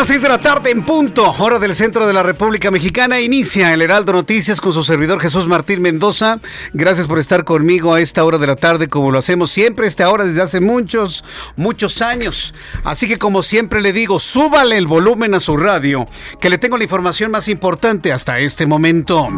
[0.00, 3.20] Las 6 de la tarde en punto, hora del centro de la República Mexicana.
[3.20, 6.38] Inicia el Heraldo Noticias con su servidor Jesús Martín Mendoza.
[6.72, 10.08] Gracias por estar conmigo a esta hora de la tarde, como lo hacemos siempre, esta
[10.08, 11.22] hora desde hace muchos,
[11.54, 12.54] muchos años.
[12.82, 16.06] Así que, como siempre le digo, súbale el volumen a su radio,
[16.40, 19.28] que le tengo la información más importante hasta este momento.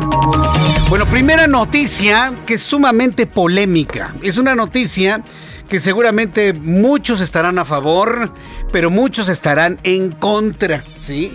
[0.89, 4.15] Bueno, primera noticia que es sumamente polémica.
[4.23, 5.25] Es una noticia
[5.73, 8.31] que seguramente muchos estarán a favor,
[8.73, 11.33] pero muchos estarán en contra, ¿sí?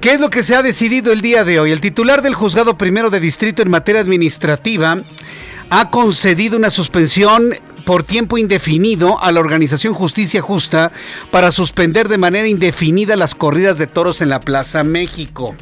[0.00, 1.72] ¿Qué es lo que se ha decidido el día de hoy?
[1.72, 4.98] El titular del juzgado primero de distrito en materia administrativa
[5.70, 7.52] ha concedido una suspensión
[7.84, 10.92] por tiempo indefinido a la organización Justicia Justa
[11.32, 15.56] para suspender de manera indefinida las corridas de toros en la Plaza México.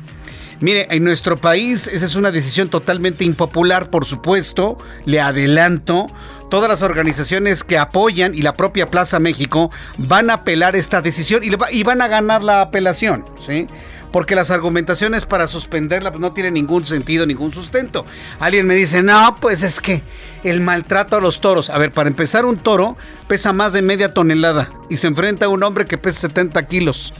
[0.60, 6.08] Mire, en nuestro país esa es una decisión totalmente impopular, por supuesto, le adelanto.
[6.50, 11.42] Todas las organizaciones que apoyan y la propia Plaza México van a apelar esta decisión
[11.44, 13.68] y, van a ganar la apelación, ¿sí?
[14.10, 18.06] porque las argumentaciones para suspenderla pues, no tienen ningún sentido, ningún sustento.
[18.40, 20.02] Alguien me dice, no, pues es que
[20.42, 21.70] el maltrato a los toros.
[21.70, 22.96] A ver, para empezar, un toro
[23.28, 27.12] pesa más de media tonelada y se enfrenta a un hombre que pesa 70 kilos.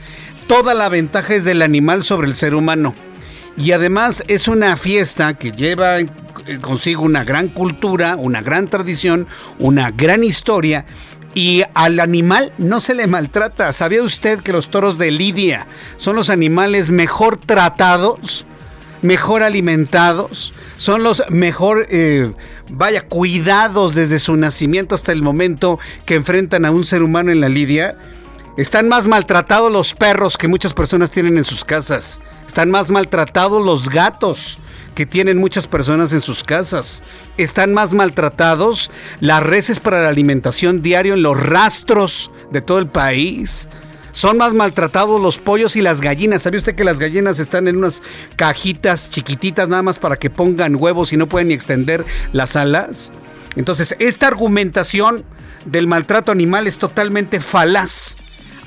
[0.47, 2.95] Toda la ventaja es del animal sobre el ser humano.
[3.57, 5.97] Y además es una fiesta que lleva
[6.61, 9.27] consigo una gran cultura, una gran tradición,
[9.59, 10.85] una gran historia.
[11.33, 13.71] Y al animal no se le maltrata.
[13.73, 15.67] ¿Sabía usted que los toros de Lidia
[15.97, 18.45] son los animales mejor tratados?
[19.01, 22.33] mejor alimentados, son los mejor, eh,
[22.69, 27.41] vaya, cuidados desde su nacimiento hasta el momento que enfrentan a un ser humano en
[27.41, 27.95] la lidia.
[28.59, 32.19] Están más maltratados los perros que muchas personas tienen en sus casas.
[32.45, 34.57] Están más maltratados los gatos
[34.95, 37.01] que tienen muchas personas en sus casas.
[37.37, 42.87] Están más maltratados las reses para la alimentación diario en los rastros de todo el
[42.87, 43.69] país.
[44.11, 46.41] Son más maltratados los pollos y las gallinas.
[46.41, 48.01] ¿Sabía usted que las gallinas están en unas
[48.35, 52.03] cajitas chiquititas nada más para que pongan huevos y no pueden ni extender
[52.33, 53.13] las alas?
[53.55, 55.23] Entonces, esta argumentación
[55.65, 58.17] del maltrato animal es totalmente falaz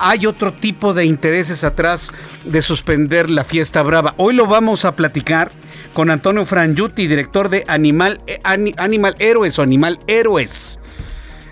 [0.03, 2.11] hay otro tipo de intereses atrás
[2.43, 4.13] de suspender la fiesta brava.
[4.17, 5.49] Hoy lo vamos a platicar
[5.93, 10.81] con Antonio Frangiuti, director de Animal, eh, Animal Héroes o Animal Héroes.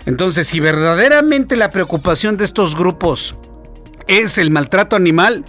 [0.04, 3.36] Entonces, si verdaderamente la preocupación de estos grupos
[4.06, 5.46] es el maltrato animal,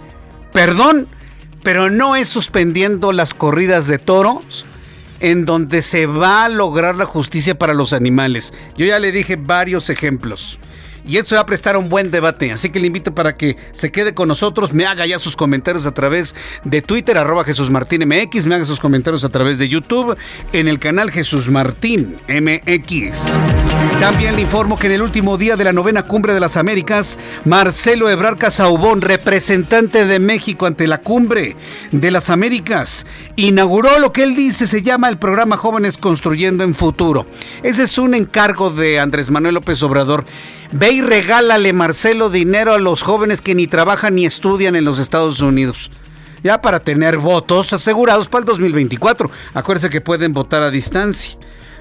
[0.54, 1.08] perdón,
[1.62, 4.64] pero no es suspendiendo las corridas de toros
[5.20, 8.54] en donde se va a lograr la justicia para los animales.
[8.78, 10.58] Yo ya le dije varios ejemplos.
[11.04, 12.50] Y esto va a prestar un buen debate.
[12.52, 15.86] Así que le invito para que se quede con nosotros, me haga ya sus comentarios
[15.86, 16.34] a través
[16.64, 20.16] de Twitter, arroba Jesús Martín MX, me haga sus comentarios a través de YouTube
[20.52, 23.38] en el canal Jesús Martín MX.
[24.00, 27.18] También le informo que en el último día de la novena cumbre de las Américas,
[27.44, 31.56] Marcelo Ebrard Casaubón, representante de México ante la cumbre
[31.92, 33.06] de las Américas,
[33.36, 37.26] inauguró lo que él dice se llama el programa Jóvenes Construyendo en Futuro.
[37.62, 40.24] Ese es un encargo de Andrés Manuel López Obrador.
[40.72, 45.00] Ve y regálale, Marcelo, dinero a los jóvenes que ni trabajan ni estudian en los
[45.00, 45.90] Estados Unidos.
[46.44, 49.28] Ya para tener votos asegurados para el 2024.
[49.54, 51.36] Acuérdense que pueden votar a distancia.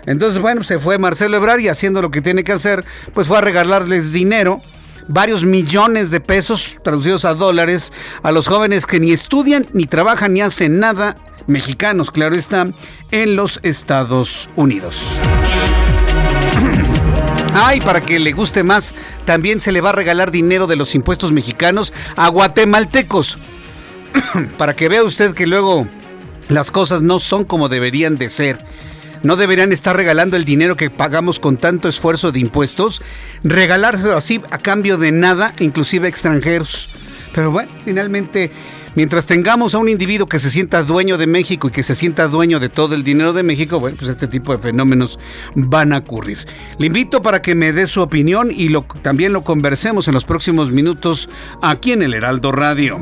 [0.08, 2.84] Entonces, bueno, se fue Marcelo Ebrard y haciendo lo que tiene que hacer,
[3.14, 4.64] pues fue a regalarles dinero,
[5.08, 7.94] varios millones de pesos traducidos a dólares,
[8.24, 12.68] a los jóvenes que ni estudian, ni trabajan, ni hacen nada, mexicanos, claro está,
[13.12, 15.22] en los Estados Unidos.
[17.56, 18.96] Ay, para que le guste más,
[19.26, 23.38] también se le va a regalar dinero de los impuestos mexicanos a guatemaltecos.
[24.58, 25.88] para que vea usted que luego
[26.50, 28.58] las cosas no son como deberían de ser.
[29.22, 33.02] No deberían estar regalando el dinero que pagamos con tanto esfuerzo de impuestos,
[33.44, 36.90] regalárselo así a cambio de nada, inclusive extranjeros.
[37.34, 38.52] Pero bueno, finalmente
[38.96, 42.28] Mientras tengamos a un individuo que se sienta dueño de México y que se sienta
[42.28, 45.18] dueño de todo el dinero de México, bueno, pues este tipo de fenómenos
[45.56, 46.46] van a ocurrir.
[46.78, 50.72] Le invito para que me dé su opinión y también lo conversemos en los próximos
[50.72, 51.28] minutos
[51.62, 53.00] aquí en el Heraldo Radio.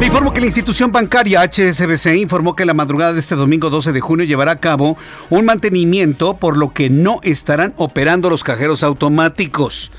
[0.00, 3.92] Le informo que la institución bancaria HSBC informó que la madrugada de este domingo 12
[3.92, 4.96] de junio llevará a cabo
[5.28, 9.90] un mantenimiento por lo que no estarán operando los cajeros automáticos.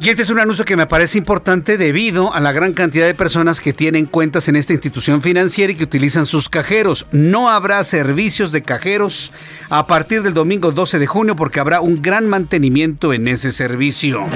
[0.00, 3.14] Y este es un anuncio que me parece importante debido a la gran cantidad de
[3.14, 7.06] personas que tienen cuentas en esta institución financiera y que utilizan sus cajeros.
[7.12, 9.32] No habrá servicios de cajeros
[9.70, 14.26] a partir del domingo 12 de junio porque habrá un gran mantenimiento en ese servicio.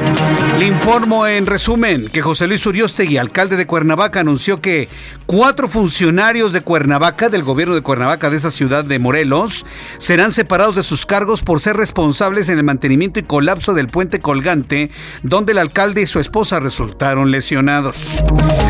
[0.58, 4.88] Le informo en resumen que José Luis Uriostegui, alcalde de Cuernavaca, anunció que
[5.26, 9.66] cuatro funcionarios de Cuernavaca, del gobierno de Cuernavaca, de esa ciudad de Morelos,
[9.98, 14.20] serán separados de sus cargos por ser responsables en el mantenimiento y colapso del puente
[14.20, 14.90] colgante,
[15.22, 18.22] donde el alcalde y su esposa resultaron lesionados.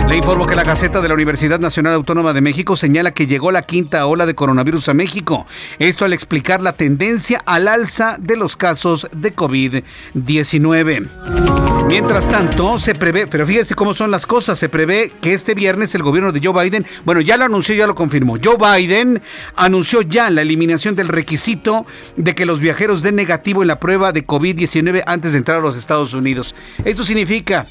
[0.09, 3.53] Le informo que la Gaceta de la Universidad Nacional Autónoma de México señala que llegó
[3.53, 5.47] la quinta ola de coronavirus a México.
[5.79, 11.78] Esto al explicar la tendencia al alza de los casos de COVID-19.
[11.89, 15.95] Mientras tanto, se prevé, pero fíjese cómo son las cosas, se prevé que este viernes
[15.95, 19.23] el gobierno de Joe Biden, bueno, ya lo anunció, ya lo confirmó, Joe Biden
[19.57, 21.87] anunció ya la eliminación del requisito
[22.17, 25.63] de que los viajeros den negativo en la prueba de COVID-19 antes de entrar a
[25.63, 26.55] los Estados Unidos.
[26.85, 27.67] Esto significa,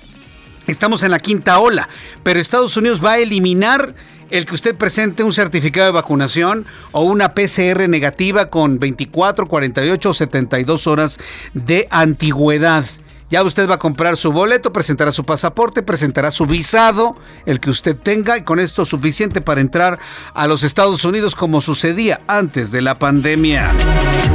[0.66, 1.88] estamos en la quinta ola,
[2.24, 3.94] pero Estados Unidos va a eliminar
[4.32, 10.10] el que usted presente un certificado de vacunación o una PCR negativa con 24, 48
[10.10, 11.20] o 72 horas
[11.54, 12.86] de antigüedad.
[13.30, 17.70] Ya usted va a comprar su boleto, presentará su pasaporte, presentará su visado, el que
[17.70, 20.00] usted tenga, y con esto suficiente para entrar
[20.34, 23.74] a los Estados Unidos como sucedía antes de la pandemia.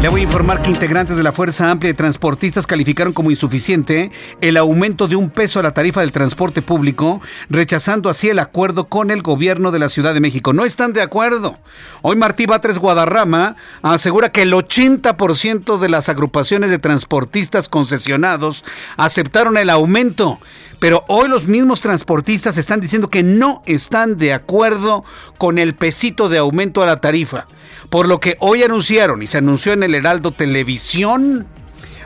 [0.03, 4.11] Le voy a informar que integrantes de la Fuerza Amplia de Transportistas calificaron como insuficiente
[4.41, 8.89] el aumento de un peso a la tarifa del transporte público, rechazando así el acuerdo
[8.89, 10.53] con el gobierno de la Ciudad de México.
[10.53, 11.57] No están de acuerdo.
[12.03, 18.65] Hoy Martí Batres Guadarrama asegura que el 80% de las agrupaciones de transportistas concesionados
[18.97, 20.41] aceptaron el aumento,
[20.79, 25.05] pero hoy los mismos transportistas están diciendo que no están de acuerdo
[25.39, 27.47] con el pesito de aumento a la tarifa,
[27.91, 31.47] por lo que hoy anunciaron y se anunció en el Heraldo Televisión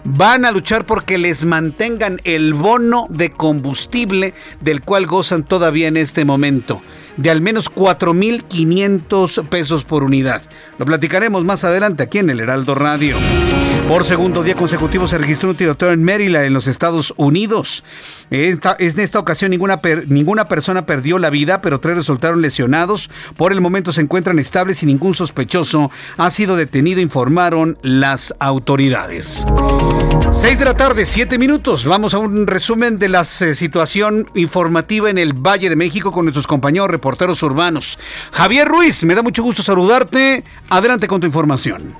[0.07, 5.97] van a luchar porque les mantengan el bono de combustible del cual gozan todavía en
[5.97, 6.81] este momento,
[7.17, 10.43] de al menos 4.500 pesos por unidad.
[10.79, 13.17] Lo platicaremos más adelante aquí en el Heraldo Radio.
[13.89, 17.85] Por segundo día consecutivo se registró un tiroteo en Maryland, en los Estados Unidos.
[18.31, 23.09] en esta ocasión ninguna, ninguna persona perdió la vida, pero tres resultaron lesionados.
[23.37, 29.47] Por el momento se encuentran estables y ningún sospechoso ha sido detenido, informaron las autoridades.
[30.33, 31.85] Seis de la tarde, siete minutos.
[31.85, 36.25] Vamos a un resumen de la eh, situación informativa en el Valle de México con
[36.25, 37.99] nuestros compañeros reporteros urbanos.
[38.33, 40.43] Javier Ruiz, me da mucho gusto saludarte.
[40.69, 41.95] Adelante con tu información.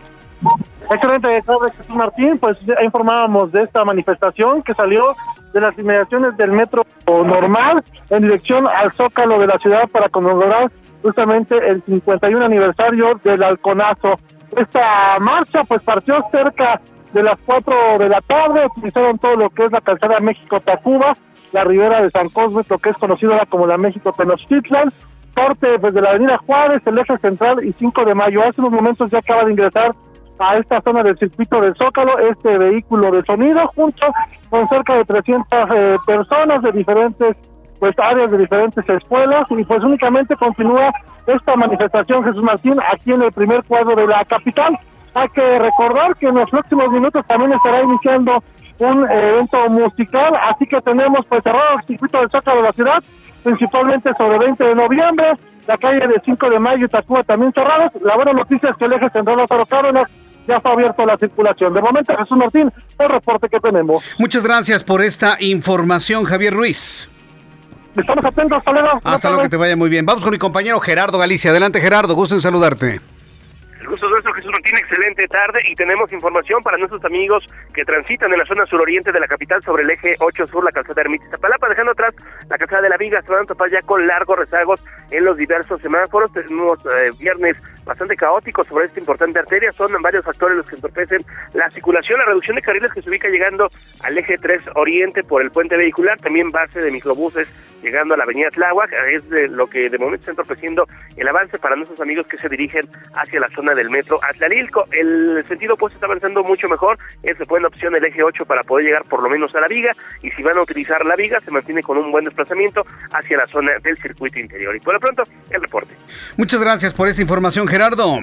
[0.91, 1.43] Excelente
[1.89, 2.39] Martín.
[2.39, 5.15] Pues informábamos de esta manifestación que salió
[5.53, 10.71] de las inmediaciones del metro normal en dirección al Zócalo de la ciudad para conmemorar
[11.03, 14.19] justamente el 51 aniversario del Halconazo.
[14.57, 16.81] Esta marcha pues partió cerca
[17.13, 21.17] de las 4 de la tarde, utilizaron todo lo que es la calzada México-Tacuba,
[21.53, 24.93] la ribera de San Cosme, lo que es conocido ahora como la México-Tenochtitlan,
[25.35, 28.43] corte pues, de la avenida Juárez, el eje central y 5 de mayo.
[28.43, 29.95] Hace unos momentos ya acaba de ingresar
[30.39, 34.07] a esta zona del circuito del Zócalo este vehículo de sonido junto
[34.51, 37.37] con cerca de 300 eh, personas de diferentes
[37.79, 40.91] pues áreas de diferentes escuelas y pues únicamente continúa
[41.27, 44.79] esta manifestación Jesús Martín aquí en el primer cuadro de la capital.
[45.15, 48.43] Hay que recordar que en los próximos minutos también estará iniciando
[48.79, 53.03] un evento musical, así que tenemos pues cerrado el circuito del Zócalo de la ciudad,
[53.43, 55.33] principalmente sobre 20 de noviembre,
[55.67, 57.93] la calle de 5 de mayo y Tacuba también cerradas.
[58.03, 60.09] La buena noticia es que el eje central Lázaro Cárdenas
[60.47, 61.75] ya está abierto la circulación.
[61.75, 64.05] De momento, Jesús Martín, el reporte que tenemos.
[64.19, 67.09] Muchas gracias por esta información, Javier Ruiz.
[67.97, 70.05] Estamos atentos, hasta Hasta luego, que te vaya muy bien.
[70.05, 71.51] Vamos con mi compañero Gerardo Galicia.
[71.51, 73.01] Adelante, Gerardo, gusto en saludarte.
[73.97, 74.75] Gusto nuestro, Jesús Martín.
[74.77, 79.19] Excelente tarde y tenemos información para nuestros amigos que transitan en la zona suroriente de
[79.19, 82.15] la capital sobre el eje 8 sur, la calzada Ermita Zapalapa, dejando atrás
[82.51, 83.23] la calzada de la Viga.
[83.23, 86.31] Se van a ya con largos rezagos en los diversos semáforos.
[86.35, 89.73] Tenemos eh, viernes bastante caótico sobre esta importante arteria.
[89.73, 91.25] Son varios factores los que entorpecen
[91.55, 92.19] la circulación.
[92.19, 93.71] La reducción de carriles que se ubica llegando
[94.03, 96.19] al eje 3 oriente por el puente vehicular.
[96.19, 97.49] También base de microbuses
[97.83, 98.93] llegando a la avenida Tláhuac.
[99.11, 100.87] Es de lo que de momento está entorpeciendo
[101.17, 102.83] el avance para nuestros amigos que se dirigen
[103.15, 104.87] hacia la zona del metro Atlalilco.
[104.91, 106.99] El sentido opuesto está avanzando mucho mejor.
[107.23, 109.93] Es buena opción el eje 8 para poder llegar por lo menos a la viga.
[110.23, 113.47] Y si van a utilizar la viga, se mantiene con un buen desplazamiento hacia la
[113.47, 114.75] zona del circuito interior.
[114.75, 115.95] Y por lo pronto, el reporte.
[116.37, 118.21] Muchas gracias por esta información, Gerardo.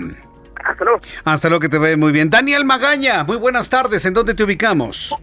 [0.63, 0.99] Hasta luego.
[1.25, 2.29] Hasta luego, que te ve muy bien.
[2.29, 4.05] Daniel Magaña, muy buenas tardes.
[4.05, 5.15] ¿En dónde te ubicamos?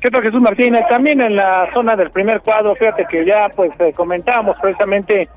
[0.00, 0.82] ¿Qué tal, Jesús Martínez?
[0.88, 5.28] También en la zona del primer cuadro, fíjate que ya pues eh, comentábamos precisamente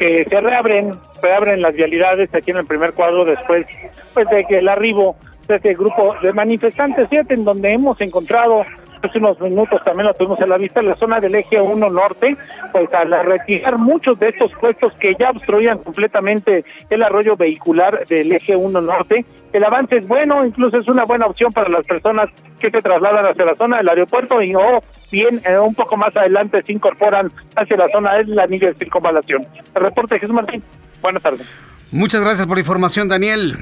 [0.00, 3.66] que se reabren, reabren las vialidades aquí en el primer cuadro después
[4.14, 5.14] pues de que el arribo
[5.46, 8.64] de este grupo de manifestantes, fíjate, en donde hemos encontrado
[9.02, 11.90] hace unos minutos también lo tuvimos en la vista, en la zona del eje 1
[11.90, 12.36] norte,
[12.72, 18.32] pues al retirar muchos de estos puestos que ya obstruían completamente el arroyo vehicular del
[18.32, 22.30] eje 1 norte, el avance es bueno, incluso es una buena opción para las personas
[22.58, 26.16] que se trasladan hacia la zona del aeropuerto y o bien eh, un poco más
[26.16, 29.46] adelante se incorporan hacia la zona de la anillo de circunvalación.
[29.74, 30.62] Reporte Jesús Martín,
[31.00, 31.46] buenas tardes.
[31.90, 33.56] Muchas gracias por la información, Daniel.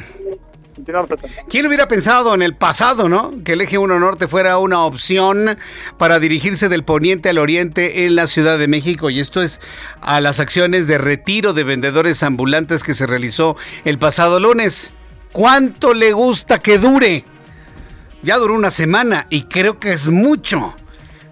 [1.49, 3.31] ¿Quién hubiera pensado en el pasado, no?
[3.45, 5.59] Que el eje 1 norte fuera una opción
[5.97, 9.11] para dirigirse del poniente al oriente en la Ciudad de México.
[9.11, 9.61] Y esto es
[10.01, 14.93] a las acciones de retiro de vendedores ambulantes que se realizó el pasado lunes.
[15.33, 17.25] ¿Cuánto le gusta que dure?
[18.23, 20.75] Ya duró una semana y creo que es mucho.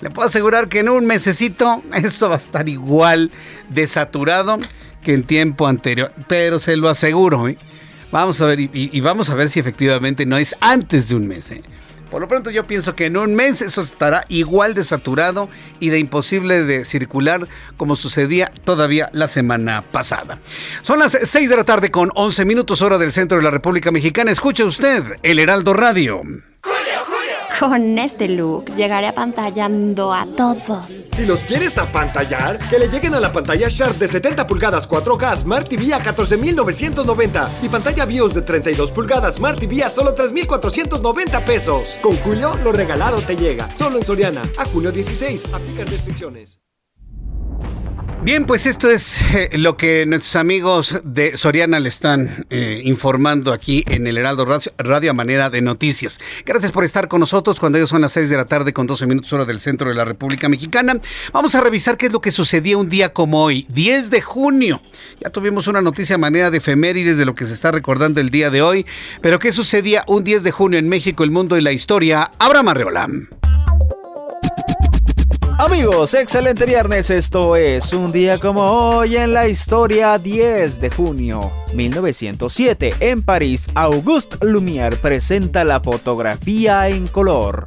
[0.00, 3.31] Le puedo asegurar que en un mesecito esto va a estar igual
[3.69, 4.59] de saturado
[5.03, 6.12] que en tiempo anterior.
[6.29, 7.59] Pero se lo aseguro, ¿eh?
[8.12, 11.50] Vamos a ver, y, vamos a ver si efectivamente no es antes de un mes.
[11.50, 11.62] ¿eh?
[12.10, 15.48] Por lo pronto yo pienso que en un mes eso estará igual de saturado
[15.80, 20.38] y de imposible de circular como sucedía todavía la semana pasada.
[20.82, 23.90] Son las 6 de la tarde con 11 minutos hora del centro de la República
[23.90, 24.30] Mexicana.
[24.30, 26.22] Escuche usted el Heraldo Radio.
[27.58, 30.90] Con este look llegaré apantallando a todos.
[31.12, 35.36] Si los quieres apantallar, que le lleguen a la pantalla Sharp de 70 pulgadas 4K
[35.36, 41.40] Smart TV a 14,990 y pantalla BIOS de 32 pulgadas Smart TV a solo 3,490
[41.46, 41.96] pesos.
[42.02, 43.75] Con Julio, lo regalado te llega.
[43.75, 44.42] Solo en Soriana.
[44.58, 45.46] A julio 16.
[45.54, 46.65] Aplicar restricciones.
[48.23, 53.52] Bien, pues esto es eh, lo que nuestros amigos de Soriana le están eh, informando
[53.52, 54.46] aquí en el Heraldo
[54.78, 56.18] Radio, a manera de noticias.
[56.44, 59.06] Gracias por estar con nosotros cuando ellos son las 6 de la tarde con 12
[59.06, 61.00] minutos hora del centro de la República Mexicana.
[61.32, 64.82] Vamos a revisar qué es lo que sucedía un día como hoy, 10 de junio.
[65.20, 68.30] Ya tuvimos una noticia a manera de efemérides de lo que se está recordando el
[68.30, 68.87] día de hoy,
[69.20, 72.32] pero qué sucedía un 10 de junio en México, el mundo y la historia.
[72.38, 73.08] Abraham Arreola.
[75.66, 77.11] Amigos, excelente viernes.
[77.11, 82.94] Esto es un día como hoy en la historia 10 de junio 1907.
[83.00, 87.64] En París, Auguste Lumière presenta la fotografía en color.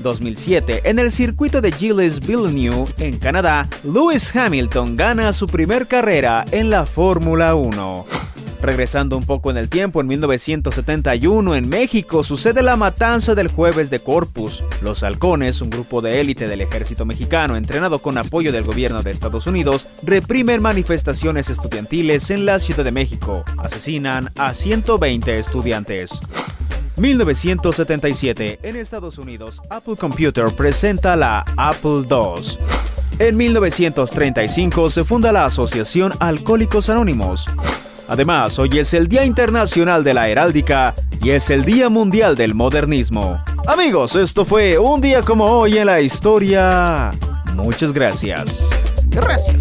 [0.00, 6.44] 2007, en el circuito de Gilles Villeneuve, en Canadá, Lewis Hamilton gana su primer carrera
[6.50, 8.06] en la Fórmula 1.
[8.60, 13.90] Regresando un poco en el tiempo, en 1971 en México sucede la matanza del jueves
[13.90, 14.64] de Corpus.
[14.82, 19.10] Los halcones, un grupo de élite del ejército mexicano entrenado con apoyo del gobierno de
[19.10, 23.44] Estados Unidos, reprimen manifestaciones estudiantiles en la Ciudad de México.
[23.58, 26.20] Asesinan a 120 estudiantes.
[26.96, 28.58] 1977.
[28.62, 32.58] En Estados Unidos, Apple Computer presenta la Apple II.
[33.18, 37.46] En 1935 se funda la Asociación Alcohólicos Anónimos.
[38.08, 42.54] Además, hoy es el Día Internacional de la Heráldica y es el Día Mundial del
[42.54, 43.42] Modernismo.
[43.66, 47.10] Amigos, esto fue un día como hoy en la historia.
[47.54, 48.68] Muchas gracias.
[49.06, 49.56] Gracias.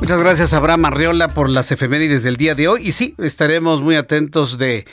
[0.00, 3.96] Muchas gracias Abraham Arriola por las efemérides del día de hoy y sí, estaremos muy
[3.96, 4.86] atentos de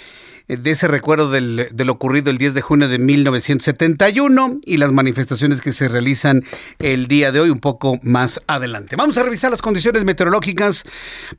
[0.48, 5.60] de ese recuerdo del, lo ocurrido el 10 de junio de 1971 y las manifestaciones
[5.60, 6.44] que se realizan
[6.80, 8.96] el día de hoy un poco más adelante.
[8.96, 10.86] Vamos a revisar las condiciones meteorológicas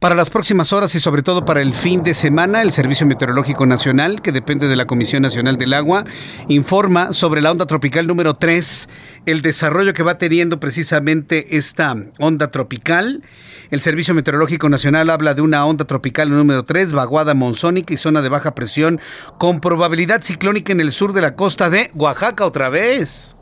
[0.00, 2.62] para las próximas horas y sobre todo para el fin de semana.
[2.62, 6.04] El Servicio Meteorológico Nacional, que depende de la Comisión Nacional del Agua,
[6.48, 8.88] informa sobre la onda tropical número 3,
[9.26, 13.22] el desarrollo que va teniendo precisamente esta onda tropical.
[13.70, 18.22] El Servicio Meteorológico Nacional habla de una onda tropical número 3, vaguada monzónica y zona
[18.22, 18.95] de baja presión
[19.38, 23.36] con probabilidad ciclónica en el sur de la costa de Oaxaca otra vez.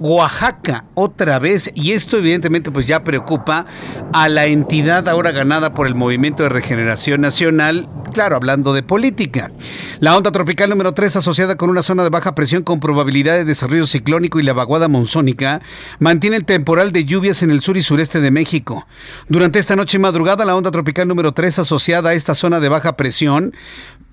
[0.00, 3.66] Oaxaca otra vez y esto evidentemente pues ya preocupa
[4.12, 9.52] a la entidad ahora ganada por el Movimiento de Regeneración Nacional, claro, hablando de política.
[10.00, 13.44] La onda tropical número 3 asociada con una zona de baja presión con probabilidad de
[13.44, 15.62] desarrollo ciclónico y la vaguada monzónica
[16.00, 18.86] mantiene el temporal de lluvias en el sur y sureste de México.
[19.28, 22.68] Durante esta noche y madrugada la onda tropical número 3 asociada a esta zona de
[22.68, 23.54] baja presión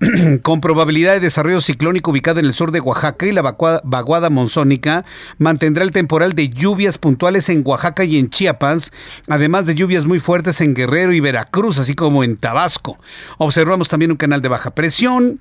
[0.42, 5.04] con probabilidad de desarrollo ciclónico ubicada en el sur de Oaxaca y la vaguada monzónica
[5.38, 8.92] mantendrá el temporal de lluvias puntuales en Oaxaca y en Chiapas,
[9.28, 12.98] además de lluvias muy fuertes en Guerrero y Veracruz, así como en Tabasco.
[13.38, 15.40] Observamos también un canal de baja presión,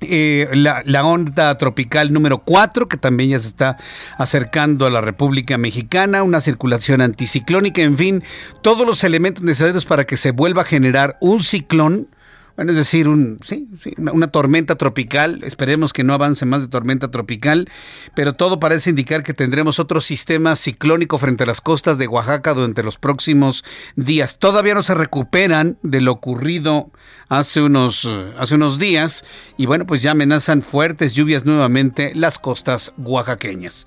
[0.00, 3.76] eh, la, la, onda tropical número 4, que también ya se está
[4.18, 8.24] acercando a la República Mexicana, una circulación anticiclónica, en fin,
[8.62, 12.08] todos los elementos necesarios para que se vuelva a generar un ciclón
[12.56, 15.40] bueno, es decir, un, sí, una tormenta tropical.
[15.42, 17.68] Esperemos que no avance más de tormenta tropical,
[18.14, 22.54] pero todo parece indicar que tendremos otro sistema ciclónico frente a las costas de Oaxaca
[22.54, 23.64] durante los próximos
[23.96, 24.38] días.
[24.38, 26.90] Todavía no se recuperan de lo ocurrido
[27.28, 29.24] hace unos, hace unos días
[29.56, 33.86] y bueno, pues ya amenazan fuertes lluvias nuevamente las costas oaxaqueñas.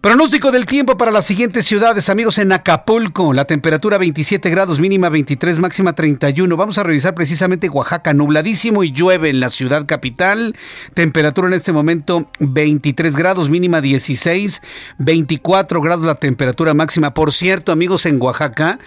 [0.00, 5.08] Pronóstico del tiempo para las siguientes ciudades, amigos, en Acapulco, la temperatura 27 grados, mínima
[5.08, 6.56] 23, máxima 31.
[6.56, 10.56] Vamos a revisar precisamente Oaxaca, nubladísimo y llueve en la ciudad capital.
[10.94, 14.62] Temperatura en este momento 23 grados, mínima 16,
[14.98, 17.12] 24 grados la temperatura máxima.
[17.12, 18.78] Por cierto, amigos, en Oaxaca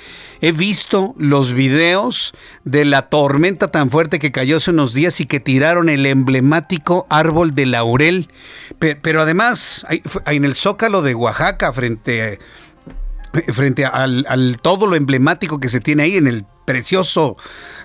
[0.42, 5.26] he visto los videos de la tormenta tan fuerte que cayó hace unos días y
[5.26, 8.30] que tiraron el emblemático árbol de laurel.
[8.80, 9.86] Pero, además,
[10.26, 12.40] en el zócalo de Oaxaca, frente,
[13.54, 17.36] frente al, al todo lo emblemático que se tiene ahí en el precioso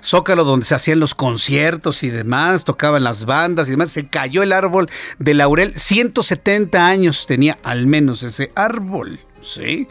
[0.03, 4.43] zócalo donde se hacían los conciertos y demás, tocaban las bandas y demás, se cayó
[4.43, 5.73] el árbol de laurel.
[5.75, 9.21] 170 años tenía al menos ese árbol.
[9.41, 9.89] ¿sí?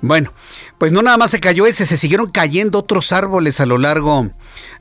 [0.00, 0.32] Bueno,
[0.84, 4.30] pues no nada más se cayó ese, se siguieron cayendo otros árboles a lo largo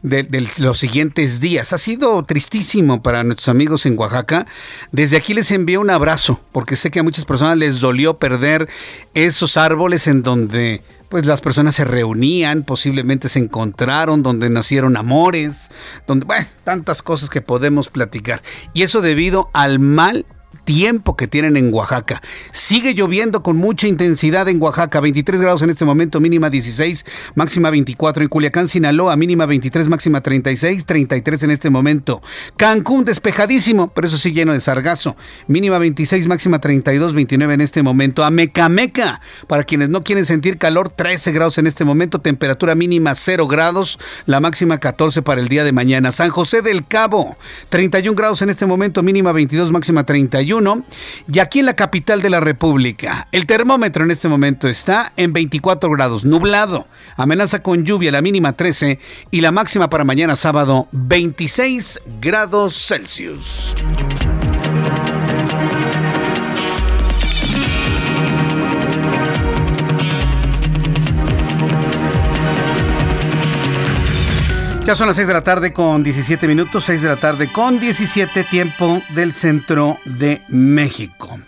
[0.01, 1.72] de, los siguientes días.
[1.72, 4.45] Ha sido tristísimo para nuestros amigos en Oaxaca.
[4.91, 8.67] Desde aquí les envío un abrazo, porque sé que a muchas personas les dolió perder
[9.13, 15.72] esos árboles en donde pues las personas se reunían, posiblemente se encontraron, donde nacieron amores,
[16.05, 18.41] donde, bueno, tantas cosas que podemos platicar.
[18.74, 20.25] Y eso debido al mal
[20.63, 22.22] tiempo que tienen en Oaxaca.
[22.51, 27.05] Sigue lloviendo con mucha intensidad en Oaxaca, 23 grados en este momento, mínima 16,
[27.36, 28.24] máxima 24.
[28.24, 32.22] En Culiacán, Sinaloa, mínima 23, máxima 36, 33 en este momento.
[32.57, 35.16] Cancún, despejadísimo, pero eso sí lleno de sargazo,
[35.48, 38.24] mínima 26, máxima 32, 29 en este momento.
[38.24, 43.48] Amecameca, para quienes no quieren sentir calor, 13 grados en este momento, temperatura mínima 0
[43.48, 46.11] grados, la máxima 14 para el día de mañana.
[46.11, 47.37] San José del Cabo,
[47.70, 50.52] 31 grados en este momento, mínima 22, máxima 31.
[51.31, 55.33] Y aquí en la capital de la República, el termómetro en este momento está en
[55.33, 56.85] 24 grados, nublado.
[57.16, 59.00] Amenaza con lluvia, la mínima 13
[59.31, 63.74] y la máxima para mañana sábado 26 grados Celsius.
[74.85, 77.79] Ya son las 6 de la tarde con 17 minutos, 6 de la tarde con
[77.79, 81.39] 17 tiempo del centro de México.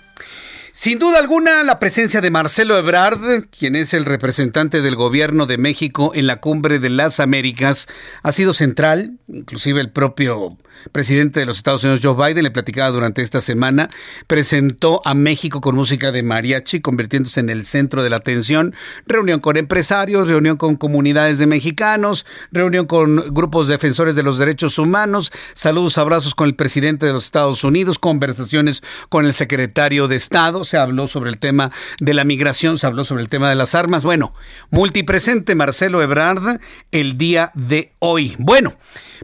[0.72, 5.58] Sin duda alguna, la presencia de Marcelo Ebrard, quien es el representante del gobierno de
[5.58, 7.88] México en la cumbre de las Américas,
[8.24, 9.18] ha sido central.
[9.28, 10.58] Inclusive el propio
[10.92, 13.90] presidente de los Estados Unidos, Joe Biden, le platicaba durante esta semana,
[14.28, 18.76] presentó a México con música de mariachi, convirtiéndose en el centro de la atención.
[19.06, 24.78] Reunión con empresarios, reunión con comunidades de mexicanos, reunión con grupos defensores de los derechos
[24.78, 30.16] humanos, saludos, abrazos con el presidente de los Estados Unidos, conversaciones con el secretario de
[30.16, 33.56] Estado, se habló sobre el tema de la migración, se habló sobre el tema de
[33.56, 34.04] las armas.
[34.04, 34.34] Bueno,
[34.70, 36.60] multipresente Marcelo Ebrard
[36.92, 38.36] el día de hoy.
[38.40, 38.76] Bueno,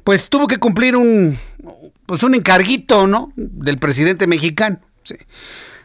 [0.03, 1.37] pues tuvo que cumplir un,
[2.05, 3.31] pues un encarguito, ¿no?
[3.35, 4.79] Del presidente mexicano.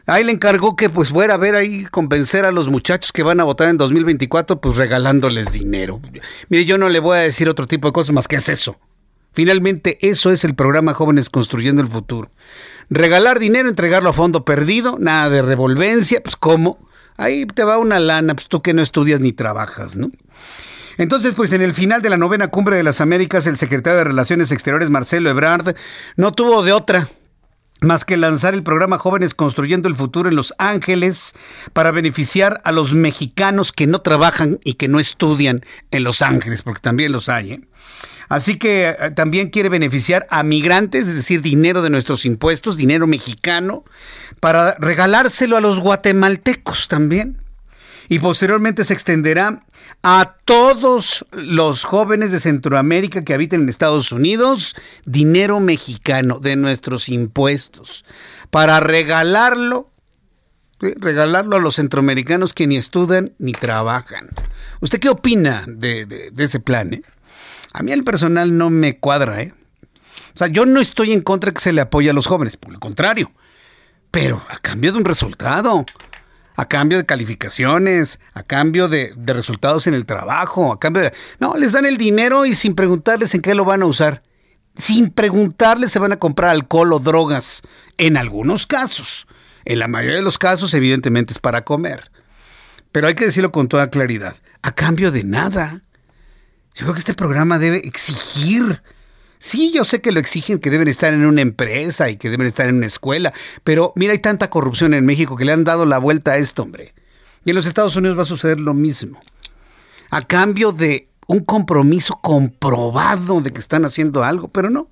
[0.06, 3.40] Ahí le encargó que pues fuera a ver ahí convencer a los muchachos que van
[3.40, 6.00] a votar en 2024 pues regalándoles dinero.
[6.48, 8.78] Mire, yo no le voy a decir otro tipo de cosas más que es eso.
[9.32, 12.30] Finalmente eso es el programa Jóvenes Construyendo el Futuro.
[12.88, 16.78] Regalar dinero, entregarlo a fondo perdido, nada de revolvencia, pues cómo.
[17.16, 20.10] Ahí te va una lana, pues tú que no estudias ni trabajas, ¿no?
[20.98, 24.04] Entonces, pues en el final de la novena cumbre de las Américas, el secretario de
[24.04, 25.74] Relaciones Exteriores, Marcelo Ebrard,
[26.16, 27.10] no tuvo de otra
[27.82, 31.34] más que lanzar el programa Jóvenes Construyendo el Futuro en Los Ángeles
[31.72, 36.62] para beneficiar a los mexicanos que no trabajan y que no estudian en Los Ángeles,
[36.62, 37.52] porque también los hay.
[37.52, 37.60] ¿eh?
[38.28, 43.06] Así que eh, también quiere beneficiar a migrantes, es decir, dinero de nuestros impuestos, dinero
[43.06, 43.84] mexicano,
[44.40, 47.42] para regalárselo a los guatemaltecos también.
[48.08, 49.64] Y posteriormente se extenderá
[50.02, 57.08] a todos los jóvenes de Centroamérica que habiten en Estados Unidos dinero mexicano de nuestros
[57.08, 58.04] impuestos
[58.50, 59.90] para regalarlo
[60.78, 64.28] regalarlo a los centroamericanos que ni estudian ni trabajan.
[64.80, 66.94] ¿Usted qué opina de, ese plan?
[66.94, 67.02] Eh?
[67.72, 69.54] A mí el personal no me cuadra, ¿eh?
[70.34, 72.58] O sea, yo no estoy en contra de que se le apoye a los jóvenes,
[72.58, 73.32] por el contrario.
[74.10, 75.86] Pero a cambio de un resultado,
[76.56, 81.12] a cambio de calificaciones, a cambio de, resultados en el trabajo, a cambio de...
[81.38, 84.22] No, les dan el dinero y sin preguntarles en qué lo van a usar.
[84.76, 87.62] Sin preguntarles se van a comprar alcohol o drogas.
[87.98, 89.26] En algunos casos.
[89.66, 92.10] En la mayoría de los casos, evidentemente, es para comer.
[92.90, 94.36] Pero hay que decirlo con toda claridad.
[94.62, 95.82] A cambio de nada.
[96.74, 98.82] Yo creo que este programa debe exigir.
[99.38, 102.46] Sí, yo sé que lo exigen, que deben estar en una empresa y que deben
[102.46, 103.32] estar en una escuela,
[103.64, 106.62] pero mira, hay tanta corrupción en México que le han dado la vuelta a esto,
[106.62, 106.94] hombre.
[107.44, 109.20] Y en los Estados Unidos va a suceder lo mismo.
[110.10, 114.88] A cambio de un compromiso comprobado de que están haciendo algo, pero no.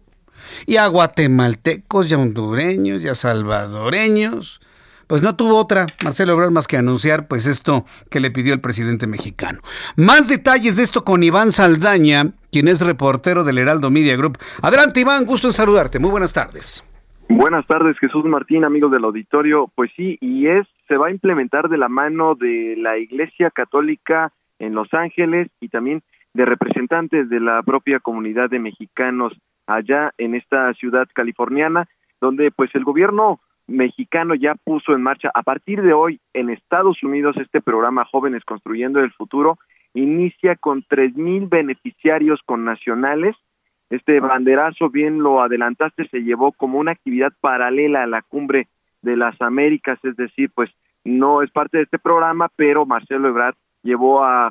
[0.66, 4.60] Y a guatemaltecos, y a hondureños, y a salvadoreños,
[5.06, 8.60] pues no tuvo otra, Marcelo Ebrard, más que anunciar pues esto que le pidió el
[8.60, 9.60] presidente mexicano.
[9.96, 14.38] Más detalles de esto con Iván Saldaña, quien es reportero del Heraldo Media Group.
[14.62, 15.98] Adelante Iván, gusto en saludarte.
[15.98, 16.84] Muy buenas tardes.
[17.28, 19.70] Buenas tardes, Jesús Martín, amigos del auditorio.
[19.74, 24.32] Pues sí, y es se va a implementar de la mano de la Iglesia Católica
[24.58, 26.02] en Los Ángeles y también
[26.34, 29.32] de representantes de la propia comunidad de mexicanos
[29.66, 31.88] allá en esta ciudad californiana,
[32.20, 37.02] donde pues el gobierno mexicano ya puso en marcha a partir de hoy en Estados
[37.02, 39.58] Unidos este programa Jóvenes Construyendo el Futuro.
[39.94, 43.36] Inicia con tres mil beneficiarios con nacionales.
[43.90, 48.66] Este banderazo, bien lo adelantaste, se llevó como una actividad paralela a la cumbre
[49.02, 50.70] de las Américas, es decir, pues
[51.04, 54.50] no es parte de este programa, pero Marcelo Ebrard llevó a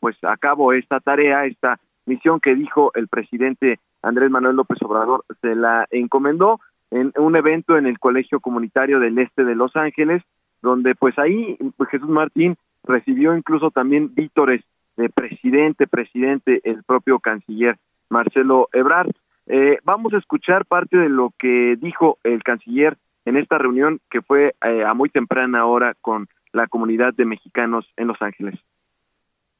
[0.00, 5.24] pues a cabo esta tarea, esta misión que dijo el presidente Andrés Manuel López Obrador
[5.40, 6.60] se la encomendó
[6.90, 10.22] en un evento en el Colegio Comunitario del Este de Los Ángeles,
[10.62, 14.62] donde pues ahí pues, Jesús Martín recibió incluso también vítores
[14.96, 17.76] de presidente, presidente, el propio canciller
[18.10, 19.10] Marcelo Ebrard.
[19.46, 24.22] Eh, vamos a escuchar parte de lo que dijo el canciller en esta reunión que
[24.22, 28.58] fue eh, a muy temprana hora con la comunidad de mexicanos en Los Ángeles.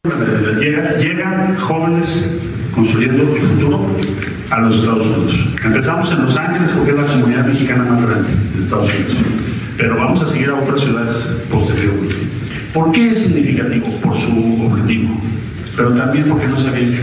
[0.05, 3.87] llegan jóvenes construyendo el futuro
[4.51, 5.35] a los Estados Unidos.
[5.65, 9.17] Empezamos en Los Ángeles porque es la comunidad mexicana más grande de Estados Unidos,
[9.77, 11.17] pero vamos a seguir a otras ciudades
[11.51, 12.15] posteriormente.
[12.73, 13.87] ¿Por qué es significativo?
[14.01, 15.21] Por su objetivo,
[15.77, 17.03] pero también porque no se había hecho.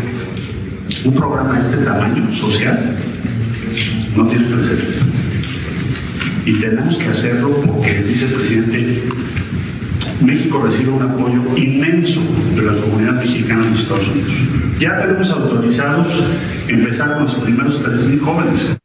[1.04, 2.96] Un programa de este tamaño social
[4.16, 5.00] no tiene precedente.
[6.46, 9.04] Y tenemos que hacerlo porque, dice el presidente,
[10.23, 12.21] México recibe un apoyo inmenso
[12.56, 14.80] de la comunidad mexicana en Estados Unidos.
[14.80, 16.08] Ya tenemos autorizados
[16.67, 18.80] empezar con los primeros 3.000 jóvenes.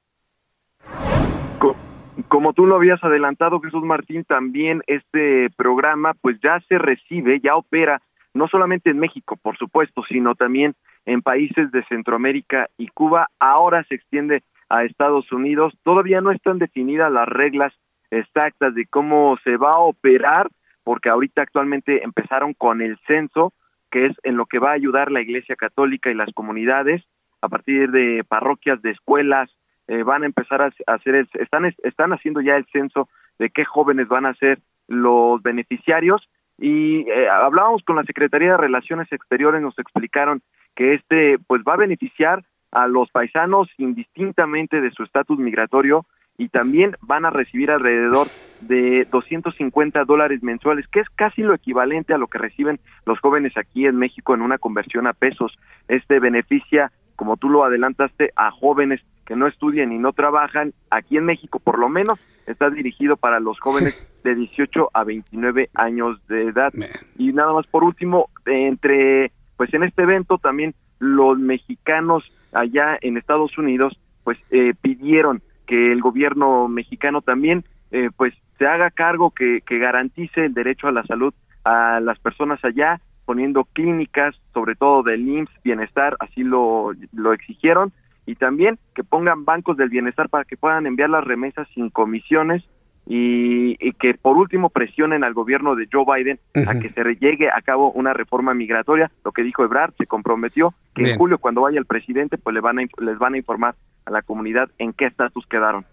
[2.28, 7.56] Como tú lo habías adelantado, Jesús Martín, también este programa pues ya se recibe, ya
[7.56, 8.00] opera
[8.34, 10.74] no solamente en México, por supuesto, sino también
[11.06, 13.28] en países de Centroamérica y Cuba.
[13.38, 15.74] Ahora se extiende a Estados Unidos.
[15.82, 17.72] Todavía no están definidas las reglas
[18.10, 20.48] exactas de cómo se va a operar,
[20.84, 23.52] porque ahorita actualmente empezaron con el censo,
[23.90, 27.02] que es en lo que va a ayudar la Iglesia Católica y las comunidades
[27.42, 29.50] a partir de parroquias, de escuelas,
[29.88, 33.64] eh, van a empezar a hacer, el, están, están haciendo ya el censo de qué
[33.64, 36.28] jóvenes van a ser los beneficiarios.
[36.58, 40.42] Y eh, hablábamos con la Secretaría de Relaciones Exteriores, nos explicaron
[40.76, 46.06] que este pues va a beneficiar a los paisanos indistintamente de su estatus migratorio
[46.40, 48.28] y también van a recibir alrededor
[48.62, 53.54] de 250 dólares mensuales, que es casi lo equivalente a lo que reciben los jóvenes
[53.58, 55.52] aquí en México en una conversión a pesos.
[55.86, 60.72] Este beneficia, como tú lo adelantaste, a jóvenes que no estudian y no trabajan.
[60.90, 65.68] Aquí en México, por lo menos, está dirigido para los jóvenes de 18 a 29
[65.74, 66.72] años de edad.
[67.18, 73.18] Y nada más por último, entre, pues en este evento también los mexicanos allá en
[73.18, 79.30] Estados Unidos, pues eh, pidieron que el gobierno mexicano también eh, pues se haga cargo
[79.30, 85.04] que, garantice el derecho a la salud a las personas allá poniendo clínicas sobre todo
[85.04, 87.92] del IMSS bienestar así lo, lo exigieron
[88.26, 92.64] y también que pongan bancos del bienestar para que puedan enviar las remesas sin comisiones
[93.12, 97.60] y, que por último presionen al gobierno de Joe Biden a que se llegue a
[97.60, 99.10] cabo una reforma migratoria.
[99.24, 102.60] Lo que dijo Ebrard se comprometió que en julio cuando vaya el presidente pues le
[102.60, 103.74] van a, les van a informar
[104.06, 105.84] a la comunidad en qué estatus quedaron.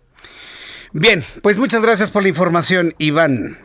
[0.94, 3.58] Bien, pues muchas gracias por la información, Iván.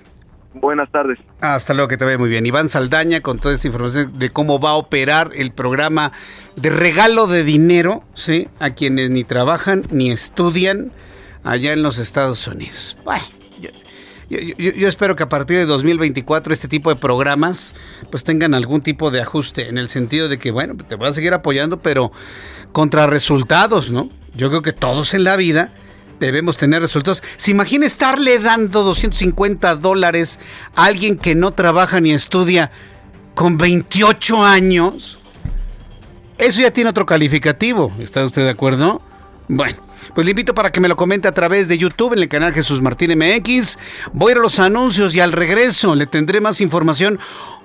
[0.54, 1.18] Buenas tardes.
[1.40, 2.44] Hasta luego, que te vaya muy bien.
[2.46, 6.12] Iván Saldaña con toda esta información de cómo va a operar el programa
[6.56, 8.48] de regalo de dinero, ¿sí?
[8.60, 10.90] A quienes ni trabajan ni estudian
[11.44, 12.98] allá en los Estados Unidos.
[13.04, 13.24] Bueno,
[14.32, 17.74] yo, espero que a partir de 2024 este tipo de programas
[18.10, 21.12] pues tengan algún tipo de ajuste en el sentido de que, bueno, te voy a
[21.12, 22.12] seguir apoyando, pero
[22.72, 24.08] contra resultados, ¿no?
[24.34, 25.72] Yo creo que todos en la vida
[26.18, 27.22] debemos tener resultados.
[27.36, 30.38] ¿Se imagina estarle dando 250 dólares
[30.74, 32.70] a alguien que no trabaja ni estudia
[33.34, 35.18] con 28 años?
[36.38, 37.92] Eso ya tiene otro calificativo.
[37.98, 39.02] ¿Está usted de acuerdo?
[39.48, 39.91] Bueno.
[40.14, 42.52] Pues le invito para que me lo comente a través de YouTube en el canal
[42.52, 43.78] Jesús Martín MX.
[44.12, 47.18] Voy a ir a los anuncios y al regreso le tendré más información.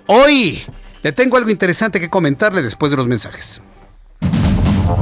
[0.06, 0.64] Hoy
[1.04, 3.62] le tengo algo interesante que comentarle después de los mensajes.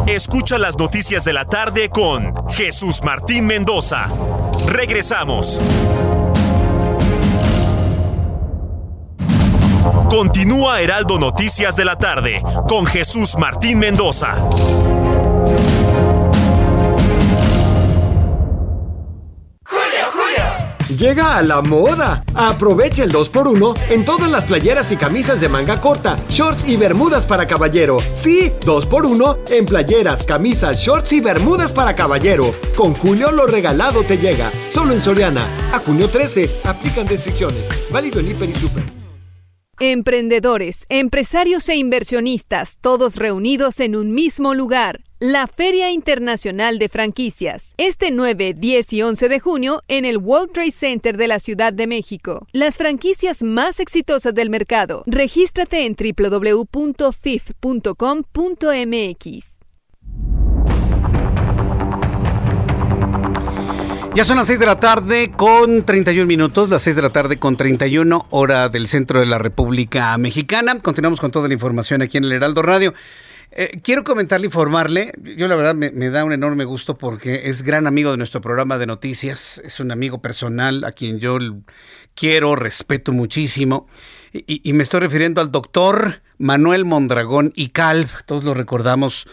[0.07, 4.07] Escucha las noticias de la tarde con Jesús Martín Mendoza.
[4.67, 5.59] Regresamos.
[10.09, 14.35] Continúa Heraldo Noticias de la tarde con Jesús Martín Mendoza.
[20.97, 22.23] Llega a la moda.
[22.33, 27.25] Aprovecha el 2x1 en todas las playeras y camisas de manga corta, shorts y bermudas
[27.25, 27.97] para caballero.
[28.13, 32.55] Sí, 2x1 en playeras, camisas, shorts y bermudas para caballero.
[32.77, 34.49] Con Julio lo regalado te llega.
[34.69, 35.45] Solo en Soriana.
[35.73, 36.49] A junio 13.
[36.63, 37.67] Aplican restricciones.
[37.91, 38.83] Válido en Hiper y Super.
[39.79, 45.01] Emprendedores, empresarios e inversionistas, todos reunidos en un mismo lugar.
[45.27, 50.51] La Feria Internacional de Franquicias, este 9, 10 y 11 de junio en el World
[50.51, 52.45] Trade Center de la Ciudad de México.
[52.51, 55.01] Las franquicias más exitosas del mercado.
[55.07, 56.75] Regístrate en www.fif.com.mx.
[64.13, 67.37] Ya son las 6 de la tarde con 31 minutos, las 6 de la tarde
[67.37, 70.79] con 31 hora del centro de la República Mexicana.
[70.79, 72.93] Continuamos con toda la información aquí en el Heraldo Radio.
[73.57, 77.87] Eh, quiero comentarle, informarle, yo la verdad me, da un enorme gusto porque es gran
[77.87, 81.37] amigo de nuestro programa de noticias, es un amigo personal a quien yo
[82.15, 83.87] quiero, respeto muchísimo.
[84.33, 89.25] Y, me estoy refiriendo al doctor Manuel Mondragón y Calv, todos lo recordamos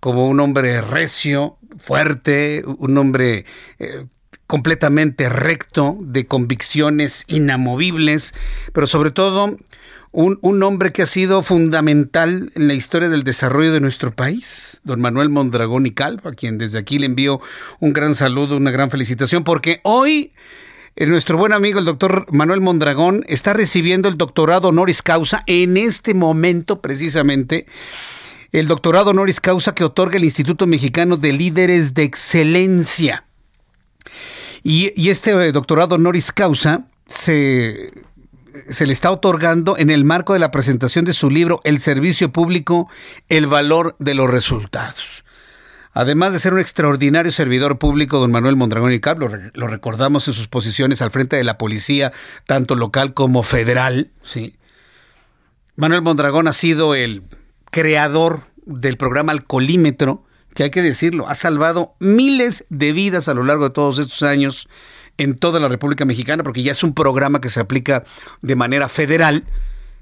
[0.00, 3.44] como un hombre recio, fuerte, un hombre
[3.78, 4.06] eh,
[4.46, 8.32] completamente recto, de convicciones inamovibles,
[8.72, 9.58] pero sobre todo
[10.12, 14.80] un, un, hombre que ha sido fundamental en la historia del desarrollo de nuestro país,
[14.84, 17.40] don Manuel Mondragón y Calva, a quien desde aquí le envío
[17.78, 20.32] un gran saludo, una gran felicitación, porque hoy
[20.96, 25.76] eh, nuestro buen amigo el doctor Manuel Mondragón está recibiendo el doctorado honoris causa en
[25.76, 27.66] este momento precisamente
[28.52, 33.24] el doctorado honoris causa que otorga el Instituto Mexicano de Líderes de Excelencia.
[34.62, 37.92] Y, este eh, doctorado honoris causa se,
[38.70, 42.32] se le está otorgando en el marco de la presentación de su libro El Servicio
[42.32, 42.88] Público,
[43.28, 45.24] el valor de los resultados.
[45.92, 50.34] Además de ser un extraordinario servidor público, don Manuel Mondragón y Cab, lo, recordamos en
[50.34, 52.12] sus posiciones al frente de la policía,
[52.46, 54.56] tanto local como federal, ¿sí?
[55.74, 57.24] Manuel Mondragón ha sido el
[57.70, 63.42] creador del programa Alcolímetro, que hay que decirlo, ha salvado miles de vidas a lo
[63.42, 64.68] largo de todos estos años
[65.18, 68.04] en toda la República Mexicana, porque ya es un programa que se aplica
[68.42, 69.44] de manera federal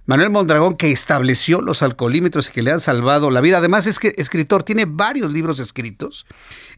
[0.08, 3.58] Manuel Mondragón, que estableció los alcoholímetros y que le han salvado la vida.
[3.58, 6.24] Además, es que escritor, tiene varios libros escritos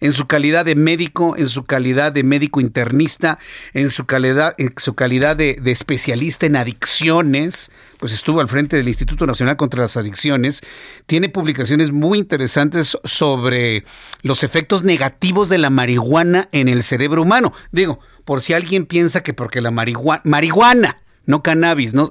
[0.01, 3.39] en su calidad de médico, en su calidad de médico internista,
[3.73, 8.77] en su calidad, en su calidad de, de especialista en adicciones, pues estuvo al frente
[8.77, 10.63] del Instituto Nacional contra las Adicciones.
[11.07, 13.85] Tiene publicaciones muy interesantes sobre
[14.23, 17.53] los efectos negativos de la marihuana en el cerebro humano.
[17.71, 22.11] Digo, por si alguien piensa que porque la marihuana, marihuana, no cannabis, no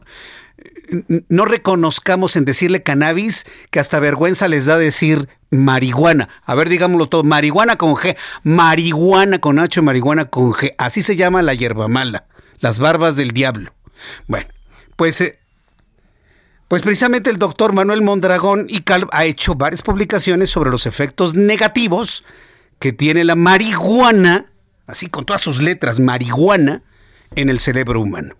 [1.28, 6.30] no reconozcamos en decirle cannabis, que hasta vergüenza les da decir marihuana.
[6.46, 10.74] A ver, digámoslo todo, marihuana con G, marihuana con H, marihuana con G.
[10.78, 12.26] Así se llama la hierba mala,
[12.60, 13.74] las barbas del diablo.
[14.28, 14.48] Bueno,
[14.96, 15.40] pues, eh,
[16.70, 21.34] pues precisamente el doctor Manuel Mondragón y Calv ha hecho varias publicaciones sobre los efectos
[21.34, 22.24] negativos
[22.78, 24.52] que tiene la marihuana,
[24.86, 26.84] así con todas sus letras, marihuana,
[27.36, 28.36] en el cerebro humano.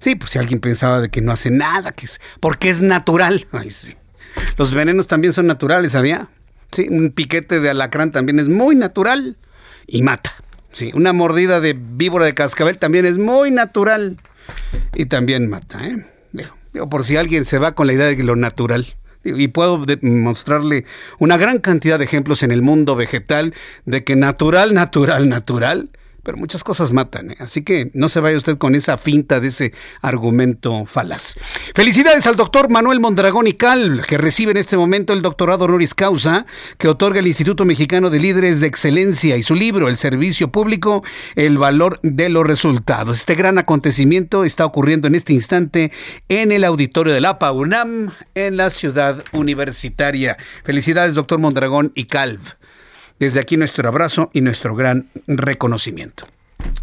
[0.00, 3.46] Sí, pues si alguien pensaba de que no hace nada, que es, porque es natural.
[3.52, 3.94] Ay, sí.
[4.56, 6.28] Los venenos también son naturales, ¿sabía?
[6.72, 9.38] Sí, un piquete de alacrán también es muy natural
[9.86, 10.34] y mata.
[10.72, 14.18] Sí, una mordida de víbora de cascabel también es muy natural
[14.92, 15.86] y también mata.
[15.86, 16.04] ¿eh?
[16.90, 18.96] Por si alguien se va con la idea de lo natural.
[19.24, 20.84] Y puedo mostrarle
[21.18, 23.54] una gran cantidad de ejemplos en el mundo vegetal
[23.86, 25.88] de que natural, natural, natural
[26.24, 27.36] pero muchas cosas matan, ¿eh?
[27.38, 31.36] así que no se vaya usted con esa finta de ese argumento falaz.
[31.74, 35.94] Felicidades al doctor Manuel Mondragón y Cal, que recibe en este momento el doctorado honoris
[35.94, 36.46] causa
[36.78, 41.04] que otorga el Instituto Mexicano de Líderes de Excelencia y su libro, El Servicio Público,
[41.36, 43.18] el valor de los resultados.
[43.20, 45.92] Este gran acontecimiento está ocurriendo en este instante
[46.28, 50.36] en el auditorio de la PAUNAM en la ciudad universitaria.
[50.64, 52.40] Felicidades, doctor Mondragón y Calv.
[53.18, 56.26] Desde aquí nuestro abrazo y nuestro gran reconocimiento.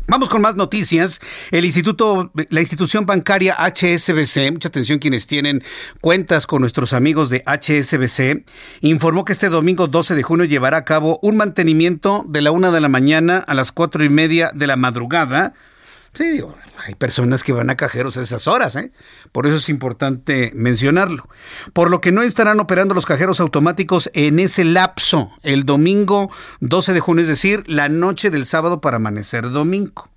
[0.08, 1.22] Vamos con más noticias.
[1.52, 5.64] El instituto, la institución bancaria HSBC, mucha atención quienes tienen
[6.02, 8.46] cuentas con nuestros amigos de HSBC,
[8.82, 12.72] informó que este domingo 12 de junio llevará a cabo un mantenimiento de la una
[12.72, 15.54] de la mañana a las cuatro y media de la madrugada
[16.14, 18.92] Sí, digo, hay personas que van a cajeros a esas horas, ¿eh?
[19.32, 21.30] Por eso es importante mencionarlo.
[21.72, 26.92] Por lo que no estarán operando los cajeros automáticos en ese lapso, el domingo 12
[26.94, 30.10] de junio, es decir, la noche del sábado para amanecer domingo.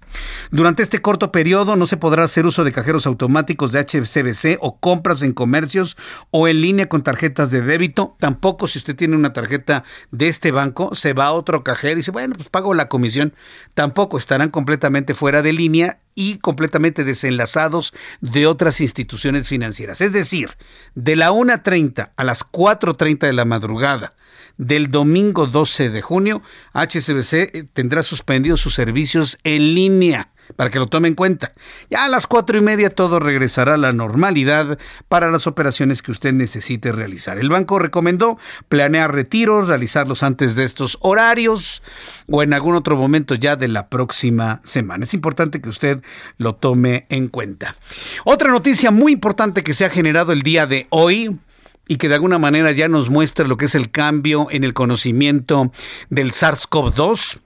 [0.50, 4.79] Durante este corto periodo no se podrá hacer uso de cajeros automáticos de HCBC o
[4.79, 5.96] compras en comercios
[6.31, 8.16] o en línea con tarjetas de débito.
[8.18, 11.96] Tampoco si usted tiene una tarjeta de este banco, se va a otro cajero y
[11.96, 13.35] dice, bueno, pues pago la comisión.
[13.74, 20.00] Tampoco estarán completamente fuera de línea y completamente desenlazados de otras instituciones financieras.
[20.00, 20.57] Es decir,
[20.94, 24.14] de la 1.30 a las 4.30 de la madrugada
[24.56, 30.78] del domingo 12 de junio, HSBC eh, tendrá suspendidos sus servicios en línea para que
[30.78, 31.52] lo tome en cuenta.
[31.90, 36.12] Ya a las cuatro y media todo regresará a la normalidad para las operaciones que
[36.12, 37.38] usted necesite realizar.
[37.38, 38.38] El banco recomendó
[38.68, 41.82] planear retiros, realizarlos antes de estos horarios
[42.28, 45.04] o en algún otro momento ya de la próxima semana.
[45.04, 46.02] Es importante que usted
[46.36, 47.76] lo tome en cuenta.
[48.24, 51.38] Otra noticia muy importante que se ha generado el día de hoy
[51.86, 54.74] y que de alguna manera ya nos muestra lo que es el cambio en el
[54.74, 55.72] conocimiento
[56.10, 57.40] del SARS-CoV-2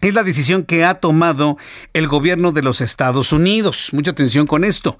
[0.00, 1.56] es la decisión que ha tomado
[1.94, 3.88] el gobierno de los Estados Unidos.
[3.92, 4.98] Mucha atención con esto.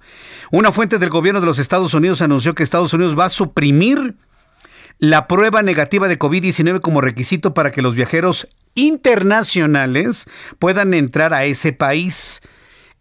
[0.51, 4.15] Una fuente del gobierno de los Estados Unidos anunció que Estados Unidos va a suprimir
[4.99, 10.27] la prueba negativa de COVID-19 como requisito para que los viajeros internacionales
[10.59, 12.41] puedan entrar a ese país.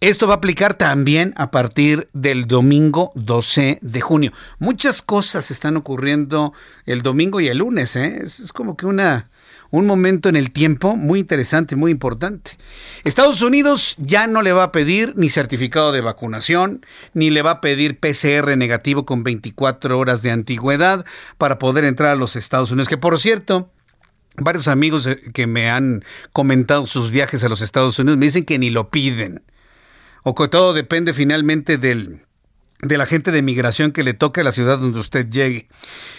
[0.04, 4.34] Esto va a aplicar también a partir del domingo 12 de junio.
[4.60, 6.52] Muchas cosas están ocurriendo
[6.86, 7.96] el domingo y el lunes.
[7.96, 8.20] ¿eh?
[8.22, 9.30] Es, como que una,
[9.72, 12.58] un momento en el tiempo muy interesante, muy importante.
[13.06, 17.52] Estados Unidos ya no le va a pedir ni certificado de vacunación, ni le va
[17.52, 21.06] a pedir PCR negativo con 24 horas de antigüedad
[21.38, 22.90] para poder entrar a los Estados Unidos.
[22.90, 23.72] Que por cierto,
[24.36, 28.44] varios amigos eh, que me han comentado sus viajes a los Estados Unidos me dicen
[28.44, 29.44] que ni lo piden
[30.24, 32.22] o que todo depende finalmente del
[32.84, 35.70] de la gente de migración que le toque a la ciudad donde usted llegue.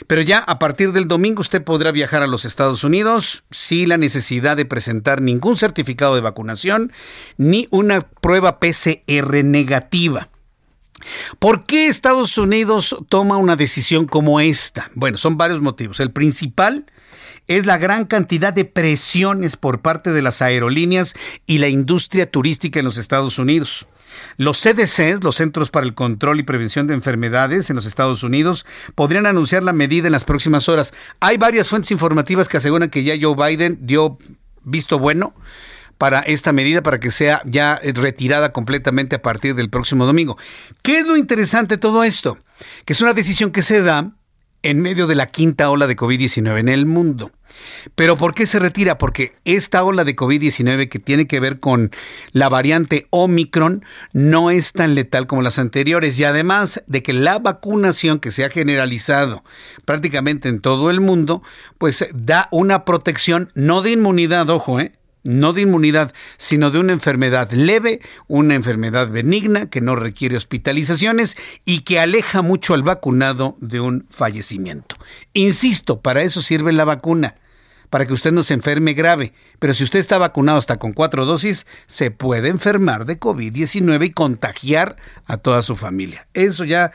[0.06, 3.98] Pero ya a partir del domingo usted podrá viajar a los Estados Unidos sin la
[3.98, 6.92] necesidad de presentar ningún certificado de vacunación
[7.36, 10.30] ni una prueba PCR negativa.
[11.38, 14.90] ¿Por qué Estados Unidos toma una decisión como esta?
[14.94, 16.00] Bueno, son varios motivos.
[16.00, 16.86] El principal
[17.48, 21.14] es la gran cantidad de presiones por parte de las aerolíneas
[21.46, 23.86] y la industria turística en los Estados Unidos.
[24.36, 28.64] Los CDCs, los Centros para el Control y Prevención de Enfermedades en los Estados Unidos,
[28.94, 30.94] podrían anunciar la medida en las próximas horas.
[31.20, 34.18] Hay varias fuentes informativas que aseguran que ya Joe Biden dio
[34.62, 35.34] visto bueno
[35.98, 40.36] para esta medida para que sea ya retirada completamente a partir del próximo domingo.
[40.82, 42.38] ¿Qué es lo interesante de todo esto?
[42.84, 44.12] Que es una decisión que se da
[44.64, 47.30] en medio de la quinta ola de COVID-19 en el mundo.
[47.94, 48.98] Pero ¿por qué se retira?
[48.98, 51.92] Porque esta ola de COVID-19 que tiene que ver con
[52.32, 57.38] la variante Omicron no es tan letal como las anteriores y además de que la
[57.38, 59.44] vacunación que se ha generalizado
[59.84, 61.42] prácticamente en todo el mundo,
[61.78, 64.92] pues da una protección no de inmunidad, ojo, ¿eh?
[65.24, 71.36] No de inmunidad, sino de una enfermedad leve, una enfermedad benigna que no requiere hospitalizaciones
[71.64, 74.96] y que aleja mucho al vacunado de un fallecimiento.
[75.32, 77.34] Insisto, para eso sirve la vacuna
[77.90, 79.32] para que usted no se enferme grave.
[79.58, 84.10] Pero si usted está vacunado hasta con cuatro dosis, se puede enfermar de COVID-19 y
[84.10, 86.26] contagiar a toda su familia.
[86.34, 86.92] Eso ya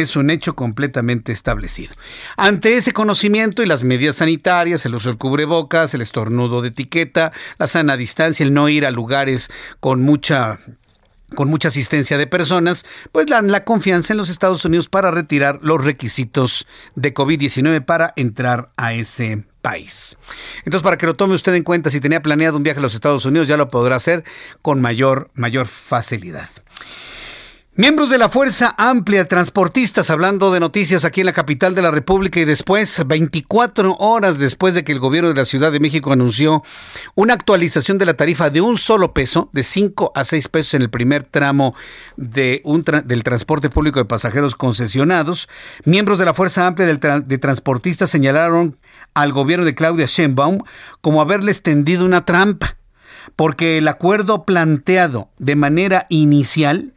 [0.00, 1.94] es un hecho completamente establecido.
[2.36, 7.32] Ante ese conocimiento y las medidas sanitarias, el uso del cubrebocas, el estornudo de etiqueta,
[7.58, 10.58] la sana distancia, el no ir a lugares con mucha
[11.34, 15.58] con mucha asistencia de personas, pues dan la confianza en los Estados Unidos para retirar
[15.62, 20.18] los requisitos de COVID-19 para entrar a ese país.
[20.58, 22.94] Entonces, para que lo tome usted en cuenta, si tenía planeado un viaje a los
[22.94, 24.22] Estados Unidos, ya lo podrá hacer
[24.60, 26.50] con mayor, mayor facilidad.
[27.76, 31.90] Miembros de la Fuerza Amplia Transportistas, hablando de noticias aquí en la capital de la
[31.90, 36.12] República y después, 24 horas después de que el gobierno de la Ciudad de México
[36.12, 36.62] anunció
[37.16, 40.82] una actualización de la tarifa de un solo peso, de 5 a 6 pesos en
[40.82, 41.74] el primer tramo
[42.16, 45.48] de un del transporte público de pasajeros concesionados,
[45.84, 48.76] miembros de la Fuerza Amplia de Transportistas señalaron
[49.14, 50.58] al gobierno de Claudia Sheinbaum
[51.00, 52.76] como haberles tendido una trampa,
[53.36, 56.94] porque el acuerdo planteado de manera inicial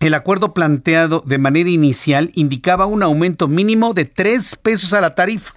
[0.00, 5.14] el acuerdo planteado de manera inicial indicaba un aumento mínimo de 3 pesos a la
[5.14, 5.54] tarifa.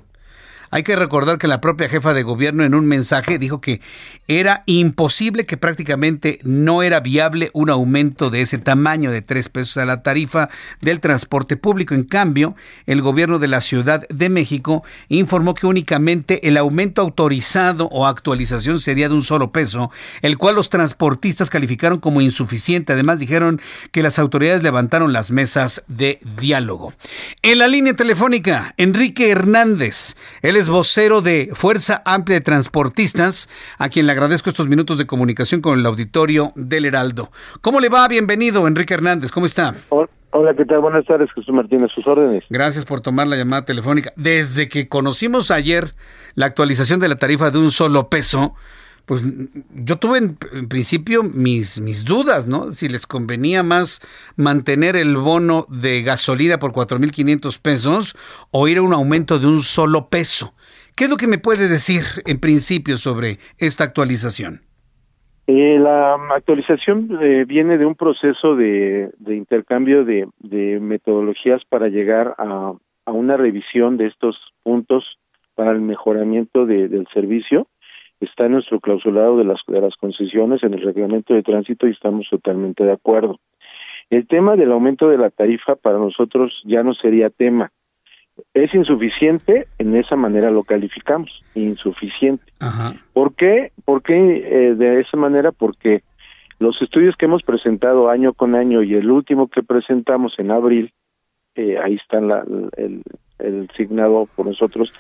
[0.74, 3.82] Hay que recordar que la propia jefa de gobierno en un mensaje dijo que
[4.30, 9.76] era imposible, que prácticamente no era viable un aumento de ese tamaño de tres pesos
[9.76, 10.50] a la tarifa
[10.80, 11.94] del transporte público.
[11.94, 12.56] En cambio,
[12.86, 18.80] el gobierno de la Ciudad de México informó que únicamente el aumento autorizado o actualización
[18.80, 19.92] sería de un solo peso,
[20.22, 22.94] el cual los transportistas calificaron como insuficiente.
[22.94, 23.60] Además, dijeron
[23.92, 26.94] que las autoridades levantaron las mesas de diálogo.
[27.42, 34.06] En la línea telefónica, Enrique Hernández, él vocero de Fuerza Amplia de Transportistas, a quien
[34.06, 37.32] le agradezco estos minutos de comunicación con el auditorio del Heraldo.
[37.62, 38.08] ¿Cómo le va?
[38.08, 39.32] Bienvenido, Enrique Hernández.
[39.32, 39.76] ¿Cómo está?
[40.34, 40.80] Hola, ¿qué tal?
[40.80, 42.44] Buenas tardes, Jesús Martínez, sus órdenes.
[42.50, 44.14] Gracias por tomar la llamada telefónica.
[44.16, 45.94] Desde que conocimos ayer
[46.36, 48.56] la actualización de la tarifa de un solo peso,
[49.12, 49.26] pues
[49.76, 52.72] yo tuve en, principio mis, mis dudas, ¿no?
[52.72, 54.00] Si les convenía más
[54.38, 58.16] mantener el bono de gasolina por 4.500 pesos
[58.52, 60.54] o ir a un aumento de un solo peso.
[60.96, 64.62] ¿Qué es lo que me puede decir en principio sobre esta actualización?
[65.46, 70.26] Eh, la actualización eh, viene de un proceso de, intercambio de,
[70.80, 72.72] metodologías para llegar a,
[73.08, 75.04] una revisión de estos puntos
[75.54, 77.68] para el mejoramiento del servicio
[78.22, 81.92] está en nuestro clausulado de las, de las concesiones en el reglamento de tránsito y
[81.92, 83.40] estamos totalmente de acuerdo.
[84.10, 87.72] El tema del aumento de la tarifa para nosotros ya no sería tema.
[88.54, 92.44] Es insuficiente, en esa manera lo calificamos, insuficiente.
[93.14, 93.72] ¿Por qué?
[93.86, 95.52] ¿Por qué eh, de esa manera?
[95.52, 96.02] Porque
[96.60, 100.92] los estudios que hemos presentado año con año y el último que presentamos en abril,
[101.56, 103.04] eh, ahí está el,
[103.40, 104.92] el signado por nosotros,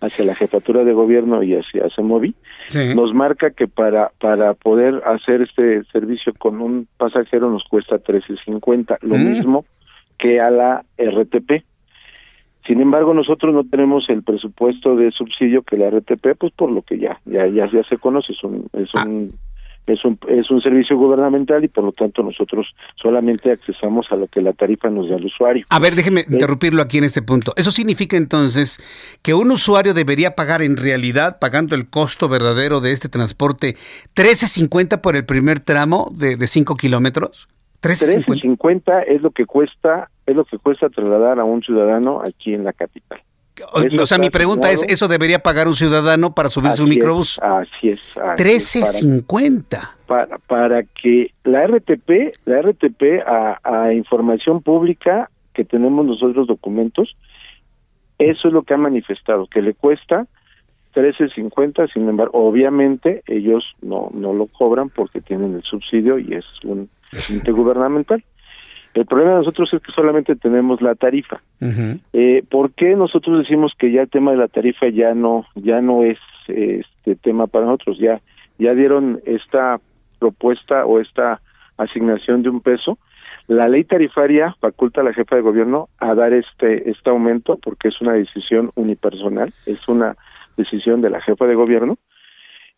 [0.00, 2.34] hacia la jefatura de gobierno y hacia CEMOVI,
[2.94, 8.98] nos marca que para para poder hacer este servicio con un pasajero nos cuesta 13.50,
[9.02, 9.24] lo mm.
[9.24, 9.64] mismo
[10.18, 11.64] que a la RTP.
[12.66, 16.82] Sin embargo, nosotros no tenemos el presupuesto de subsidio que la RTP, pues por lo
[16.82, 19.04] que ya ya ya, ya se conoce, es un, es ah.
[19.86, 22.66] Es un, es un servicio gubernamental y por lo tanto nosotros
[22.96, 25.66] solamente accesamos a lo que la tarifa nos da al usuario.
[25.68, 27.52] A ver, déjeme interrumpirlo aquí en este punto.
[27.56, 28.78] ¿Eso significa entonces
[29.22, 33.76] que un usuario debería pagar en realidad, pagando el costo verdadero de este transporte,
[34.14, 37.48] 13.50 por el primer tramo de 5 kilómetros?
[37.82, 42.64] 13.50 es lo que cuesta es lo que cuesta trasladar a un ciudadano aquí en
[42.64, 43.20] la capital.
[43.72, 47.38] O, sea, mi pregunta es, ¿eso debería pagar un ciudadano para subirse un microbús?
[47.42, 48.00] así es.
[48.16, 49.90] 13.50.
[50.06, 57.16] Para, para, que la RTP, la RTP a, información pública que tenemos nosotros documentos,
[58.18, 60.26] eso es lo que ha manifestado, que le cuesta
[60.94, 66.44] 13.50, sin embargo, obviamente ellos no, no lo cobran porque tienen el subsidio y es
[66.64, 66.90] un
[67.28, 68.24] ente gubernamental.
[68.94, 71.40] El problema de nosotros es que solamente tenemos la tarifa.
[72.12, 75.80] eh, ¿Por qué nosotros decimos que ya el tema de la tarifa ya no ya
[75.80, 76.18] no es
[76.48, 77.98] este tema para nosotros?
[77.98, 78.20] Ya
[78.58, 79.80] ya dieron esta
[80.18, 81.40] propuesta o esta
[81.76, 82.98] asignación de un peso.
[83.46, 87.88] La ley tarifaria faculta a la jefa de gobierno a dar este este aumento porque
[87.88, 90.16] es una decisión unipersonal, es una
[90.56, 91.96] decisión de la jefa de gobierno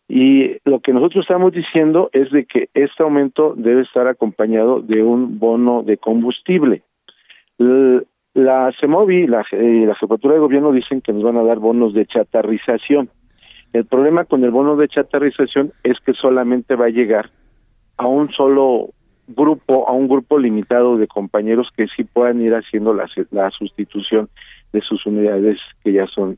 [0.07, 5.01] y lo que nosotros estamos diciendo es de que este aumento debe estar acompañado de
[5.01, 6.83] un bono de combustible.
[7.57, 11.93] La CEMOVI la, eh, la Jefatura de Gobierno dicen que nos van a dar bonos
[11.93, 13.09] de chatarrización.
[13.71, 17.29] El problema con el bono de chatarrización es que solamente va a llegar
[17.97, 18.89] a un solo
[19.27, 24.29] grupo, a un grupo limitado de compañeros que sí puedan ir haciendo la sustitución
[24.73, 26.37] de sus unidades que ya son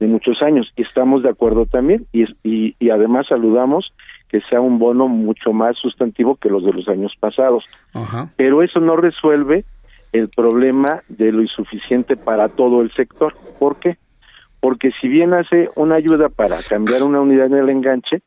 [0.00, 0.72] de muchos años.
[0.76, 3.92] Y estamos de acuerdo también y, y, y, además saludamos
[4.28, 7.64] que sea un bono mucho más sustantivo que los de los años pasados.
[8.36, 9.64] Pero eso no resuelve
[10.12, 13.34] el problema de lo insuficiente para todo el sector.
[13.58, 13.98] ¿Por qué?
[14.60, 18.22] Porque si bien hace una ayuda para cambiar una unidad en el enganche,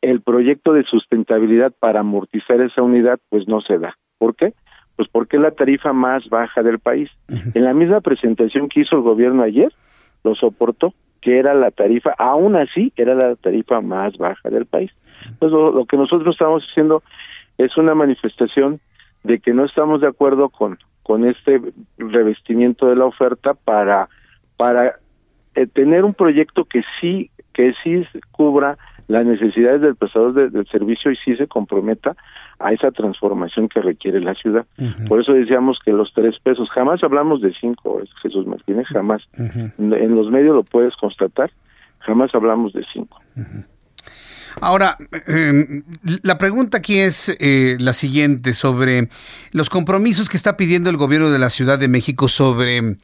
[0.00, 3.96] el proyecto de sustentabilidad para amortizar esa unidad pues no se da.
[4.18, 4.54] ¿Por qué?
[4.96, 7.10] Pues porque es la tarifa más baja del país.
[7.54, 9.72] En la misma presentación que hizo el gobierno ayer,
[10.24, 10.94] lo soportó
[11.24, 14.90] que era la tarifa, aún así era la tarifa más baja del país.
[15.38, 17.02] Pues lo, que nosotros estamos haciendo
[17.56, 18.78] es una manifestación
[19.22, 21.62] de que no estamos de acuerdo con, con este
[21.96, 24.10] revestimiento de la oferta para,
[24.58, 24.96] para
[25.54, 28.76] eh, tener un proyecto que sí, que sí cubra
[29.08, 32.16] las necesidades del prestador del servicio y sí se comprometa
[32.58, 34.66] a esa transformación que requiere la ciudad.
[35.08, 39.22] Por eso decíamos que los tres pesos, jamás hablamos de cinco, Jesús Martínez, jamás.
[39.36, 41.50] En los medios lo puedes constatar,
[42.00, 43.20] jamás hablamos de cinco.
[44.60, 44.96] Ahora,
[45.26, 45.82] em,
[46.22, 49.08] la pregunta aquí es eh, la siguiente sobre
[49.50, 52.96] los compromisos que está pidiendo el gobierno de la Ciudad de México sobre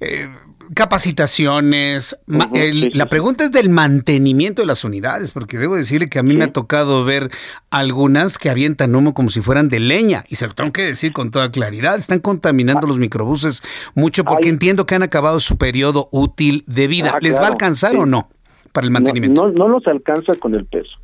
[0.00, 0.28] eh,
[0.74, 2.16] capacitaciones.
[2.26, 6.44] La pregunta es del mantenimiento de las unidades, porque debo decirle que a mí me
[6.44, 7.30] ha tocado ver
[7.70, 11.12] algunas que avientan humo como si fueran de leña, y se lo tengo que decir
[11.12, 11.96] con toda claridad.
[11.96, 13.62] Están contaminando los microbuses
[13.94, 17.12] mucho porque entiendo que han acabado su periodo útil de vida.
[17.14, 18.28] Ah, ¿Les va a alcanzar o no
[18.72, 19.48] para el mantenimiento?
[19.48, 20.96] No, no, nos alcanza con el peso.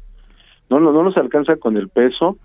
[0.71, 2.39] No, no, no nos alcanza con el peso.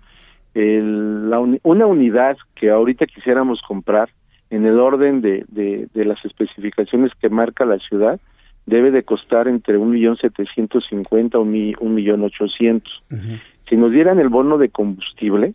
[0.54, 4.10] una unidad que ahorita quisiéramos comprar
[4.52, 8.20] en el orden de, de, las especificaciones que marca la ciudad,
[8.66, 12.92] debe de costar entre un millón setecientos cincuenta o un millón ochocientos.
[13.66, 15.54] Si nos dieran el bono de combustible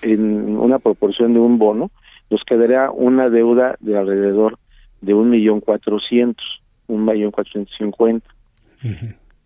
[0.00, 1.90] en una proporción de un bono,
[2.30, 4.58] nos quedaría una deuda de alrededor
[5.02, 8.30] de un millón cuatrocientos, un millón cuatrocientos cincuenta.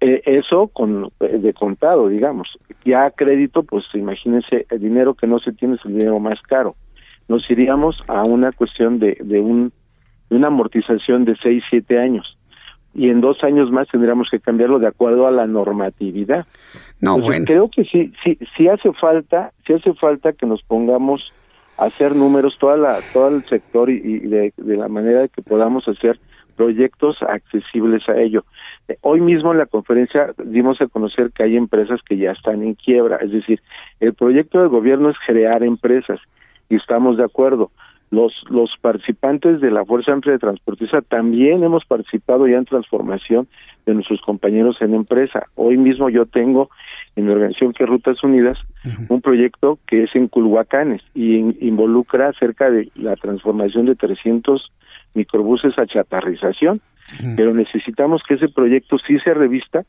[0.01, 2.57] Eh, eso con eh, de contado, digamos.
[2.85, 6.41] Ya a crédito, pues imagínense, el dinero que no se tiene es el dinero más
[6.43, 6.77] caro
[7.29, 9.73] nos iríamos a una cuestión de, de, un,
[10.31, 12.37] una amortización de 6, 7 años.
[12.95, 16.47] Y en dos años más tendríamos que cambiarlo de acuerdo a la normatividad.
[17.01, 17.45] No, bueno.
[17.45, 21.33] Creo que sí, sí, sí hace falta, sí hace falta que nos pongamos
[21.77, 25.89] a hacer números toda la, todo el sector y, de, de la manera que podamos
[25.89, 26.21] hacer
[26.55, 28.45] proyectos accesibles a ello.
[29.01, 32.75] Hoy mismo en la conferencia dimos a conocer que hay empresas que ya están en
[32.75, 33.61] quiebra, es decir,
[33.99, 36.21] el proyecto del gobierno es crear empresas
[36.69, 37.71] y estamos de acuerdo.
[38.11, 43.49] Los, los participantes de la Fuerza Amplia de Transportista también hemos participado ya en transformación
[43.87, 45.49] de nuestros compañeros en empresa.
[45.57, 46.71] Hoy mismo yo tengo
[47.17, 48.59] en mi organización que Rutas Unidas
[49.09, 54.71] un proyecto que es en Culhuacanes y involucra cerca de la transformación de 300
[55.15, 56.81] microbuses a chatarrización,
[57.37, 59.85] pero necesitamos que ese proyecto sí se revista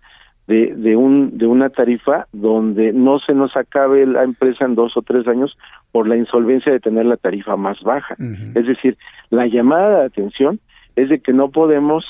[0.48, 4.96] de, de, un, de una tarifa donde no se nos acabe la empresa en dos
[4.96, 5.58] o tres años
[5.92, 8.16] por la insolvencia de tener la tarifa más baja.
[8.54, 8.98] Es decir,
[9.30, 10.60] la llamada de atención
[10.96, 12.06] es de que no podemos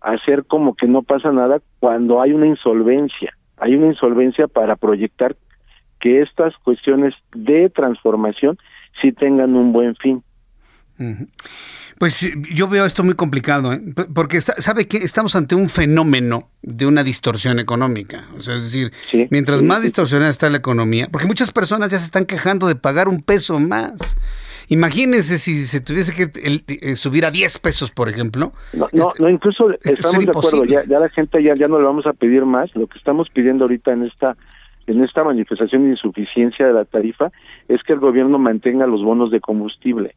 [0.00, 3.34] hacer como que no pasa nada cuando hay una insolvencia.
[3.56, 5.36] Hay una insolvencia para proyectar
[6.00, 8.56] que estas cuestiones de transformación
[9.02, 10.22] sí tengan un buen fin.
[11.98, 13.80] Pues yo veo esto muy complicado, ¿eh?
[14.14, 18.24] porque sabe que estamos ante un fenómeno de una distorsión económica.
[18.36, 18.90] O sea, es decir,
[19.30, 23.08] mientras más distorsionada está la economía, porque muchas personas ya se están quejando de pagar
[23.08, 24.16] un peso más.
[24.68, 26.30] Imagínense si se tuviese que
[26.68, 28.52] eh, subir a 10 pesos, por ejemplo.
[28.72, 31.84] No, no, este, incluso estamos de acuerdo, ya, ya, la gente ya, ya no le
[31.84, 32.74] vamos a pedir más.
[32.76, 34.36] Lo que estamos pidiendo ahorita en esta
[34.86, 37.30] en esta manifestación de insuficiencia de la tarifa
[37.68, 40.14] es que el gobierno mantenga los bonos de combustible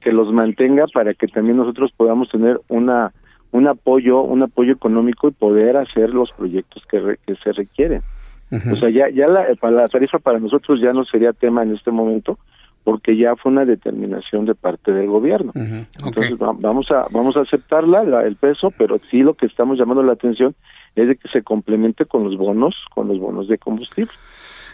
[0.00, 3.12] que los mantenga para que también nosotros podamos tener una
[3.50, 8.02] un apoyo un apoyo económico y poder hacer los proyectos que, que se requieren.
[8.50, 11.90] O sea ya ya la, la tarifa para nosotros ya no sería tema en este
[11.90, 12.38] momento
[12.84, 15.52] porque ya fue una determinación de parte del gobierno.
[15.54, 20.12] Entonces vamos a vamos a aceptarla el peso pero sí lo que estamos llamando la
[20.12, 20.54] atención
[20.96, 24.12] es de que se complemente con los bonos con los bonos de combustible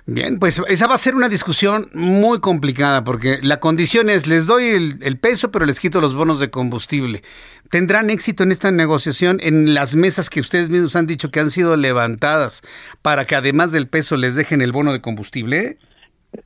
[0.07, 4.47] Bien, pues esa va a ser una discusión muy complicada porque la condición es, les
[4.47, 7.23] doy el, peso, pero les quito los bonos de combustible.
[7.71, 11.49] ¿Tendrán éxito en esta negociación en las mesas que ustedes mismos han dicho que han
[11.49, 12.61] sido levantadas
[13.01, 15.79] para que además del peso les dejen el bono de combustible?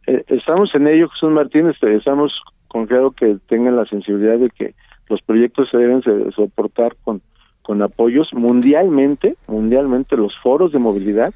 [0.06, 2.32] Eh, estamos en ello, Jesús Martínez, estamos
[2.68, 4.74] confiados que tengan la sensibilidad de que
[5.08, 6.00] los proyectos se deben
[6.32, 7.22] soportar con,
[7.62, 11.34] con apoyos mundialmente, mundialmente los foros de movilidad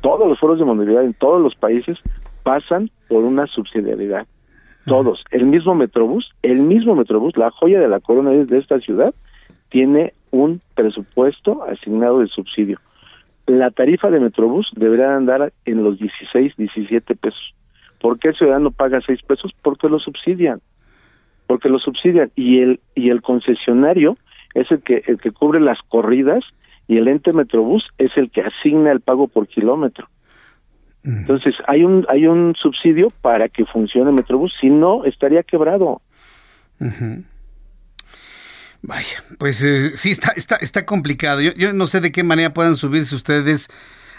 [0.00, 1.98] todos los foros de movilidad en todos los países
[2.42, 4.26] pasan por una subsidiariedad.
[4.84, 5.22] Todos.
[5.30, 9.14] El mismo Metrobús, el mismo Metrobús, la joya de la corona de esta ciudad,
[9.68, 12.80] tiene un presupuesto asignado de subsidio.
[13.46, 17.54] La tarifa de Metrobús debería andar en los 16, 17 pesos.
[18.00, 19.52] ¿Por qué el ciudadano paga 6 pesos?
[19.62, 20.60] Porque lo subsidian.
[21.46, 22.30] Porque lo subsidian.
[22.34, 24.16] Y el, y el concesionario
[24.54, 26.44] es el que, el que cubre las corridas
[26.88, 30.08] y el ente Metrobús es el que asigna el pago por kilómetro.
[31.04, 36.00] Entonces, hay un hay un subsidio para que funcione Metrobús, si no estaría quebrado.
[38.82, 41.40] Vaya, pues eh, sí, está, está, está complicado.
[41.40, 43.68] Yo, yo no sé de qué manera puedan subirse ustedes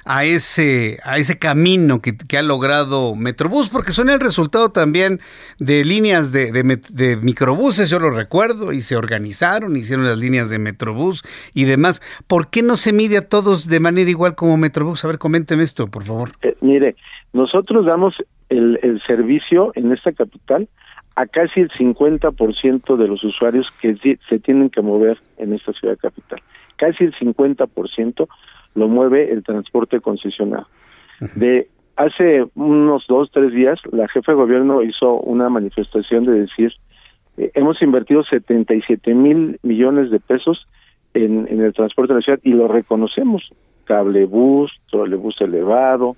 [0.06, 5.20] a ese, a ese camino que, ha logrado Metrobús, porque son el resultado también
[5.60, 11.24] de líneas de, microbuses, yo lo recuerdo, y se organizaron, hicieron las líneas de Metrobús
[11.54, 12.02] y demás.
[12.28, 15.04] ¿Por qué no se mide a todos de manera igual como Metrobús?
[15.06, 16.32] A ver, coménteme esto, por favor.
[16.42, 16.96] Eh, mire,
[17.32, 18.16] nosotros damos
[18.50, 20.68] el, el servicio en esta capital
[21.16, 23.96] a casi el 50% de los usuarios que
[24.28, 26.42] se tienen que mover en esta ciudad capital.
[26.78, 28.28] Casi el 50%
[28.76, 30.68] lo mueve el transporte concesionado.
[31.36, 36.74] De hace unos dos, tres días, la jefa de gobierno hizo una manifestación de decir,
[37.38, 40.68] eh, hemos invertido 77 mil millones de pesos
[41.14, 43.50] en, en, el transporte de la ciudad y lo reconocemos.
[43.86, 46.16] Cablebús, trolebús elevado,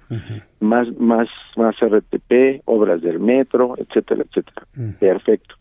[0.60, 1.28] más, más,
[1.58, 4.68] más RTP, obras del metro, etcétera, etcétera.
[5.00, 5.56] Perfecto.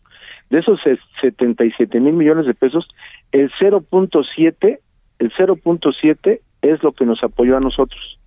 [0.51, 0.79] De esos
[1.21, 2.87] 77 mil millones de pesos,
[3.31, 4.79] el 0.7,
[5.17, 6.39] el 0.7
[6.71, 8.19] es lo que nos apoyó a nosotros.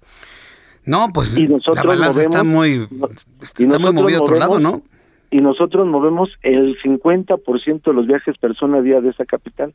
[0.84, 2.88] No, pues y nosotros la balanza está muy,
[3.42, 4.80] está muy movida a otro lado, ¿no?
[5.30, 9.74] Y nosotros movemos el 50% de los viajes persona a día de esa capital.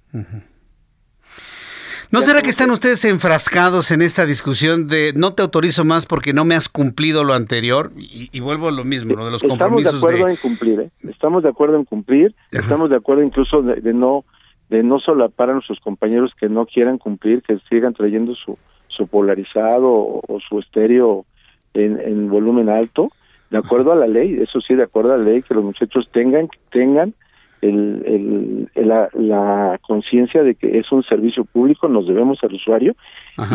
[2.10, 6.34] ¿No será que están ustedes enfrascados en esta discusión de no te autorizo más porque
[6.34, 7.92] no me has cumplido lo anterior?
[7.96, 9.96] Y, vuelvo a lo mismo, lo de los compromisos.
[9.96, 10.92] Estamos de acuerdo en cumplir, ¿eh?
[11.08, 14.26] Estamos de acuerdo en cumplir, estamos de acuerdo incluso de no
[14.70, 18.58] de no solapar a nuestros compañeros que no quieran cumplir, que sigan trayendo su,
[18.88, 21.26] su polarizado o, su estéreo
[21.74, 23.12] en, en, volumen alto,
[23.50, 26.10] de acuerdo a la ley, eso sí, de acuerdo a la ley, que los muchachos
[26.12, 27.14] tengan, tengan
[27.62, 32.96] el, el, la, la conciencia de que es un servicio público, nos debemos al usuario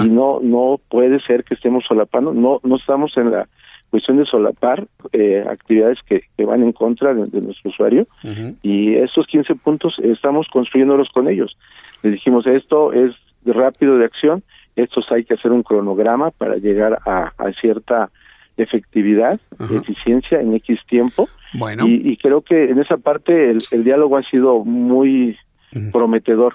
[0.02, 3.48] y no no puede ser que estemos solapando, no no estamos en la
[3.90, 8.06] cuestión de solapar eh, actividades que, que, van en contra de, nuestro usuario
[8.62, 11.56] y estos 15 puntos estamos construyéndolos con ellos.
[12.02, 13.14] Les dijimos, esto es
[13.44, 14.42] rápido de acción,
[14.76, 18.10] estos hay que hacer un cronograma para llegar a, a cierta
[18.56, 21.28] efectividad, eficiencia en X tiempo.
[21.54, 21.86] Bueno.
[21.86, 25.36] Y, creo que en esa parte el, el diálogo ha sido muy
[25.92, 26.54] prometedor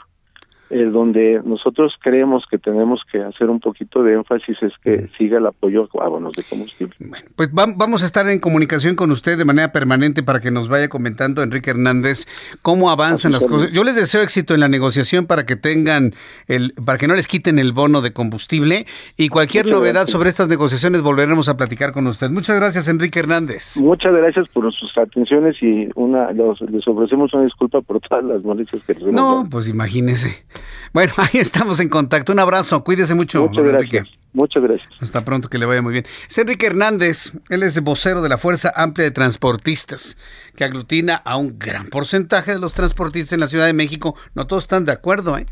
[0.74, 5.38] el donde nosotros creemos que tenemos que hacer un poquito de énfasis es que siga
[5.38, 6.94] el apoyo a bonos de combustible.
[7.00, 10.70] Bueno, pues vamos a estar en comunicación con usted de manera permanente para que nos
[10.70, 12.26] vaya comentando, Enrique Hernández,
[12.62, 13.72] cómo avanzan las cosas.
[13.72, 16.14] Yo les deseo éxito en la negociación para que tengan
[16.48, 18.86] el, para que no les quiten el bono de combustible
[19.18, 22.30] y cualquier novedad sobre estas negociaciones volveremos a platicar con usted.
[22.30, 23.78] Muchas gracias, Enrique Hernández.
[23.78, 28.82] Muchas gracias por sus atenciones y una les ofrecemos una disculpa por todas las molestias
[28.84, 30.46] que les No, pues imagínese.
[30.94, 32.34] Bueno, ahí estamos en contacto.
[32.34, 32.84] Un abrazo.
[32.84, 33.48] Cuídese mucho.
[33.48, 34.08] Muchas gracias.
[34.34, 34.90] Muchas gracias.
[35.00, 36.06] Hasta pronto, que le vaya muy bien.
[36.28, 37.34] Es Enrique Hernández.
[37.50, 40.18] Él es vocero de la Fuerza Amplia de Transportistas,
[40.56, 44.16] que aglutina a un gran porcentaje de los transportistas en la Ciudad de México.
[44.34, 45.46] No todos están de acuerdo, ¿eh?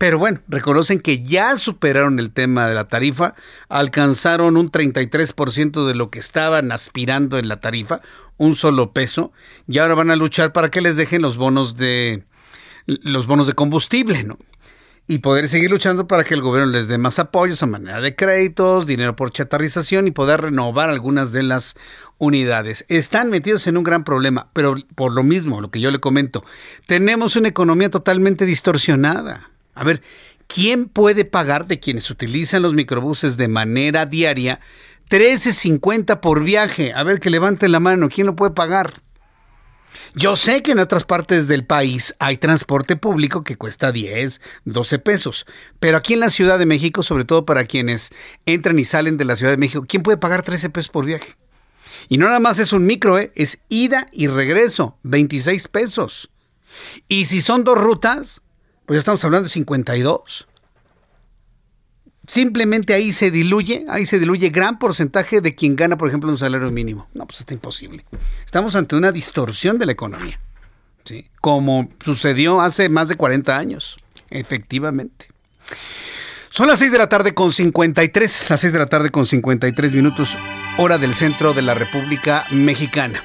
[0.00, 3.34] Pero bueno, reconocen que ya superaron el tema de la tarifa,
[3.68, 8.00] alcanzaron un 33% de lo que estaban aspirando en la tarifa,
[8.38, 9.30] un solo peso,
[9.68, 12.24] y ahora van a luchar para que les dejen los bonos de
[12.86, 14.38] los bonos de combustible, ¿no?
[15.06, 18.14] Y poder seguir luchando para que el gobierno les dé más apoyos a manera de
[18.14, 21.74] créditos, dinero por chatarrización y poder renovar algunas de las
[22.18, 22.84] unidades.
[22.88, 26.44] Están metidos en un gran problema, pero por lo mismo, lo que yo le comento,
[26.86, 29.50] tenemos una economía totalmente distorsionada.
[29.74, 30.02] A ver,
[30.46, 34.60] ¿quién puede pagar de quienes utilizan los microbuses de manera diaria
[35.08, 36.92] 13.50 por viaje?
[36.94, 38.94] A ver, que levanten la mano, ¿quién lo puede pagar?
[40.14, 44.98] Yo sé que en otras partes del país hay transporte público que cuesta 10, 12
[44.98, 45.46] pesos,
[45.78, 48.10] pero aquí en la Ciudad de México, sobre todo para quienes
[48.46, 51.34] entran y salen de la Ciudad de México, ¿quién puede pagar 13 pesos por viaje?
[52.08, 53.32] Y no nada más es un micro, ¿eh?
[53.34, 56.30] es ida y regreso, 26 pesos.
[57.08, 58.42] Y si son dos rutas,
[58.86, 60.48] pues ya estamos hablando de 52
[62.30, 66.38] simplemente ahí se diluye, ahí se diluye gran porcentaje de quien gana, por ejemplo, un
[66.38, 67.08] salario mínimo.
[67.12, 68.04] No, pues está imposible.
[68.46, 70.38] Estamos ante una distorsión de la economía,
[71.40, 73.96] como sucedió hace más de 40 años,
[74.30, 75.28] efectivamente.
[76.50, 79.92] Son las 6 de la tarde con 53, las 6 de la tarde con 53
[79.92, 80.36] minutos,
[80.78, 83.22] hora del centro de la República Mexicana.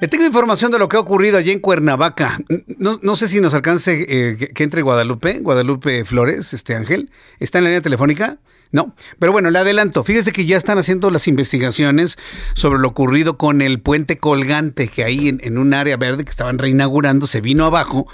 [0.00, 2.38] Le tengo información de lo que ha ocurrido allí en Cuernavaca.
[2.78, 7.10] No, sé si nos alcance eh, que, entre Guadalupe, Guadalupe Flores, este Ángel.
[7.40, 8.38] ¿Está en la línea telefónica?
[8.70, 10.04] No, pero bueno, le adelanto.
[10.04, 12.16] Fíjese que ya están haciendo las investigaciones
[12.54, 16.30] sobre lo ocurrido con el puente colgante que ahí en, en un área verde que
[16.30, 18.06] estaban reinaugurando se vino abajo,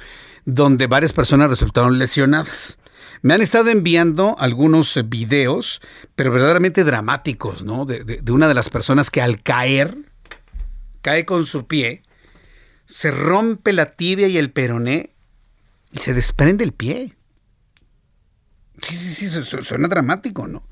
[0.47, 2.79] donde varias personas resultaron lesionadas.
[3.21, 5.81] Me han estado enviando algunos videos,
[6.15, 7.85] pero verdaderamente dramáticos, ¿no?
[7.85, 9.97] de, una de las personas que al caer
[11.05, 12.03] cae con su pie,
[12.87, 15.11] se rompe la tibia y el peroné,
[15.93, 17.15] y se desprende el pie.
[18.81, 20.67] Sí, sí, sí, suena dramático, ¿no?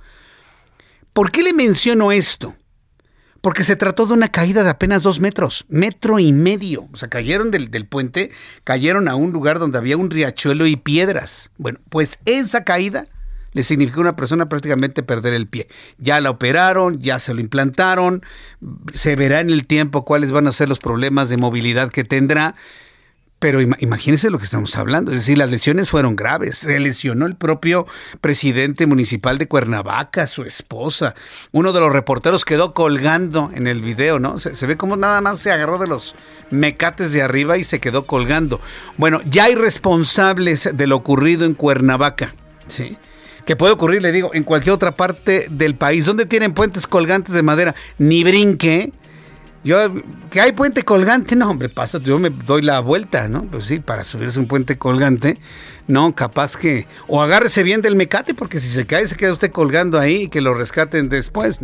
[1.12, 2.56] ¿Por qué le menciono esto?
[3.42, 6.88] Porque se trató de una caída de apenas dos metros, metro y medio.
[6.92, 8.30] O sea, cayeron del, del, puente,
[8.64, 11.50] cayeron a un lugar donde había un riachuelo y piedras.
[11.58, 13.06] Bueno, pues esa caída
[13.52, 15.68] le significó a una persona prácticamente perder el pie.
[15.98, 18.22] Ya la operaron, ya se lo implantaron,
[18.94, 22.54] se verá en el tiempo cuáles van a ser los problemas de movilidad que tendrá.
[23.42, 26.58] Pero imagínense lo que estamos hablando, es decir, las lesiones fueron graves.
[26.58, 27.88] Se lesionó el propio
[28.20, 31.16] presidente municipal de Cuernavaca, su esposa.
[31.50, 34.38] Uno de los reporteros quedó colgando en el video, ¿no?
[34.38, 36.14] Se, ve como nada más se agarró de los
[36.50, 38.60] mecates de arriba y se quedó colgando.
[38.96, 42.36] Bueno, ya hay responsables de lo ocurrido en Cuernavaca,
[42.68, 42.96] ¿sí?
[43.44, 46.06] Que puede ocurrir, le digo, en cualquier otra parte del país.
[46.06, 47.74] donde tienen puentes colgantes de madera?
[47.98, 48.92] Ni brinque.
[49.64, 49.78] Yo,
[50.30, 53.44] que hay puente colgante, no, hombre, pasa, yo me doy la vuelta, ¿no?
[53.44, 55.38] Pues sí, para subirse un puente colgante,
[55.86, 59.52] no, capaz que, o agárrese bien del mecate, porque si se cae, se queda usted
[59.52, 61.60] colgando ahí y que lo rescaten después.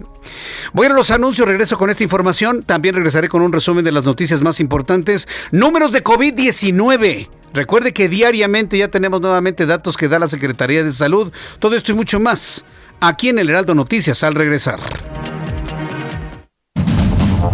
[0.73, 4.05] Voy a los anuncios, regreso con esta información, también regresaré con un resumen de las
[4.05, 5.29] noticias más importantes.
[5.51, 7.29] Números de COVID-19.
[7.55, 11.33] Recuerde que diariamente ya tenemos nuevamente datos que da la Secretaría de Salud.
[11.59, 12.65] Todo esto y mucho más
[13.01, 14.81] aquí en el Heraldo Noticias al regresar.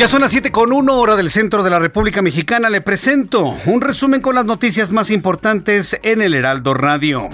[0.00, 2.70] Ya son las 7 con 1 hora del centro de la República Mexicana.
[2.70, 7.28] Le presento un resumen con las noticias más importantes en el Heraldo Radio.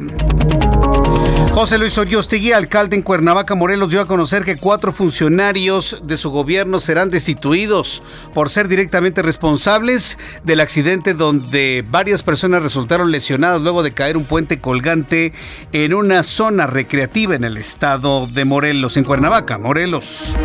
[1.57, 6.29] José Luis Oriostegui, alcalde en Cuernavaca, Morelos, dio a conocer que cuatro funcionarios de su
[6.29, 8.03] gobierno serán destituidos
[8.35, 14.27] por ser directamente responsables del accidente donde varias personas resultaron lesionadas luego de caer un
[14.27, 15.33] puente colgante
[15.73, 20.37] en una zona recreativa en el estado de Morelos, en Cuernavaca, Morelos.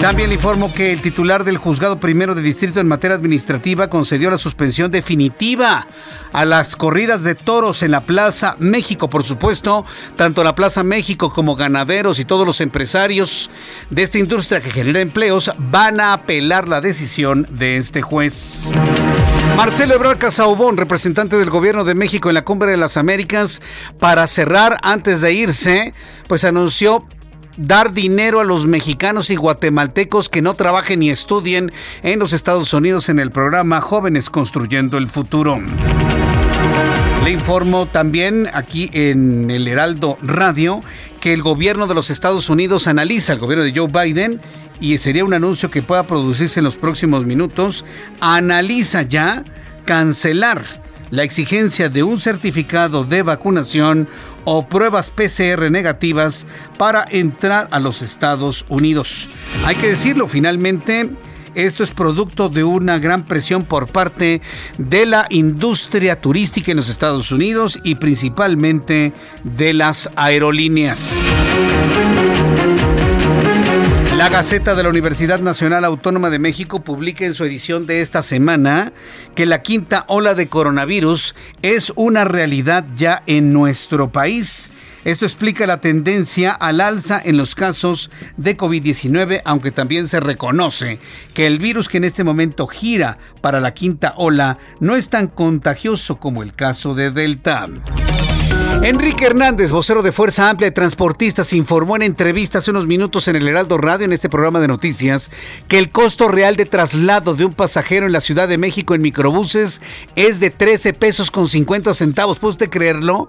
[0.00, 4.30] También le informo que el titular del juzgado primero de distrito en materia administrativa concedió
[4.30, 5.86] la suspensión definitiva
[6.32, 9.84] a las corridas de toros en la Plaza México, por supuesto,
[10.16, 13.50] tanto la Plaza México como ganaderos y todos los empresarios
[13.90, 18.70] de esta industria que genera empleos van a apelar la decisión de este juez.
[19.56, 23.60] Marcelo Ebrard Casaubón, representante del gobierno de México en la Cumbre de las Américas,
[23.98, 25.94] para cerrar antes de irse,
[26.28, 27.04] pues anunció
[27.56, 31.72] dar dinero a los mexicanos y guatemaltecos que no trabajen ni estudien
[32.04, 35.60] en los Estados Unidos en el programa Jóvenes Construyendo el Futuro.
[37.24, 40.80] Le informo también aquí en el Heraldo Radio
[41.20, 44.40] que el gobierno de los Estados Unidos analiza, el gobierno de Joe Biden,
[44.80, 47.84] y sería un anuncio que pueda producirse en los próximos minutos,
[48.20, 49.42] analiza ya
[49.84, 50.64] cancelar
[51.10, 54.08] la exigencia de un certificado de vacunación
[54.44, 56.46] o pruebas PCR negativas
[56.78, 59.28] para entrar a los Estados Unidos.
[59.64, 61.10] Hay que decirlo, finalmente,
[61.56, 64.42] esto es producto de una gran presión por parte
[64.78, 71.24] de la industria turística en los Estados Unidos y principalmente de las aerolíneas.
[74.16, 78.22] La Gaceta de la Universidad Nacional Autónoma de México publica en su edición de esta
[78.22, 78.92] semana
[79.34, 84.70] que la quinta ola de coronavirus es una realidad ya en nuestro país.
[85.06, 90.98] Esto explica la tendencia al alza en los casos de COVID-19, aunque también se reconoce
[91.32, 95.28] que el virus que en este momento gira para la quinta ola no es tan
[95.28, 97.68] contagioso como el caso de Delta.
[98.82, 103.36] Enrique Hernández, vocero de Fuerza Amplia de Transportistas, informó en entrevista hace unos minutos en
[103.36, 105.30] el Heraldo Radio, en este programa de noticias,
[105.68, 109.02] que el costo real de traslado de un pasajero en la Ciudad de México en
[109.02, 109.80] microbuses
[110.16, 112.40] es de 13 pesos con 50 centavos.
[112.40, 113.28] ¿Puede usted creerlo?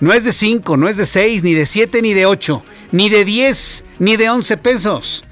[0.00, 3.08] No es de 5, no es de 6, ni de 7, ni de 8, ni
[3.08, 5.24] de 10, ni de 11 pesos.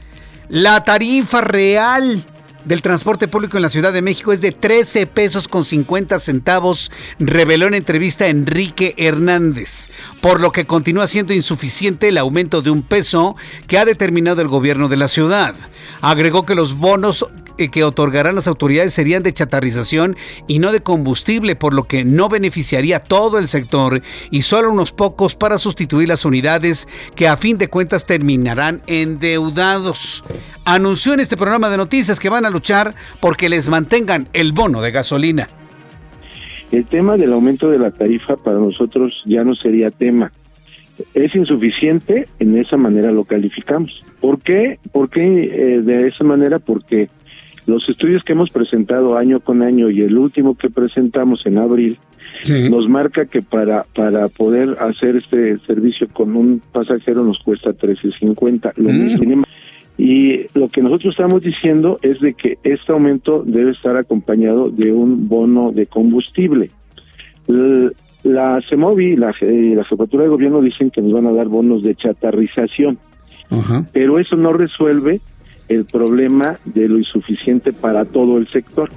[0.49, 2.27] La tarifa real
[2.65, 6.91] del transporte público en la Ciudad de México es de 13 pesos con 50 centavos,
[7.19, 9.89] reveló en entrevista Enrique Hernández,
[10.21, 13.37] por lo que continúa siendo insuficiente el aumento de un peso
[13.67, 15.55] que ha determinado el gobierno de la ciudad.
[16.01, 17.27] Agregó que los bonos
[17.57, 22.29] que otorgarán las autoridades serían de chatarrización y no de combustible, por lo que no
[22.29, 27.37] beneficiaría a todo el sector y solo unos pocos para sustituir las unidades que a
[27.37, 30.25] fin de cuentas terminarán endeudados.
[30.65, 34.81] Anunció en este programa de noticias que van a luchar porque les mantengan el bono
[34.81, 35.49] de gasolina.
[36.71, 40.33] El tema del aumento de la tarifa para nosotros ya no sería tema.
[41.15, 44.05] Es insuficiente, en esa manera lo calificamos.
[44.21, 44.79] ¿Por qué?
[44.91, 46.59] ¿Por qué eh, de esa manera?
[46.59, 47.09] Porque
[47.67, 51.99] los estudios que hemos presentado año con año y el último que presentamos en abril
[52.71, 58.73] nos marca que para para poder hacer este servicio con un pasajero nos cuesta 13.50
[58.77, 59.05] lo mm.
[59.05, 59.45] mismo
[59.99, 64.93] y lo que nosotros estamos diciendo es de que este aumento debe estar acompañado de
[64.93, 66.71] un bono de combustible.
[67.47, 71.83] La CEMOVI, la, eh, la Jefatura de Gobierno dicen que nos van a dar bonos
[71.83, 72.99] de chatarrización,
[73.93, 75.21] pero eso no resuelve
[75.75, 78.91] el problema de lo insuficiente para todo el sector.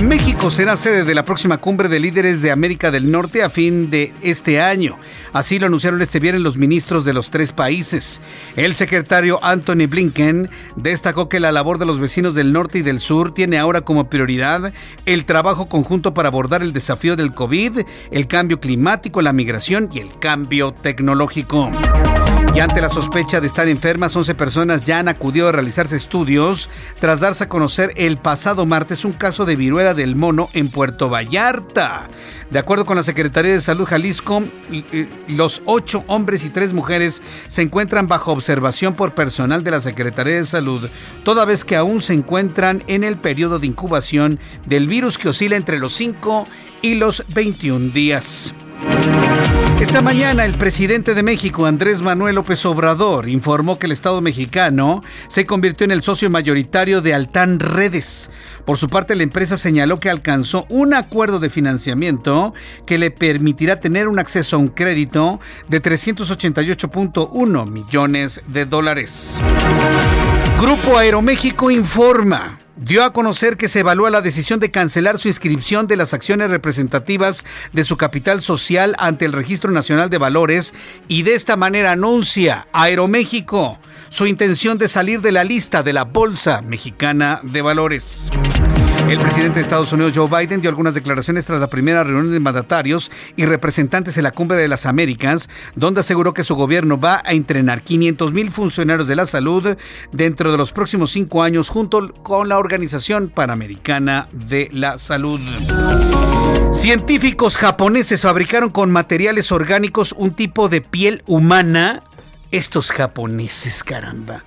[0.04, 3.92] México será sede de la próxima cumbre de líderes de América del Norte a fin
[3.92, 4.98] de este año.
[5.34, 8.22] Así lo anunciaron este viernes los ministros de los tres países.
[8.56, 13.00] El secretario Anthony Blinken destacó que la labor de los vecinos del norte y del
[13.00, 14.74] sur tiene ahora como prioridad
[15.06, 17.82] el trabajo conjunto para abordar el desafío del COVID,
[18.12, 21.70] el cambio climático, la migración y el cambio tecnológico.
[22.54, 26.70] Y ante la sospecha de estar enfermas, 11 personas ya han acudido a realizarse estudios
[27.00, 31.10] tras darse a conocer el pasado martes un caso de viruela del mono en Puerto
[31.10, 32.10] Vallarta.
[32.50, 34.44] De acuerdo con la Secretaría de Salud Jalisco,
[35.30, 40.36] los ocho hombres y tres mujeres se encuentran bajo observación por personal de la Secretaría
[40.36, 40.90] de Salud,
[41.24, 45.56] toda vez que aún se encuentran en el periodo de incubación del virus que oscila
[45.56, 46.46] entre los 5
[46.82, 48.54] y los 21 días.
[49.82, 55.04] Esta mañana el presidente de México, Andrés Manuel López Obrador, informó que el Estado mexicano
[55.28, 58.30] se convirtió en el socio mayoritario de Altán Redes.
[58.64, 62.54] Por su parte, la empresa señaló que alcanzó un acuerdo de financiamiento
[62.86, 69.42] que le permitirá tener un acceso a un crédito de 388.1 millones de dólares.
[70.60, 75.88] Grupo Aeroméxico informa dio a conocer que se evalúa la decisión de cancelar su inscripción
[75.88, 80.74] de las acciones representativas de su capital social ante el Registro Nacional de Valores
[81.08, 83.80] y de esta manera anuncia Aeroméxico
[84.10, 88.30] su intención de salir de la lista de la Bolsa Mexicana de Valores.
[89.08, 92.40] El presidente de Estados Unidos, Joe Biden, dio algunas declaraciones tras la primera reunión de
[92.40, 97.22] mandatarios y representantes en la Cumbre de las Américas, donde aseguró que su gobierno va
[97.26, 99.76] a entrenar 500 mil funcionarios de la salud
[100.12, 105.40] dentro de los próximos cinco años junto con la Organización Panamericana de la Salud.
[106.74, 112.04] Científicos japoneses fabricaron con materiales orgánicos un tipo de piel humana.
[112.52, 114.44] Estos japoneses, caramba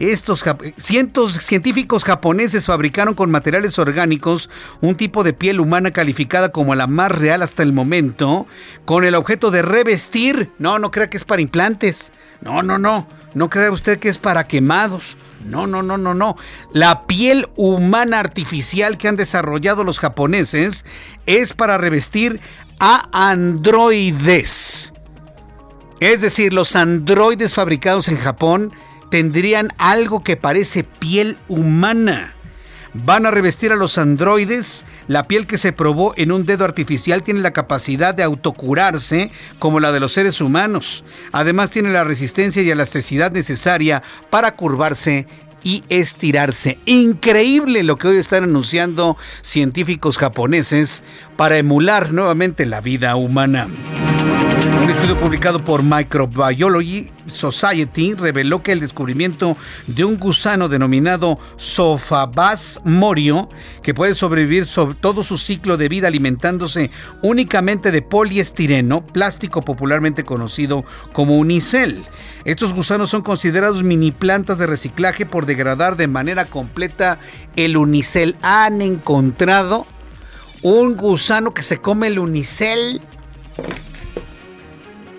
[0.00, 0.42] estos
[0.78, 4.48] cientos científicos japoneses fabricaron con materiales orgánicos
[4.80, 8.46] un tipo de piel humana calificada como la más real hasta el momento,
[8.86, 10.50] con el objeto de revestir.
[10.58, 12.12] No, no crea que es para implantes.
[12.40, 13.06] No, no, no.
[13.34, 15.16] No crea usted que es para quemados.
[15.44, 16.36] No, no, no, no, no.
[16.72, 20.84] La piel humana artificial que han desarrollado los japoneses
[21.26, 22.40] es para revestir
[22.80, 24.92] a androides.
[26.00, 28.72] Es decir, los androides fabricados en Japón
[29.10, 32.34] tendrían algo que parece piel humana.
[32.92, 34.84] Van a revestir a los androides.
[35.06, 39.78] La piel que se probó en un dedo artificial tiene la capacidad de autocurarse como
[39.78, 41.04] la de los seres humanos.
[41.30, 45.26] Además tiene la resistencia y elasticidad necesaria para curvarse
[45.62, 46.78] y estirarse.
[46.86, 51.02] Increíble lo que hoy están anunciando científicos japoneses
[51.36, 53.68] para emular nuevamente la vida humana.
[54.82, 59.56] Un estudio publicado por Microbiology Society reveló que el descubrimiento
[59.86, 63.48] de un gusano denominado Sofabas morio,
[63.82, 66.90] que puede sobrevivir sobre todo su ciclo de vida alimentándose
[67.22, 72.04] únicamente de poliestireno, plástico popularmente conocido como unicel.
[72.44, 77.18] Estos gusanos son considerados mini plantas de reciclaje por degradar de manera completa
[77.56, 78.36] el unicel.
[78.42, 79.86] Han encontrado
[80.62, 83.00] un gusano que se come el unicel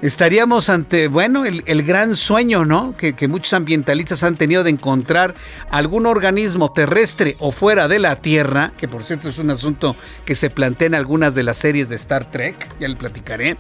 [0.02, 2.96] estaríamos ante, bueno, el, gran sueño, ¿no?
[2.98, 5.36] Que, que, muchos ambientalistas han tenido de encontrar
[5.70, 9.96] algún organismo terrestre o fuera de la Tierra, que por cierto es un asunto
[10.26, 13.58] que se plantea en algunas de las series de Star Trek, ya le platicaré,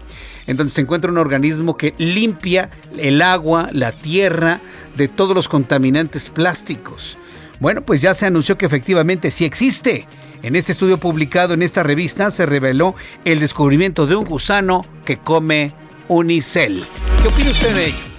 [0.48, 4.62] en donde se encuentra un organismo que limpia el agua, la tierra,
[4.96, 7.18] de todos los contaminantes plásticos.
[7.60, 10.08] Bueno, pues ya se anunció que efectivamente sí existe.
[10.42, 15.18] En este estudio publicado en esta revista se reveló el descubrimiento de un gusano que
[15.18, 15.72] come
[16.12, 16.86] unicel.
[17.22, 18.12] ¿Qué opina usted de ello?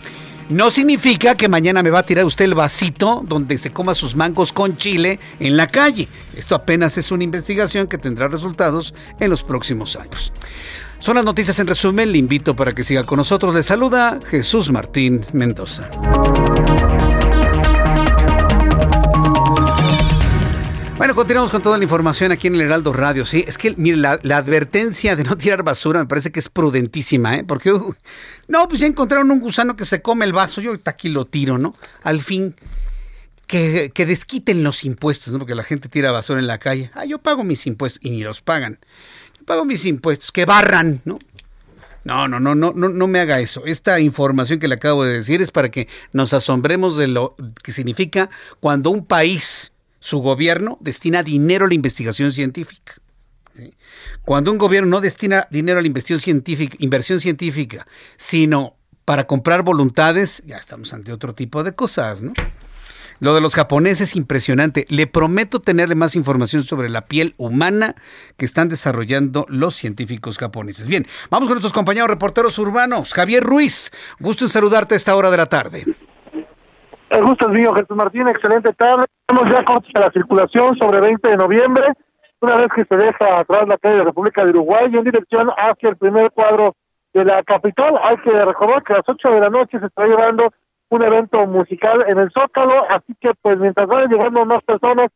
[0.49, 4.17] No significa que mañana me va a tirar usted el vasito donde se coma sus
[4.17, 6.09] mangos con chile en la calle.
[6.37, 10.33] Esto apenas es una investigación que tendrá resultados en los próximos años.
[11.01, 12.13] Son las noticias en resumen.
[12.13, 13.55] Le invito para que siga con nosotros.
[13.55, 15.91] Le saluda Jesús Martín Mendoza.
[21.03, 23.27] Bueno, continuamos con toda la información aquí en el Heraldo Radio.
[23.27, 27.35] Sí, es que, mire, la, advertencia de no tirar basura me parece que es prudentísima,
[27.35, 27.45] ¿eh?
[27.45, 27.97] Porque, uh,
[28.47, 30.61] no, pues ya encontraron un gusano que se come el vaso.
[30.61, 31.75] Yo aquí lo tiro, ¿no?
[32.05, 32.55] Al fin,
[33.49, 35.41] que, que, desquiten los impuestos, ¿no?
[35.41, 36.93] Porque la gente tira basura en la calle.
[36.95, 38.79] Ah, yo pago mis impuestos y ni los pagan.
[39.41, 41.19] Yo pago mis impuestos, que barran, ¿no?
[42.05, 43.65] No, no, no, no, no, no me haga eso.
[43.67, 47.35] Esta información que le acabo de decir es para que nos asombremos de lo
[47.65, 48.31] que significa
[48.61, 49.72] cuando un país
[50.03, 52.95] su gobierno destina dinero a la investigación científica.
[54.23, 56.19] Cuando un gobierno no destina dinero a la inversión
[57.21, 57.87] científica,
[58.17, 58.75] sino
[59.05, 62.33] para comprar voluntades, ya estamos ante otro tipo de cosas, ¿no?
[63.21, 64.87] Lo de los japoneses es impresionante.
[64.89, 67.95] Le prometo tenerle más información sobre la piel humana
[68.37, 70.89] que están desarrollando los científicos japoneses.
[70.89, 73.15] Bien, vamos con nuestros compañeros reporteros urbanos.
[73.15, 75.87] Javier Ruiz, gusto en saludarte a esta hora de la tarde.
[77.13, 78.27] El gusto es mío, Jesús Martín.
[78.27, 79.05] Excelente tarde.
[79.29, 81.85] Estamos ya cortos a la circulación sobre 20 de noviembre.
[82.41, 85.51] Una vez que se deja atrás la calle de República de Uruguay y en dirección
[85.59, 86.75] hacia el primer cuadro
[87.13, 90.07] de la capital, hay que recordar que a las 8 de la noche se está
[90.07, 90.55] llevando
[90.89, 95.09] un evento musical en el Zócalo, así que pues mientras vayan llegando más personas,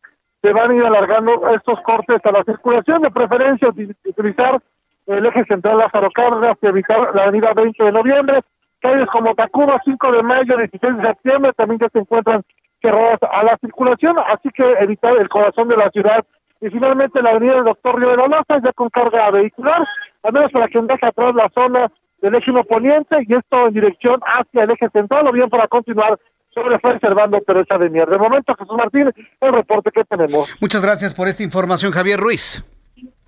[0.43, 4.61] se van a ir alargando estos cortes a la circulación, de preferencia utilizar
[5.07, 8.41] el eje central Lázaro Cárdenas y evitar la avenida 20 de noviembre,
[8.81, 12.43] calles como Tacuba, 5 de mayo, 16 de septiembre, también ya se encuentran
[12.83, 16.25] cerradas a la circulación, así que evitar el corazón de la ciudad.
[16.61, 19.87] Y finalmente la avenida del Doctor Río de la ya con carga vehicular,
[20.23, 21.91] al menos para que deje atrás la zona
[22.23, 26.19] del eje poniente y esto en dirección hacia el eje central o bien para continuar
[26.55, 28.09] sobre Fray Servando Teresa de Mier.
[28.09, 30.57] De momento, Jesús Martín, el reporte que tenemos.
[30.61, 32.65] Muchas gracias por esta información, Javier Ruiz.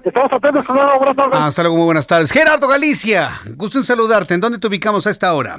[0.08, 0.64] Estamos atentos,
[1.16, 1.40] tardes.
[1.40, 2.32] Hasta luego, muy buenas tardes.
[2.32, 4.34] Gerardo Galicia, gusto en saludarte.
[4.34, 5.58] ¿En dónde te ubicamos a esta hora?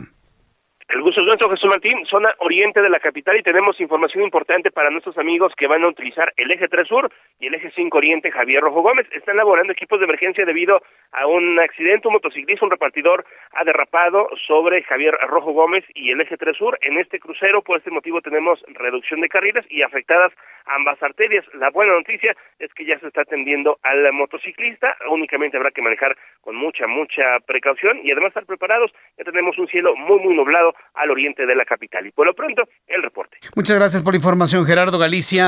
[0.89, 4.71] El gusto es nuestro, Jesús Martín, zona oriente de la capital y tenemos información importante
[4.71, 7.95] para nuestros amigos que van a utilizar el eje 3 sur y el eje 5
[7.95, 9.05] oriente Javier Rojo Gómez.
[9.11, 10.81] Están laborando equipos de emergencia debido
[11.11, 13.23] a un accidente, un motociclista, un repartidor
[13.53, 16.79] ha derrapado sobre Javier Rojo Gómez y el eje 3 sur.
[16.81, 20.33] En este crucero, por este motivo, tenemos reducción de carriles y afectadas
[20.65, 21.45] ambas arterias.
[21.53, 26.17] La buena noticia es que ya se está atendiendo al motociclista, únicamente habrá que manejar
[26.41, 28.91] con mucha, mucha precaución y además estar preparados.
[29.19, 32.05] Ya tenemos un cielo muy, muy nublado al oriente de la capital.
[32.07, 33.37] Y por lo pronto, el reporte.
[33.55, 35.47] Muchas gracias por la información, Gerardo Galicia.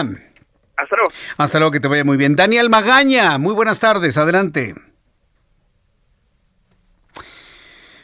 [0.78, 1.12] Hasta luego.
[1.38, 2.36] Hasta luego, que te vaya muy bien.
[2.36, 4.76] Daniel Magaña, muy buenas tardes, adelante.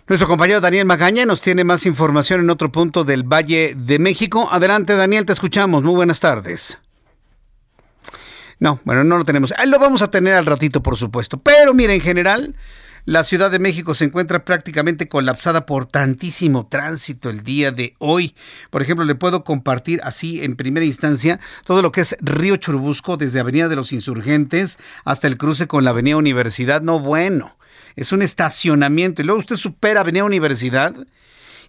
[0.07, 4.47] Nuestro compañero Daniel Magaña nos tiene más información en otro punto del Valle de México.
[4.49, 5.83] Adelante, Daniel, te escuchamos.
[5.83, 6.77] Muy buenas tardes.
[8.59, 9.53] No, bueno, no lo tenemos.
[9.57, 11.37] Ahí lo vamos a tener al ratito, por supuesto.
[11.37, 12.55] Pero mire, en general,
[13.07, 18.35] la Ciudad de México se encuentra prácticamente colapsada por tantísimo tránsito el día de hoy.
[18.69, 23.15] Por ejemplo, le puedo compartir así en primera instancia todo lo que es Río Churubusco
[23.15, 26.81] desde Avenida de los Insurgentes hasta el cruce con la Avenida Universidad.
[26.81, 27.57] No, bueno,
[27.95, 29.21] es un estacionamiento.
[29.21, 30.93] Y luego usted supera Avenida Universidad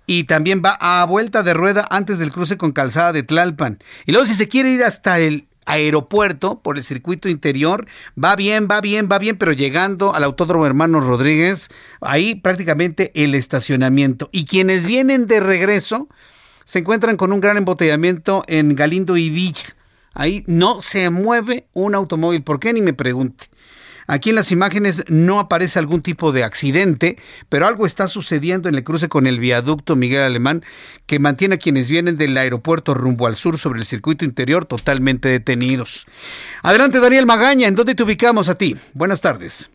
[0.07, 3.79] y también va a vuelta de rueda antes del cruce con Calzada de Tlalpan.
[4.07, 7.87] Y luego si se quiere ir hasta el aeropuerto por el circuito interior.
[8.23, 11.69] Va bien, va bien, va bien, pero llegando al Autódromo Hermanos Rodríguez,
[12.01, 14.31] ahí prácticamente el estacionamiento.
[14.33, 16.09] Y quienes vienen de regreso
[16.65, 19.77] se encuentran con un gran embotellamiento en Galindo y Villa.
[20.15, 22.43] Ahí no se mueve un automóvil.
[22.43, 22.73] ¿Por qué?
[22.73, 23.47] Ni me pregunte.
[24.11, 27.17] Aquí en las imágenes no aparece algún tipo de accidente,
[27.51, 30.63] pero algo está sucediendo en el cruce con el viaducto Miguel Alemán
[31.07, 35.29] que mantiene a quienes vienen del aeropuerto rumbo al sur sobre el circuito interior totalmente
[35.29, 36.07] detenidos.
[36.63, 38.77] Adelante, Daniel Magaña, ¿en dónde te ubicamos a ti?
[38.95, 39.71] Buenas tardes.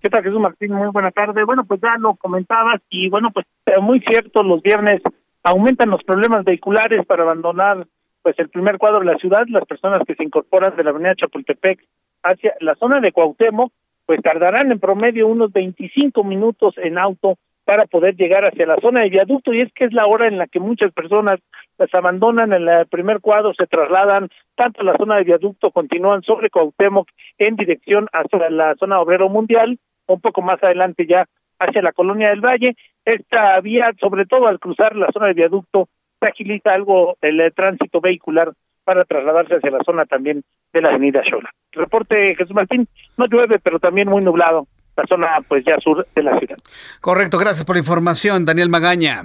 [0.00, 0.72] ¿Qué tal, Jesús Martín?
[0.72, 1.44] Muy buena tarde.
[1.44, 3.44] Bueno, pues ya lo comentabas y bueno, pues
[3.82, 5.02] muy cierto, los viernes
[5.42, 7.86] aumentan los problemas vehiculares para abandonar
[8.22, 11.14] pues el primer cuadro de la ciudad, las personas que se incorporan de la avenida
[11.16, 11.80] Chapultepec
[12.22, 13.72] hacia la zona de Cuauhtémoc,
[14.06, 19.02] pues tardarán en promedio unos 25 minutos en auto para poder llegar hacia la zona
[19.02, 21.38] de viaducto y es que es la hora en la que muchas personas
[21.76, 26.22] las abandonan en el primer cuadro, se trasladan tanto a la zona de viaducto, continúan
[26.22, 31.26] sobre Cuauhtémoc en dirección hacia la zona obrero mundial un poco más adelante ya
[31.58, 32.74] hacia la colonia del Valle.
[33.04, 35.88] Esta vía, sobre todo al cruzar la zona de viaducto,
[36.20, 38.52] se algo el, eh, tránsito vehicular
[38.88, 41.50] para trasladarse hacia la zona también de la avenida Xola.
[41.72, 44.66] Reporte Jesús Martín, no llueve, pero también muy nublado
[44.96, 46.56] la zona pues ya sur de la ciudad.
[47.02, 49.24] Correcto, gracias por la información, Daniel Magaña.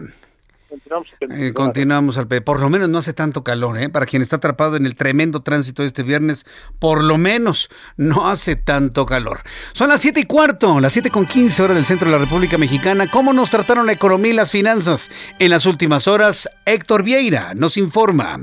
[1.53, 3.87] Continuamos, al Por lo menos no hace tanto calor, ¿eh?
[3.87, 6.43] Para quien está atrapado en el tremendo tránsito de este viernes,
[6.79, 9.39] por lo menos no hace tanto calor.
[9.71, 12.57] Son las siete y cuarto, las siete con quince horas del centro de la República
[12.57, 13.09] Mexicana.
[13.09, 15.09] ¿Cómo nos trataron la economía y las finanzas
[15.39, 16.49] en las últimas horas?
[16.65, 18.41] Héctor Vieira nos informa.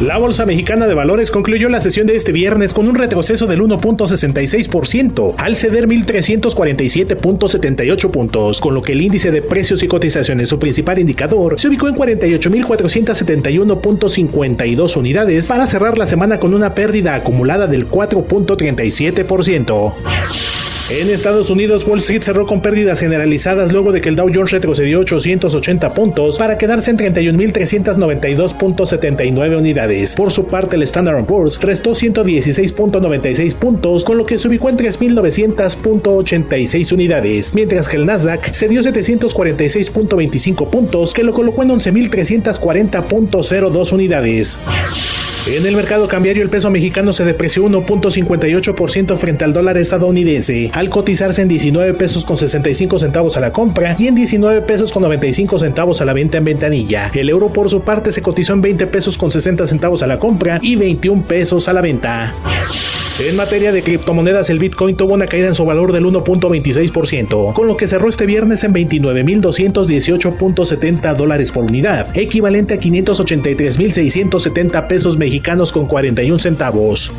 [0.00, 3.60] La Bolsa Mexicana de Valores concluyó la sesión de este viernes con un retroceso del
[3.62, 10.60] 1.66% al ceder 1.347.78 puntos, con lo que el índice de precios y cotizaciones, su
[10.60, 17.66] principal indicador, se ubicó en 48.471.52 unidades para cerrar la semana con una pérdida acumulada
[17.66, 20.57] del 4.37%.
[20.90, 24.52] En Estados Unidos, Wall Street cerró con pérdidas generalizadas luego de que el Dow Jones
[24.52, 30.14] retrocedió 880 puntos para quedarse en 31.392.79 unidades.
[30.14, 34.78] Por su parte, el Standard Poor's restó 116.96 puntos, con lo que se ubicó en
[34.78, 44.58] 3.900.86 unidades, mientras que el Nasdaq cedió 746.25 puntos, que lo colocó en 11.340.02 unidades.
[45.46, 50.90] En el mercado cambiario el peso mexicano se depreció 1.58% frente al dólar estadounidense, al
[50.90, 55.02] cotizarse en 19 pesos con 65 centavos a la compra y en 19 pesos con
[55.02, 57.10] 95 centavos a la venta en ventanilla.
[57.14, 60.18] El euro por su parte se cotizó en 20 pesos con 60 centavos a la
[60.18, 62.34] compra y 21 pesos a la venta.
[63.20, 67.66] En materia de criptomonedas, el Bitcoin tuvo una caída en su valor del 1.26%, con
[67.66, 75.72] lo que cerró este viernes en 29.218.70 dólares por unidad, equivalente a 583.670 pesos mexicanos
[75.72, 77.10] con 41 centavos.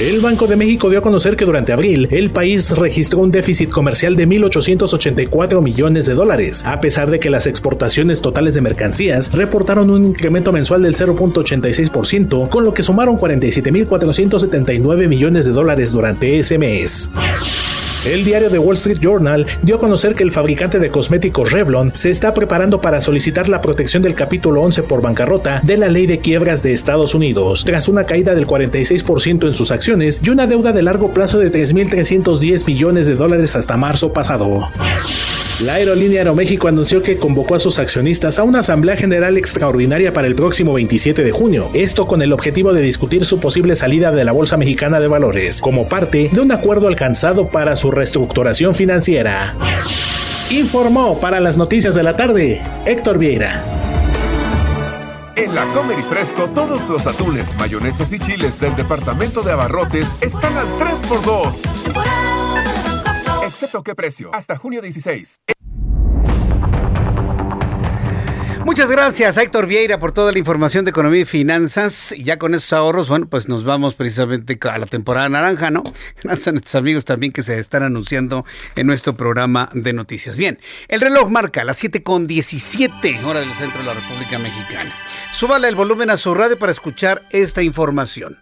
[0.00, 3.70] El Banco de México dio a conocer que durante abril el país registró un déficit
[3.70, 9.32] comercial de 1.884 millones de dólares, a pesar de que las exportaciones totales de mercancías
[9.32, 16.40] reportaron un incremento mensual del 0.86%, con lo que sumaron 47.479 millones de dólares durante
[16.40, 17.08] ese mes.
[18.04, 21.94] El diario The Wall Street Journal dio a conocer que el fabricante de cosméticos Revlon
[21.94, 26.06] se está preparando para solicitar la protección del capítulo 11 por bancarrota de la ley
[26.06, 30.46] de quiebras de Estados Unidos, tras una caída del 46% en sus acciones y una
[30.46, 34.68] deuda de largo plazo de 3.310 millones de dólares hasta marzo pasado.
[35.60, 40.26] La aerolínea Aeroméxico anunció que convocó a sus accionistas a una asamblea general extraordinaria para
[40.26, 44.24] el próximo 27 de junio, esto con el objetivo de discutir su posible salida de
[44.24, 49.54] la Bolsa Mexicana de Valores, como parte de un acuerdo alcanzado para su reestructuración financiera.
[50.50, 53.64] Informó para las noticias de la tarde Héctor Vieira.
[55.36, 60.18] En la Comer y Fresco, todos los atunes, mayonesas y chiles del departamento de abarrotes
[60.20, 62.43] están al 3x2.
[63.54, 64.34] Excepto qué precio.
[64.34, 65.36] Hasta junio 16.
[68.64, 72.10] Muchas gracias a Héctor Vieira por toda la información de economía y finanzas.
[72.10, 75.84] Y ya con esos ahorros, bueno, pues nos vamos precisamente a la temporada naranja, ¿no?
[76.24, 78.44] Gracias a nuestros amigos también que se están anunciando
[78.74, 80.36] en nuestro programa de noticias.
[80.36, 84.92] Bien, el reloj marca las 7 con 17 hora del centro de la República Mexicana.
[85.32, 88.38] Súbale el volumen a su radio para escuchar esta información.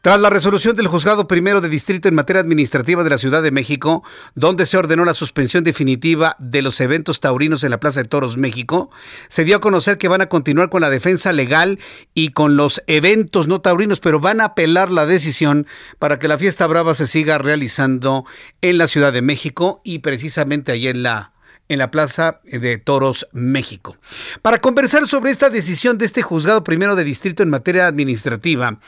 [0.00, 3.50] Tras la resolución del juzgado primero de distrito en materia administrativa de la Ciudad de
[3.50, 4.02] México,
[4.34, 8.36] donde se ordenó la suspensión definitiva de los eventos taurinos en la Plaza de Toros
[8.36, 8.90] México,
[9.28, 11.78] se dio a conocer que van a continuar con la defensa legal
[12.14, 15.66] y con los eventos no taurinos, pero van a apelar la decisión
[15.98, 18.24] para que la fiesta brava se siga realizando
[18.60, 21.32] en la Ciudad de México y precisamente allí en la
[21.70, 23.96] en la Plaza de Toros, México.
[24.42, 28.78] Para conversar sobre esta decisión de este juzgado primero de distrito en materia administrativa,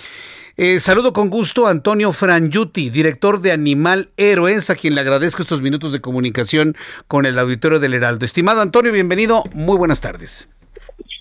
[0.57, 5.41] eh, saludo con gusto a Antonio Frangiuti, director de Animal Héroes, a quien le agradezco
[5.41, 6.75] estos minutos de comunicación
[7.09, 8.27] con el auditorio del Heraldo.
[8.27, 10.49] Estimado Antonio, bienvenido, muy buenas tardes.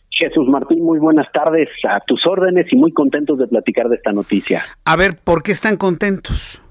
[0.09, 4.11] Jesús Martín, muy buenas tardes a tus órdenes y muy contentos de platicar de esta
[4.11, 4.63] noticia.
[4.83, 6.61] A ver, ¿por qué están contentos?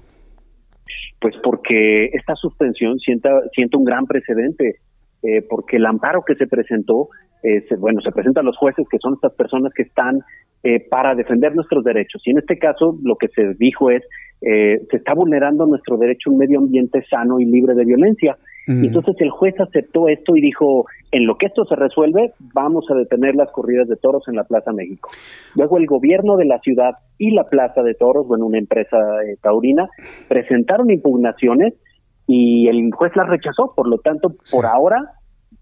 [1.21, 4.79] Pues porque esta suspensión sienta, sienta un gran precedente,
[5.23, 7.09] eh, porque el amparo que se presentó,
[7.43, 10.19] eh, bueno, se presenta a los jueces, que son estas personas que están
[10.63, 12.21] eh, para defender nuestros derechos.
[12.25, 14.03] Y en este caso, lo que se dijo es,
[14.41, 18.37] eh, se está vulnerando nuestro derecho a un medio ambiente sano y libre de violencia.
[18.71, 22.85] Y entonces el juez aceptó esto y dijo, en lo que esto se resuelve, vamos
[22.89, 25.09] a detener las corridas de toros en la Plaza México.
[25.55, 29.37] Luego el gobierno de la ciudad y la Plaza de Toros, bueno, una empresa eh,
[29.41, 29.89] taurina,
[30.27, 31.73] presentaron impugnaciones
[32.27, 33.73] y el juez las rechazó.
[33.75, 35.15] Por lo tanto, por ahora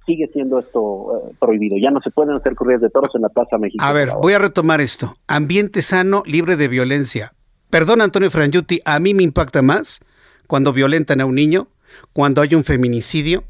[0.05, 1.77] sigue siendo esto eh, prohibido.
[1.81, 3.83] Ya no se pueden hacer corridas de toros en la Plaza México.
[3.83, 5.15] A ver, voy a retomar esto.
[5.27, 7.33] Ambiente sano, libre de violencia.
[7.69, 9.99] Perdón, Antonio Frangiuti, a mí me impacta más
[10.47, 11.67] cuando violentan a un niño
[12.13, 13.43] cuando hay un feminicidio,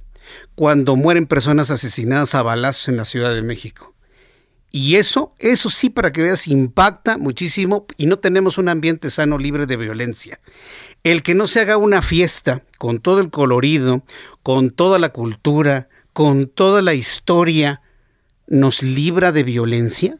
[0.55, 3.95] cuando mueren personas asesinadas a balazos en la Ciudad de México.
[4.71, 9.39] Y eso, eso sí, para que veas, impacta muchísimo y no tenemos un ambiente sano
[9.39, 10.39] libre de violencia.
[11.03, 14.03] El que no se haga una fiesta con todo el colorido,
[14.43, 17.81] con toda la cultura, con toda la historia,
[18.47, 20.17] ¿nos libra de violencia?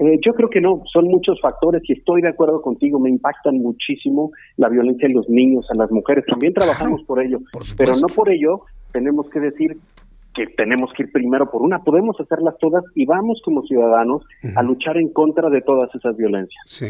[0.00, 3.58] Eh, yo creo que no, son muchos factores y estoy de acuerdo contigo, me impactan
[3.58, 7.38] muchísimo la violencia en los niños, en las mujeres, también trabajamos por ello,
[7.76, 8.62] pero no por ello
[8.92, 9.76] tenemos que decir
[10.34, 14.22] que tenemos que ir primero por una, podemos hacerlas todas y vamos como ciudadanos
[14.54, 16.62] a luchar en contra de todas esas violencias.
[16.66, 16.86] Sí.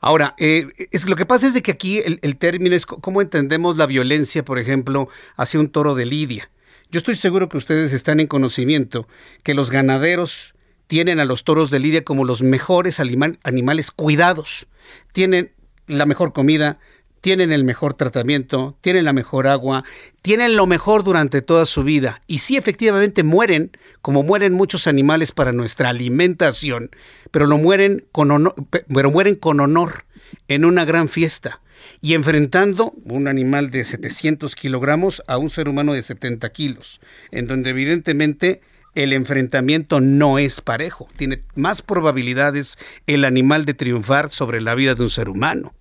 [0.00, 3.20] Ahora, eh, es, lo que pasa es de que aquí el, el término es cómo
[3.20, 6.48] entendemos la violencia, por ejemplo, hacia un toro de lidia.
[6.90, 9.06] Yo estoy seguro que ustedes están en conocimiento
[9.42, 10.54] que los ganaderos
[10.86, 14.66] tienen a los toros de Lidia como los mejores animales cuidados.
[15.12, 15.52] Tienen
[15.86, 16.78] la mejor comida,
[17.20, 19.84] tienen el mejor tratamiento, tienen la mejor agua,
[20.20, 22.20] tienen lo mejor durante toda su vida.
[22.26, 23.70] Y sí, efectivamente mueren,
[24.02, 26.90] como mueren muchos animales para nuestra alimentación,
[27.30, 30.04] pero lo mueren con honor, pero mueren con honor
[30.48, 31.60] en una gran fiesta
[32.02, 37.00] y enfrentando un animal de 700 kilogramos a un ser humano de 70 kilos,
[37.30, 38.60] en donde evidentemente
[38.94, 41.08] el enfrentamiento no es parejo.
[41.16, 45.74] Tiene más probabilidades el animal de triunfar sobre la vida de un ser humano.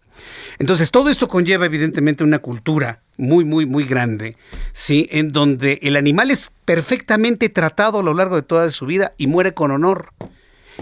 [0.60, 4.38] Entonces, todo esto conlleva evidentemente una cultura muy, muy, muy grande,
[4.72, 5.08] ¿sí?
[5.12, 9.28] En donde el animal es perfectamente tratado a lo largo de toda su vida y
[9.28, 10.14] muere con honor.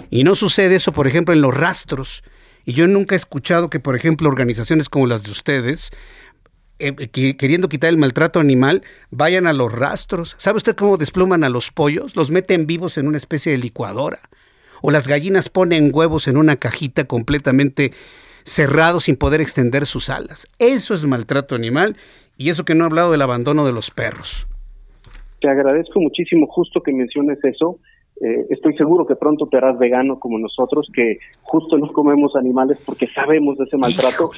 [0.10, 2.24] Y no sucede eso, por ejemplo, en los rastros.
[2.66, 5.92] Y yo nunca he escuchado que, por ejemplo, organizaciones como las de ustedes
[6.82, 10.36] eh, queriendo quitar el maltrato animal, vayan a los rastros.
[10.38, 12.16] ¿Sabe usted cómo despluman a los pollos?
[12.16, 14.20] Los meten vivos en una especie de licuadora.
[14.82, 17.92] O las gallinas ponen huevos en una cajita completamente
[18.44, 20.48] cerrado sin poder extender sus alas.
[20.58, 21.96] Eso es maltrato animal
[22.38, 24.48] y eso que no he hablado del abandono de los perros.
[25.40, 27.80] Te agradezco muchísimo justo que menciones eso
[28.24, 32.78] eh, estoy seguro que pronto te harás vegano como nosotros, que justo nos comemos animales
[32.86, 34.30] porque sabemos de ese maltrato.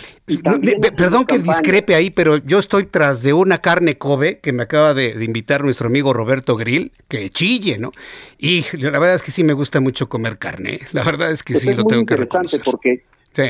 [0.95, 4.93] perdón que discrepe ahí, pero yo estoy tras de una carne Kobe que me acaba
[4.93, 7.91] de, invitar nuestro amigo Roberto Grill, que chille, ¿no?
[8.37, 10.75] Y la verdad es que sí me gusta mucho comer carne.
[10.75, 10.79] ¿eh?
[10.93, 12.61] La verdad es que sí lo tengo que reconocer.
[12.63, 13.03] porque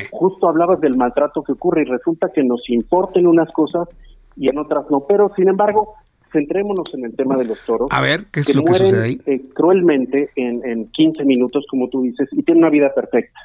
[0.10, 3.88] justo hablabas del maltrato que ocurre y resulta que nos importen unas cosas
[4.36, 5.06] y en otras no.
[5.08, 5.94] Pero sin embargo,
[6.34, 7.88] centrémonos en el tema de los toros.
[7.92, 9.22] A ver, ¿qué es lo que sucede ahí?
[9.26, 13.40] Eh, cruelmente en, en 15 minutos, como tú dices, y tienen una vida perfecta.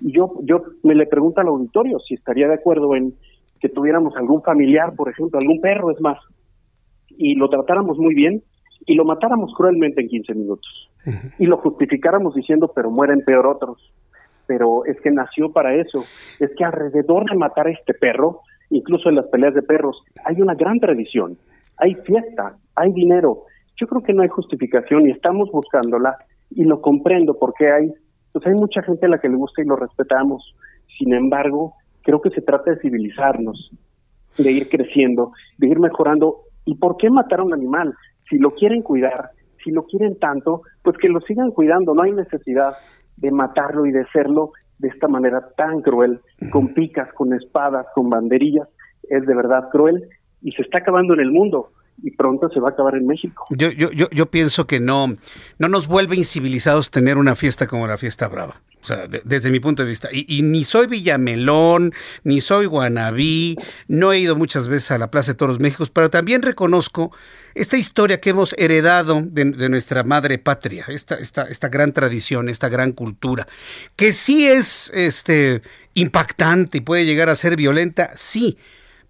[0.00, 3.14] Y yo, yo me le pregunto al auditorio si estaría de acuerdo en
[3.60, 6.18] que tuviéramos algún familiar, por ejemplo, algún perro, es más,
[7.08, 8.42] y lo tratáramos muy bien
[8.86, 10.90] y lo matáramos cruelmente en 15 minutos.
[11.38, 13.92] Y lo justificáramos diciendo, pero mueren peor otros.
[14.46, 16.04] Pero es que nació para eso.
[16.38, 18.40] Es que alrededor de matar a este perro,
[18.70, 21.38] incluso en las peleas de perros, hay una gran tradición
[21.80, 23.44] hay fiesta, hay dinero.
[23.76, 26.16] Yo creo que no hay justificación y estamos buscándola
[26.50, 27.92] y lo comprendo porque hay,
[28.32, 30.54] pues hay mucha gente a la que le gusta y lo respetamos.
[30.98, 33.70] Sin embargo, creo que se trata de civilizarnos,
[34.36, 36.42] de ir creciendo, de ir mejorando.
[36.64, 37.94] ¿Y por qué matar a un animal?
[38.28, 39.30] Si lo quieren cuidar,
[39.64, 41.94] si lo quieren tanto, pues que lo sigan cuidando.
[41.94, 42.74] No hay necesidad
[43.16, 46.20] de matarlo y de hacerlo de esta manera tan cruel,
[46.52, 48.68] con picas, con espadas, con banderillas.
[49.02, 50.08] Es de verdad cruel
[50.42, 51.72] y se está acabando en el mundo
[52.02, 53.46] y pronto se va a acabar en México.
[53.50, 55.08] Yo, yo, yo, yo pienso que no,
[55.58, 58.60] no nos vuelve incivilizados tener una fiesta como la fiesta brava.
[58.82, 60.08] O sea, desde mi punto de vista.
[60.10, 61.92] Y, ni soy Villamelón,
[62.24, 63.56] ni soy Guanabí,
[63.88, 67.14] no he ido muchas veces a la Plaza de Toros México, pero también reconozco
[67.54, 72.48] esta historia que hemos heredado de, de nuestra madre patria, esta, esta, esta gran tradición,
[72.48, 73.46] esta gran cultura,
[73.96, 75.60] que sí es este,
[75.92, 78.56] impactante y puede llegar a ser violenta, sí,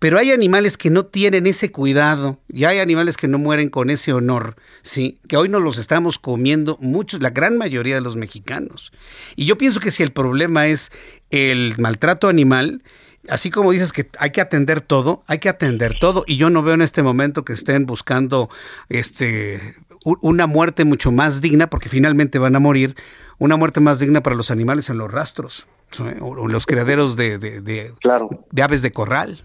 [0.01, 3.91] pero hay animales que no tienen ese cuidado y hay animales que no mueren con
[3.91, 5.21] ese honor, ¿sí?
[5.29, 8.93] Que hoy nos los estamos comiendo muchos, la gran mayoría de los mexicanos.
[9.37, 10.91] Y yo pienso que si el problema es
[11.29, 12.83] el maltrato animal,
[13.29, 16.25] así como dices que hay que atender todo, hay que atender todo.
[16.27, 18.49] Y yo no veo en este momento que estén buscando
[18.89, 22.97] este una muerte mucho más digna, porque finalmente van a morir,
[23.39, 25.67] una muerte más digna para los animales en los rastros,
[26.21, 27.93] o los criaderos de, de, de,
[28.51, 29.45] de aves de corral.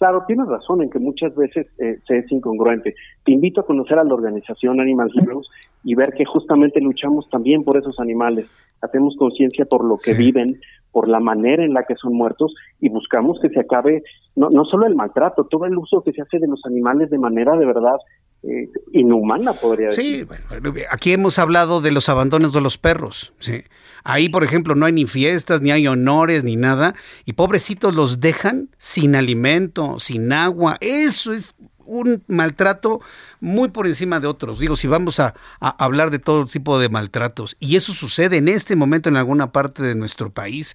[0.00, 2.94] Claro, tienes razón en que muchas veces eh, se es incongruente.
[3.22, 5.46] Te invito a conocer a la organización Animal Heroes
[5.84, 8.46] y ver que justamente luchamos también por esos animales.
[8.80, 10.58] Hacemos conciencia por lo que viven,
[10.90, 14.02] por la manera en la que son muertos y buscamos que se acabe
[14.36, 17.18] no, no solo el maltrato, todo el uso que se hace de los animales de
[17.18, 17.96] manera de verdad
[18.42, 20.02] eh, inhumana, podría decir.
[20.02, 23.34] Sí, bueno, aquí hemos hablado de los abandonos de los perros.
[23.38, 23.64] ¿sí?
[24.04, 26.94] Ahí, por ejemplo, no hay ni fiestas, ni hay honores, ni nada,
[27.24, 30.76] y pobrecitos los dejan sin alimento, sin agua.
[30.80, 31.54] Eso es
[31.90, 33.00] un maltrato
[33.40, 34.60] muy por encima de otros.
[34.60, 38.76] Digo, si vamos a, hablar de todo tipo de maltratos, y eso sucede en este
[38.76, 40.74] momento en alguna parte de nuestro país,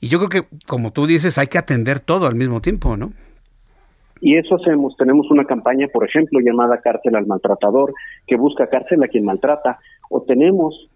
[0.00, 3.12] y yo creo que, como tú dices, hay que atender todo al mismo tiempo, ¿no?
[4.20, 4.96] Y eso hacemos.
[4.96, 7.92] Tenemos una campaña, por ejemplo, llamada Cárcel al Maltratador,
[8.26, 9.80] que busca cárcel a quien maltrata.
[10.10, 10.88] O tenemos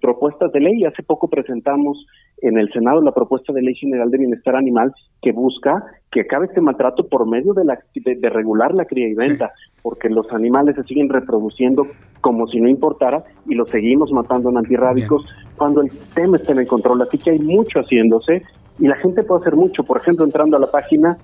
[0.00, 0.84] propuestas de ley.
[0.84, 2.06] Hace poco presentamos
[2.40, 4.92] en el Senado la propuesta de ley general de bienestar animal
[5.22, 9.14] que busca que acabe este maltrato por medio de, la, de, regular la cría y
[9.14, 9.52] venta,
[9.82, 11.86] porque los animales se siguen reproduciendo
[12.20, 15.24] como si no importara y los seguimos matando en antirrábicos
[15.56, 17.02] cuando el tema está en el control.
[17.02, 18.42] Así que hay mucho haciéndose
[18.78, 19.82] y la gente puede hacer mucho.
[19.84, 21.18] Por ejemplo, entrando a la página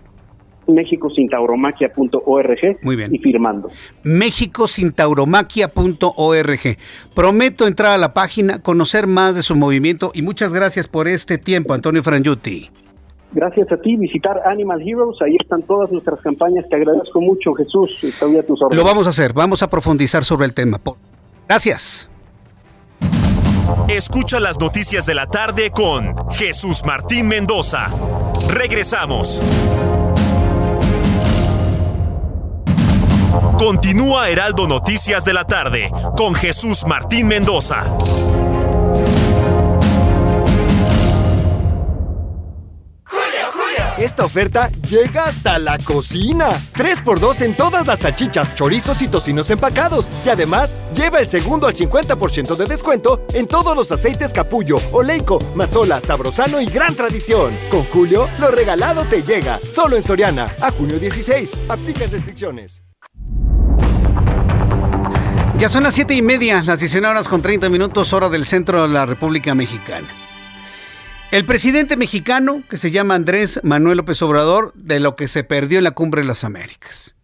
[0.66, 3.15] mexicosintauromaquia.org Muy bien.
[3.15, 3.69] y firmando.
[4.03, 6.78] mexicosintauromaquia.org.
[7.15, 11.39] Prometo entrar a la página, conocer más de su movimiento y muchas gracias por este
[11.39, 12.70] tiempo, Antonio Frangiuti.
[13.32, 17.91] Gracias a ti, visitar Animal Heroes, ahí están todas nuestras campañas, te agradezco mucho Jesús,
[18.03, 18.81] estoy a tus órdenes.
[18.81, 20.81] Lo vamos a hacer, vamos a profundizar sobre el tema.
[21.49, 22.09] Gracias.
[23.89, 27.89] Escucha las noticias de la tarde con Jesús Martín Mendoza.
[28.49, 29.43] Regresamos.
[33.65, 37.97] Continúa Heraldo Noticias de la tarde con Jesús Martín Mendoza.
[43.97, 46.51] Esta oferta llega hasta la cocina.
[46.74, 50.11] 3x2 en todas las salchichas, chorizos y tocinos empacados.
[50.27, 55.39] Y además, lleva el segundo al 50% de descuento en todos los aceites capullo, oleico,
[55.55, 57.51] mazola, sabrosano y gran tradición.
[57.70, 59.59] Con Julio, lo regalado te llega.
[59.65, 60.55] Solo en Soriana.
[60.61, 61.61] A junio 16.
[61.70, 62.82] Aplican restricciones.
[65.65, 68.82] Ya son las siete y media, las 19 horas con 30 minutos, hora del centro
[68.82, 70.07] de la República Mexicana.
[71.31, 75.78] El presidente mexicano, que se llama Andrés Manuel López Obrador, de lo que se perdió
[75.78, 77.16] en la Cumbre de las Américas.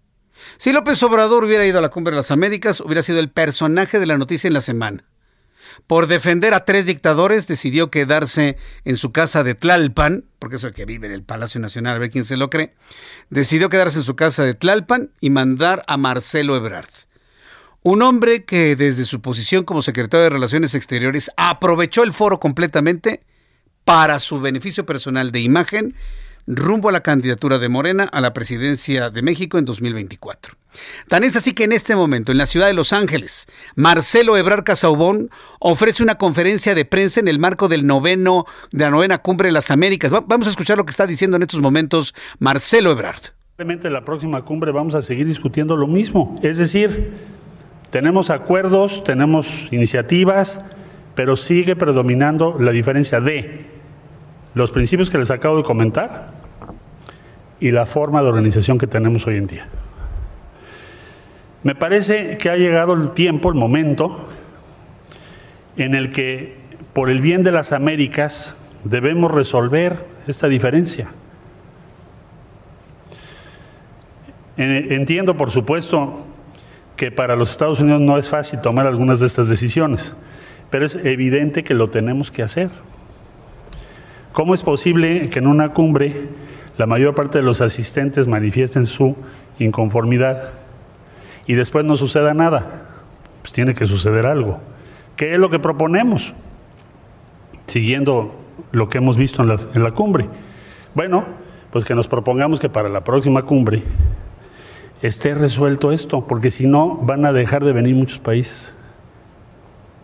[0.57, 4.01] Si López Obrador hubiera ido a la Cumbre de las Américas, hubiera sido el personaje
[4.01, 5.05] de la noticia en la semana.
[5.87, 8.57] Por defender a tres dictadores, decidió quedarse
[8.87, 11.99] en su casa de Tlalpan, porque es el que vive en el Palacio Nacional, a
[11.99, 12.75] ver quién se lo cree.
[13.29, 16.89] Decidió quedarse en su casa de Tlalpan y mandar a Marcelo Ebrard
[17.83, 23.23] un hombre que desde su posición como secretario de Relaciones Exteriores aprovechó el foro completamente
[23.85, 25.95] para su beneficio personal de imagen
[26.47, 30.55] rumbo a la candidatura de Morena a la presidencia de México en 2024.
[31.09, 33.47] Tan es así que en este momento, en la ciudad de Los Ángeles,
[33.77, 38.91] Marcelo Ebrard Casaubón ofrece una conferencia de prensa en el marco del noveno, de la
[38.91, 40.11] novena cumbre de las Américas.
[40.11, 43.21] Vamos a escuchar lo que está diciendo en estos momentos Marcelo Ebrard.
[43.57, 47.13] Probablemente en la próxima cumbre vamos a seguir discutiendo lo mismo, es decir,
[47.91, 50.65] tenemos acuerdos, tenemos iniciativas,
[51.15, 53.67] pero sigue predominando la diferencia de
[54.55, 56.29] los principios que les acabo de comentar
[57.61, 59.69] y la forma de organización que tenemos hoy en día.
[61.63, 64.29] Me parece que ha llegado el tiempo, el momento,
[65.77, 66.57] en el que
[66.95, 68.55] por el bien de las Américas
[68.85, 69.97] debemos resolver
[70.27, 71.11] esta diferencia.
[74.57, 76.27] Entiendo, por supuesto,
[77.01, 80.15] que para los Estados Unidos no es fácil tomar algunas de estas decisiones,
[80.69, 82.69] pero es evidente que lo tenemos que hacer.
[84.35, 86.29] ¿Cómo es posible que en una cumbre
[86.77, 89.17] la mayor parte de los asistentes manifiesten su
[89.59, 90.51] inconformidad
[91.47, 92.91] y después no suceda nada?
[93.41, 94.61] Pues tiene que suceder algo.
[95.17, 96.35] ¿Qué es lo que proponemos?
[97.65, 98.35] Siguiendo
[98.73, 100.29] lo que hemos visto en la, cumbre.
[100.95, 101.25] Bueno,
[101.71, 103.85] pues que nos propongamos que para la próxima cumbre
[105.03, 108.75] esté resuelto esto, porque si no van a dejar de venir muchos países.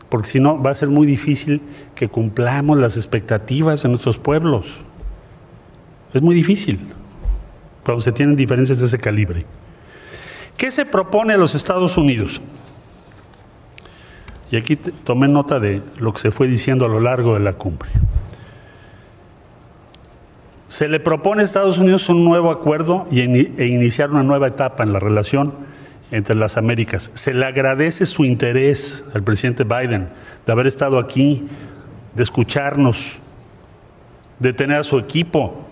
[0.09, 1.61] Porque si no va a ser muy difícil
[1.95, 4.79] que cumplamos las expectativas de nuestros pueblos.
[6.15, 6.81] Es muy difícil
[7.85, 9.45] cuando se tienen diferencias de ese calibre.
[10.57, 12.41] ¿Qué se propone a los Estados Unidos?
[14.51, 17.55] Y aquí tomé nota de lo que se fue diciendo a lo largo de la
[17.55, 17.91] cumbre.
[20.69, 24.83] Se le propone a Estados Unidos un nuevo acuerdo y, e iniciar una nueva etapa
[24.83, 25.55] en la relación
[26.11, 27.11] entre las Américas.
[27.15, 30.09] Se le agradece su interés al presidente Biden
[30.45, 31.47] de haber estado aquí,
[32.15, 33.19] de escucharnos,
[34.39, 35.67] de tener a su equipo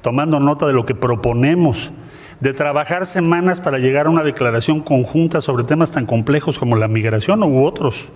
[0.00, 1.92] tomando nota de lo que proponemos,
[2.40, 6.88] de trabajar semanas para llegar a una declaración conjunta sobre temas tan complejos como la
[6.88, 8.10] migración u otros.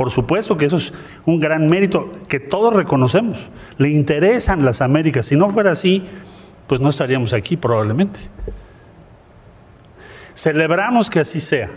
[0.00, 0.94] Por supuesto que eso es
[1.26, 3.50] un gran mérito que todos reconocemos.
[3.76, 5.26] Le interesan las Américas.
[5.26, 6.06] Si no fuera así,
[6.66, 8.20] pues no estaríamos aquí probablemente.
[10.34, 11.68] Celebramos que así sea.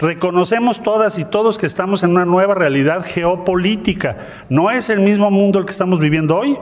[0.00, 4.16] Reconocemos todas y todos que estamos en una nueva realidad geopolítica.
[4.48, 6.58] No es el mismo mundo el que estamos viviendo hoy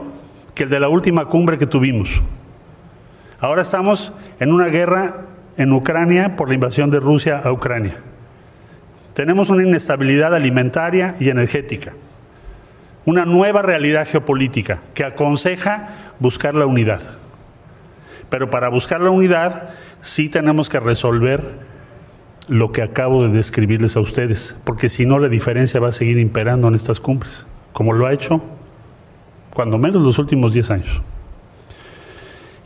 [0.53, 2.09] que el de la última cumbre que tuvimos.
[3.39, 5.25] Ahora estamos en una guerra
[5.57, 8.03] en Ucrania por la invasión de Rusia a Ucrania.
[9.17, 11.93] Tenemos una inestabilidad alimentaria y energética,
[13.03, 17.01] una nueva realidad geopolítica que aconseja buscar la unidad.
[18.29, 19.69] Pero para buscar la unidad
[20.01, 21.41] sí tenemos que resolver
[22.47, 26.19] lo que acabo de describirles a ustedes, porque si no la diferencia va a seguir
[26.19, 28.39] imperando en estas cumbres, como lo ha hecho
[29.55, 31.01] cuando menos los últimos 10 años.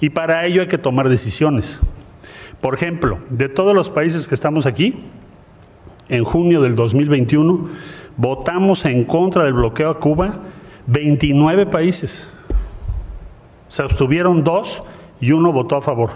[0.01, 1.79] Y para ello hay que tomar decisiones.
[2.59, 5.01] Por ejemplo, de todos los países que estamos aquí,
[6.11, 7.69] en junio del 2021
[8.17, 10.39] votamos en contra del bloqueo a Cuba
[10.85, 12.29] 29 países.
[13.69, 14.83] Se abstuvieron dos
[15.21, 16.11] y uno votó a favor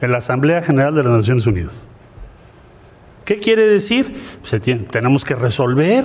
[0.00, 1.86] en la Asamblea General de las Naciones Unidas.
[3.24, 4.20] ¿Qué quiere decir?
[4.90, 6.04] Tenemos que resolver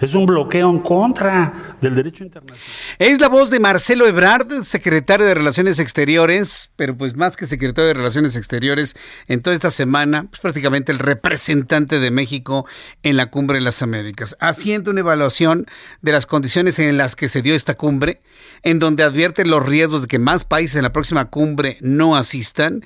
[0.00, 2.64] es un bloqueo en contra del derecho internacional.
[2.98, 7.88] Es la voz de Marcelo Ebrard, secretario de Relaciones Exteriores, pero pues más que secretario
[7.88, 8.96] de Relaciones Exteriores,
[9.28, 12.66] en toda esta semana, pues prácticamente el representante de México
[13.02, 15.66] en la Cumbre de las Américas, haciendo una evaluación
[16.00, 18.22] de las condiciones en las que se dio esta cumbre,
[18.62, 22.84] en donde advierte los riesgos de que más países en la próxima cumbre no asistan.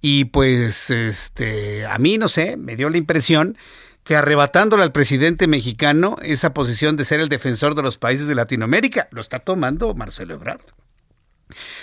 [0.00, 3.56] Y pues, este, a mí, no sé, me dio la impresión
[4.08, 8.34] que arrebatándole al presidente mexicano esa posición de ser el defensor de los países de
[8.34, 9.06] Latinoamérica.
[9.10, 10.62] Lo está tomando Marcelo Ebrard.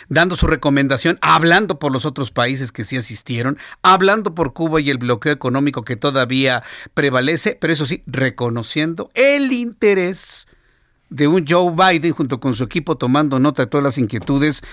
[0.09, 4.89] Dando su recomendación, hablando por los otros países que sí asistieron, hablando por Cuba y
[4.89, 6.63] el bloqueo económico que todavía
[6.95, 10.47] prevalece, pero eso sí, reconociendo el interés
[11.11, 14.63] de un Joe Biden junto con su equipo tomando nota de todas las inquietudes,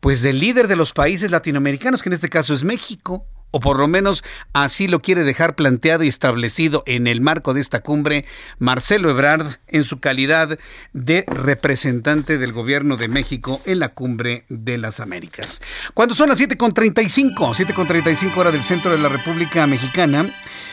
[0.00, 3.78] pues del líder de los países latinoamericanos, que en este caso es México o por
[3.78, 4.22] lo menos
[4.52, 8.24] así lo quiere dejar planteado y establecido en el marco de esta cumbre
[8.58, 10.58] Marcelo Ebrard en su calidad
[10.92, 15.60] de representante del gobierno de México en la cumbre de las Américas.
[15.94, 20.28] Cuando son las 7.35, 7.35 hora del centro de la República Mexicana,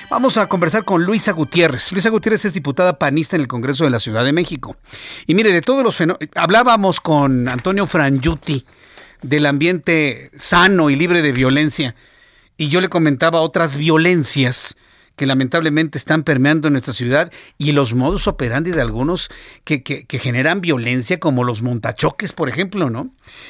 [0.10, 1.92] vamos a conversar con Luisa Gutiérrez.
[1.92, 4.78] Luisa Gutiérrez es diputada panista en el Congreso de la Ciudad de México.
[5.26, 8.66] Y mire, de todos los fenómenos, hablábamos con Antonio Frangiuti
[9.22, 11.96] del ambiente sano y libre de violencia
[12.58, 14.76] y yo le comentaba otras violencias
[15.18, 19.30] que lamentablemente están permeando en nuestra ciudad y los modos operandi de algunos
[19.64, 23.10] que, que, generan violencia, como los montachoques, por ejemplo, ¿no?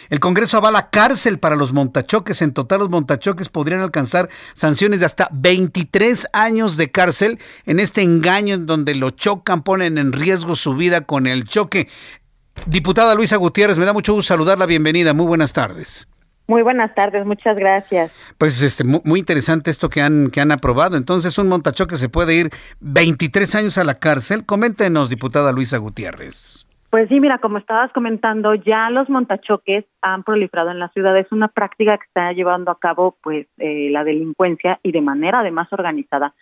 [0.10, 2.42] El Congreso avala cárcel para los montachoques.
[2.42, 8.02] En total, los montachoques podrían alcanzar sanciones de hasta 23 años de cárcel en este
[8.02, 11.90] engaño en donde lo chocan, ponen en riesgo su vida con el choque.
[12.66, 14.66] Diputada Luisa Gutiérrez, me da mucho gusto saludarla.
[14.66, 15.14] Bienvenida.
[15.14, 16.08] Muy buenas tardes.
[16.48, 18.12] Muy buenas tardes, muchas gracias.
[18.38, 20.96] Pues este muy, interesante esto que han que han aprobado.
[20.96, 22.50] Entonces un montachoque se puede ir
[22.80, 24.46] 23 años a la cárcel.
[24.46, 26.66] Coméntenos, diputada Luisa Gutiérrez.
[26.90, 31.18] Pues sí, mira, como estabas comentando, ya los montachoques han proliferado en la ciudad.
[31.18, 35.42] Es una práctica que está llevando a cabo, pues, eh, la delincuencia y de manera
[35.42, 36.34] además organizada,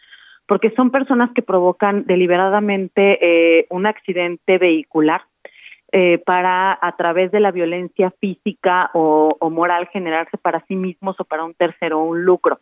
[0.47, 5.23] porque son personas que provocan deliberadamente eh, un accidente vehicular
[5.97, 11.23] eh, para a través de la violencia física o, moral generarse para sí mismos o
[11.23, 12.59] para un tercero un lucro.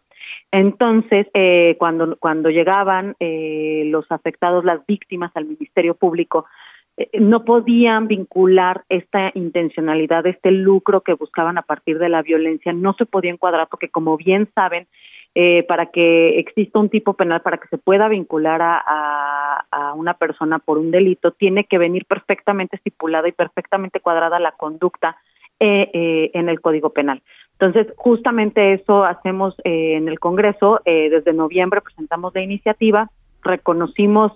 [0.51, 6.45] Entonces, eh, cuando, cuando llegaban eh, los afectados, las víctimas al Ministerio Público,
[7.19, 12.93] no podían vincular esta intencionalidad, este lucro que buscaban a partir de la violencia, no
[12.93, 14.85] se podía encuadrar porque, como bien saben,
[15.35, 20.13] eh, para que exista un tipo penal, para que se pueda vincular a, a, una
[20.13, 25.17] persona por un delito, tiene que venir perfectamente estipulada y perfectamente cuadrada la conducta
[25.59, 27.23] eh, eh, en el Código Penal.
[27.53, 30.81] Entonces, justamente eso hacemos en el Congreso.
[30.85, 33.09] desde noviembre presentamos la iniciativa,
[33.41, 34.33] reconocimos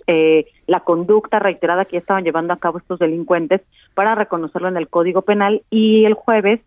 [0.66, 3.60] la conducta reiterada que estaban llevando a cabo estos delincuentes
[3.94, 6.60] para reconocerlo en el Código Penal y el jueves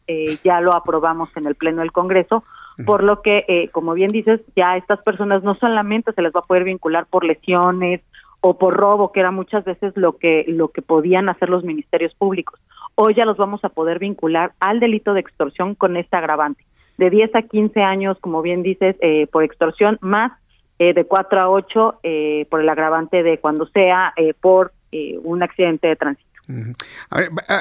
[0.43, 2.43] ya lo aprobamos en el Pleno del Congreso
[2.85, 6.41] por lo que, eh, como bien dices, ya estas personas no solamente se les va
[6.41, 8.01] a poder vincular por lesiones
[8.41, 12.13] o por robo, que era muchas veces lo que lo que podían hacer los ministerios
[12.15, 12.59] públicos,
[12.95, 16.63] hoy ya los vamos a poder vincular al delito de extorsión con este agravante.
[16.97, 20.31] De 10 a 15 años, como bien dices, eh, por extorsión, más
[20.79, 25.19] eh, de 4 a 8 eh, por el agravante de cuando sea eh, por eh,
[25.23, 26.30] un accidente de tránsito.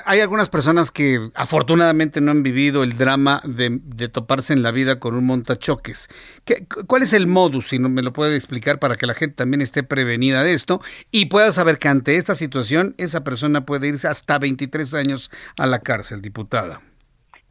[0.05, 4.99] Hay algunas personas que afortunadamente no han vivido el drama de, toparse en la vida
[4.99, 6.09] con un montachoques.
[6.45, 9.37] ¿Qué, ¿Cuál es el modus, si no me lo puede explicar, para que la gente
[9.37, 10.81] también esté prevenida de esto
[11.11, 15.67] y pueda saber que ante esta situación esa persona puede irse hasta 23 años a
[15.67, 16.81] la cárcel, diputada?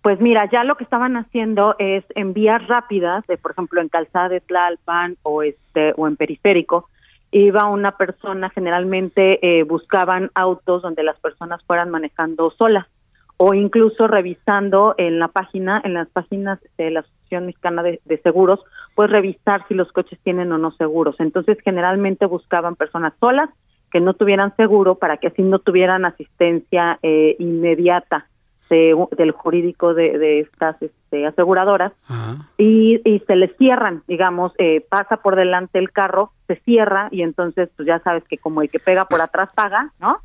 [0.01, 4.29] Pues mira, ya lo que estaban haciendo es en vías rápidas, por ejemplo en Calzada
[4.29, 6.89] de Tlalpan o este o en Periférico,
[7.31, 12.87] iba una persona, generalmente eh, buscaban autos donde las personas fueran manejando solas
[13.37, 18.59] o incluso revisando en la página, en las páginas de la Asociación Mexicana de, Seguros,
[18.95, 21.15] pues revisar si los coches tienen o no seguros.
[21.19, 23.49] Entonces, generalmente buscaban personas solas
[23.91, 28.27] que no tuvieran seguro para que así no tuvieran asistencia eh, inmediata
[28.69, 31.91] de, del jurídico de, de estas este, aseguradoras
[32.57, 37.23] y, y, se les cierran, digamos, eh, pasa por delante el carro, se cierra y
[37.23, 40.19] entonces pues ya sabes que como el que pega por atrás paga, ¿no?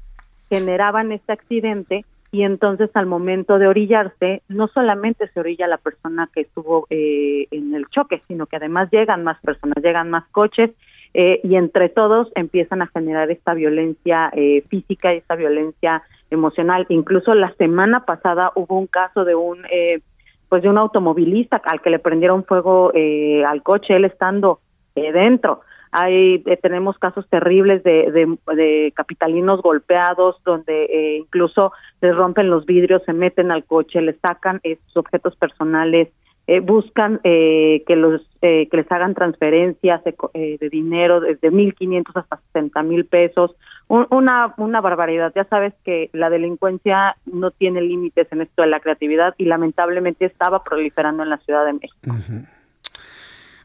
[0.48, 2.04] Generaban este accidente
[2.34, 7.46] y entonces al momento de orillarse no solamente se orilla la persona que estuvo eh,
[7.52, 10.72] en el choque, sino que además llegan más personas, llegan más coches
[11.14, 16.02] eh, y entre todos empiezan a generar esta violencia eh, física y esta violencia
[16.34, 16.86] emocional.
[16.88, 20.00] Incluso la semana pasada hubo un caso de un eh,
[20.48, 24.60] pues de un automovilista al que le prendieron fuego eh, al coche él estando
[24.94, 25.62] eh, dentro.
[25.90, 32.50] Hay eh, tenemos casos terribles de, de, de capitalinos golpeados donde eh, incluso les rompen
[32.50, 36.08] los vidrios, se meten al coche, les sacan sus objetos personales,
[36.46, 41.50] eh, buscan eh, que los eh, que les hagan transferencias de, eh, de dinero desde
[41.50, 43.52] 1.500 hasta 60 mil pesos
[43.88, 48.68] un, una una barbaridad ya sabes que la delincuencia no tiene límites en esto de
[48.68, 52.46] la creatividad y lamentablemente estaba proliferando en la Ciudad de México uh -huh.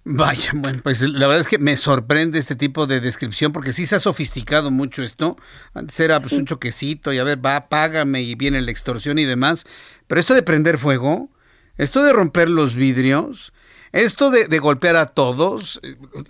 [0.05, 3.85] Vaya, bueno, pues la verdad es que me sorprende este tipo de descripción porque sí
[3.85, 5.37] se ha sofisticado mucho esto.
[5.73, 9.25] Antes era pues un choquecito y a ver, va, págame y viene la extorsión y
[9.25, 9.65] demás.
[10.07, 11.29] Pero esto de prender fuego,
[11.79, 13.53] esto de romper los vidrios,
[13.93, 15.79] esto de, de golpear a todos,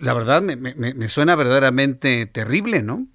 [0.00, 3.06] la verdad me, me, me, suena verdaderamente terrible, ¿no?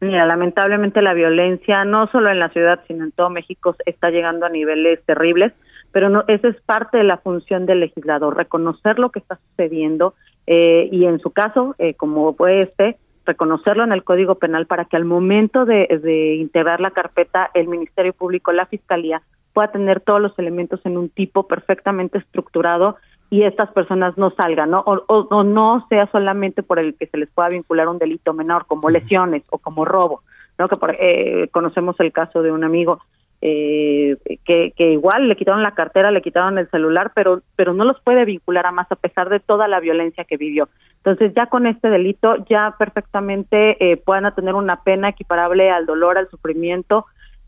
[0.00, 4.46] Mira, lamentablemente la violencia, no solo en la ciudad, sino en todo México, está llegando
[4.46, 5.52] a niveles terribles,
[5.92, 10.14] pero no, esa es parte de la función del legislador, reconocer lo que está sucediendo
[10.46, 12.96] eh, y en su caso, eh, como fue este,
[13.26, 17.68] reconocerlo en el Código Penal para que al momento de, de integrar la carpeta, el
[17.68, 19.22] Ministerio Público, la Fiscalía,
[19.54, 22.96] pueda tener todos los elementos en un tipo perfectamente estructurado
[23.30, 24.80] y estas personas no salgan, ¿no?
[24.80, 28.34] O, o, o, no sea solamente por el que se les pueda vincular un delito
[28.34, 30.22] menor, como lesiones o como robo,
[30.58, 30.68] ¿no?
[30.68, 33.00] Que por, eh, conocemos el caso de un amigo
[33.40, 37.84] eh, que, que igual le quitaron la cartera, le quitaron el celular, pero, pero no
[37.84, 40.68] los puede vincular a más a pesar de toda la violencia que vivió.
[40.96, 46.16] Entonces ya con este delito ya perfectamente eh, puedan tener una pena equiparable al dolor,
[46.16, 47.06] al sufrimiento,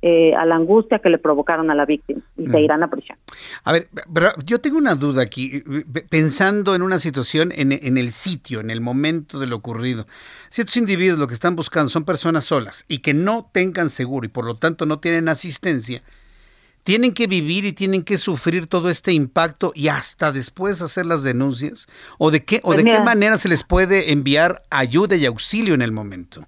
[0.09, 3.19] eh, a la angustia que le provocaron a la víctima y se irán a prisión.
[3.65, 3.89] A ver,
[4.45, 5.65] yo tengo una duda aquí,
[6.09, 10.07] pensando en una situación en, en, el sitio, en el momento de lo ocurrido.
[10.49, 14.29] Ciertos individuos lo que están buscando son personas solas y que no tengan seguro y
[14.29, 16.05] por lo tanto no tienen asistencia.
[16.85, 21.25] Tienen que vivir y tienen que sufrir todo este impacto y hasta después hacer las
[21.25, 21.89] denuncias.
[22.17, 25.27] ¿O de qué, o pues de mira, qué manera se les puede enviar ayuda y
[25.27, 26.47] auxilio en el momento?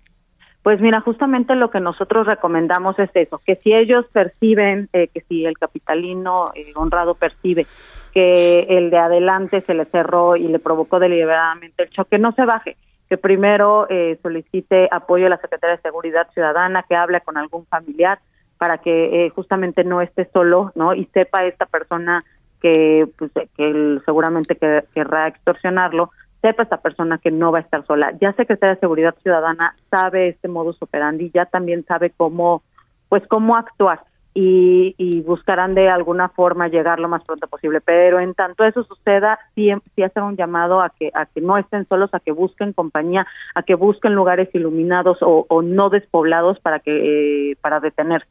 [0.69, 5.23] Pues mira, justamente lo que nosotros recomendamos es eso, que si ellos perciben, eh, que
[5.23, 7.67] si el capitalino eh, honrado percibe
[8.13, 12.45] que el de adelante se le cerró y le provocó deliberadamente el choque, no se
[12.45, 12.77] baje,
[13.09, 17.65] que primero eh, solicite apoyo a la Secretaría de Seguridad Ciudadana, que hable con algún
[17.65, 18.19] familiar
[18.59, 20.93] para que eh, justamente no esté solo, ¿no?
[20.93, 22.27] Y sepa esta persona
[22.61, 27.85] que, pues, que seguramente que, querrá extorsionarlo, sepa esta persona que no va a estar
[27.87, 28.13] sola.
[28.21, 32.63] Ya Secretaría de Seguridad Ciudadana sabe este modus operandi, ya también sabe cómo,
[33.09, 34.01] pues cómo actuar
[34.35, 37.81] y, y buscarán de alguna forma llegar lo más pronto posible.
[37.81, 41.59] Pero en tanto eso suceda, sí, sí hacer un llamado a que a que no
[41.59, 46.61] estén solos, a que busquen compañía, a que busquen lugares iluminados o, o no despoblados
[46.61, 48.29] para que eh, para detenerse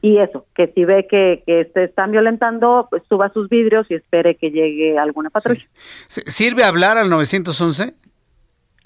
[0.00, 3.94] y eso, que si ve que, que se están violentando, pues suba sus vidrios y
[3.94, 5.66] espere que llegue alguna patrulla.
[6.06, 6.22] Sí.
[6.26, 7.94] ¿Sirve hablar al 911?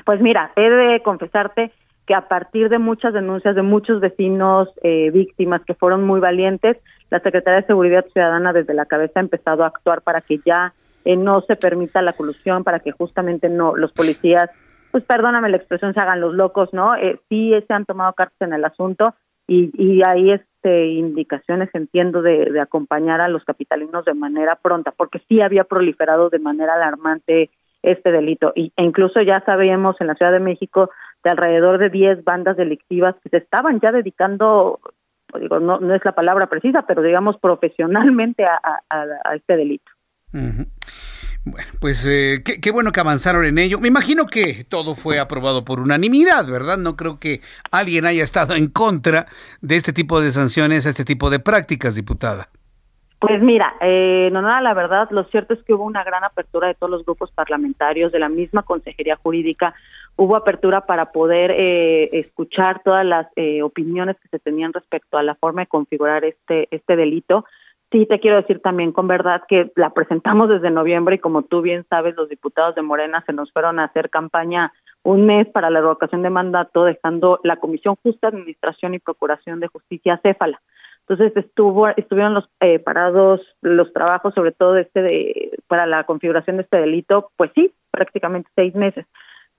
[0.05, 1.71] Pues mira, he de confesarte
[2.07, 6.79] que a partir de muchas denuncias de muchos vecinos eh, víctimas que fueron muy valientes,
[7.11, 10.73] la Secretaría de Seguridad Ciudadana desde la cabeza ha empezado a actuar para que ya
[11.05, 14.51] eh, no se permita la colusión, para que justamente no los policías,
[14.91, 16.97] pues perdóname la expresión, se hagan los locos, ¿no?
[16.97, 19.15] Eh, sí se han tomado cartas en el asunto
[19.47, 24.93] y, y hay este, indicaciones, entiendo, de, de acompañar a los capitalinos de manera pronta,
[24.93, 27.51] porque sí había proliferado de manera alarmante
[27.83, 28.53] este delito.
[28.55, 30.91] Y, e incluso ya sabíamos en la Ciudad de México
[31.25, 34.81] de alrededor de 10 bandas delictivas que se estaban ya dedicando,
[35.39, 38.81] digo, no, no es la palabra precisa, pero digamos profesionalmente a,
[39.35, 39.91] este delito.
[41.45, 43.81] Bueno, pues eh, qué, bueno que avanzaron en ello.
[43.81, 46.79] Me imagino que todo fue aprobado por unanimidad, ¿verdad?
[46.79, 47.41] No creo que
[47.73, 49.27] alguien haya estado en contra
[49.61, 52.49] de este tipo de sanciones, este tipo de prácticas, diputada.
[53.19, 56.67] Pues mira, eh, no nada, la verdad, lo cierto es que hubo una gran apertura
[56.69, 59.75] de todos los grupos parlamentarios, de la misma Consejería Jurídica,
[60.17, 65.23] hubo apertura para poder eh, escuchar todas las eh, opiniones que se tenían respecto a
[65.23, 67.45] la forma de configurar este este delito.
[67.93, 71.61] Sí, te quiero decir también con verdad que la presentamos desde noviembre y como tú
[71.61, 75.69] bien sabes, los diputados de Morena se nos fueron a hacer campaña un mes para
[75.69, 80.63] la revocación de mandato, dejando la Comisión Justa Administración y Procuración de Justicia céfala.
[81.01, 86.57] Entonces estuvo estuvieron los eh, parados los trabajos sobre todo este de para la configuración
[86.57, 89.05] de este delito, pues sí, prácticamente seis meses.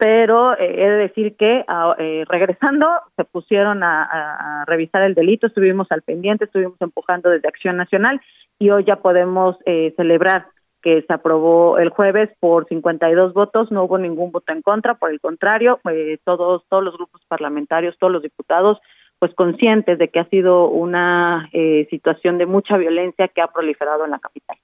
[0.04, 1.64] Pero eh, he de decir que
[1.98, 7.48] eh, regresando se pusieron a, a, revisar el delito, estuvimos al pendiente, estuvimos empujando desde
[7.48, 8.20] Acción Nacional
[8.60, 10.48] y hoy ya podemos eh, celebrar
[10.82, 15.10] que se aprobó el jueves por 52 votos, no hubo ningún voto en contra, por
[15.10, 18.80] el contrario, eh, todos todos los grupos parlamentarios, todos los diputados
[19.20, 24.04] pues conscientes de que ha sido una eh, situación de mucha violencia que ha proliferado
[24.04, 24.58] en la capital.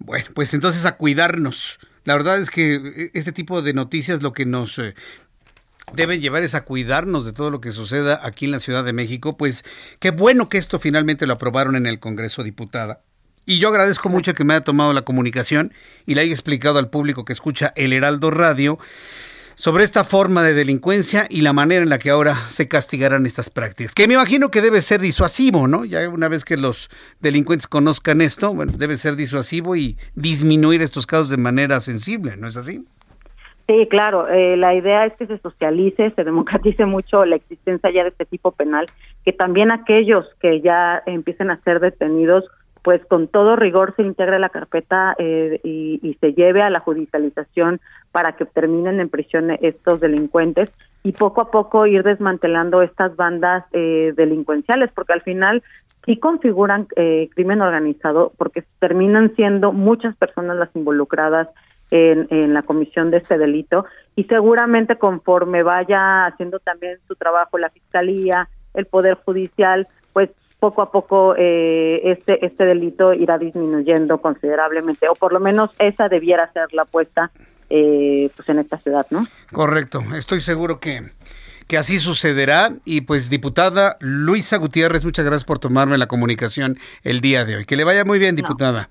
[0.00, 1.78] Bueno, pues entonces a cuidarnos.
[2.04, 4.94] La verdad es que este tipo de noticias lo que nos eh,
[5.94, 8.94] deben llevar es a cuidarnos de todo lo que suceda aquí en la Ciudad de
[8.94, 9.36] México.
[9.36, 9.64] Pues
[9.98, 13.02] qué bueno que esto finalmente lo aprobaron en el Congreso Diputada.
[13.46, 15.72] Y yo agradezco mucho que me haya tomado la comunicación
[16.06, 18.78] y le haya explicado al público que escucha el Heraldo Radio
[19.60, 23.50] sobre esta forma de delincuencia y la manera en la que ahora se castigarán estas
[23.50, 23.94] prácticas.
[23.94, 25.84] Que me imagino que debe ser disuasivo, ¿no?
[25.84, 26.88] Ya una vez que los
[27.20, 32.48] delincuentes conozcan esto, bueno, debe ser disuasivo y disminuir estos casos de manera sensible, ¿no
[32.48, 32.86] es así?
[33.68, 34.28] Sí, claro.
[34.28, 38.24] Eh, la idea es que se socialice, se democratice mucho la existencia ya de este
[38.24, 38.86] tipo penal,
[39.26, 42.46] que también aquellos que ya empiecen a ser detenidos
[42.82, 46.80] pues con todo rigor se integre la carpeta eh, y, y, se lleve a la
[46.80, 47.80] judicialización
[48.12, 50.70] para que terminen en prisión estos delincuentes
[51.02, 55.62] y poco a poco ir desmantelando estas bandas eh, delincuenciales, porque al final
[56.04, 61.48] sí configuran eh, crimen organizado, porque terminan siendo muchas personas las involucradas
[61.90, 63.84] en, en la comisión de este delito
[64.14, 70.30] y seguramente conforme vaya haciendo también su trabajo la fiscalía, el poder judicial, pues
[70.60, 76.08] poco a poco eh, este este delito irá disminuyendo considerablemente o por lo menos esa
[76.08, 77.30] debiera ser la apuesta
[77.70, 79.24] eh, pues en esta ciudad, ¿no?
[79.52, 81.10] Correcto, estoy seguro que
[81.66, 87.20] que así sucederá y pues diputada Luisa Gutiérrez, muchas gracias por tomarme la comunicación el
[87.20, 87.64] día de hoy.
[87.64, 88.90] Que le vaya muy bien, diputada.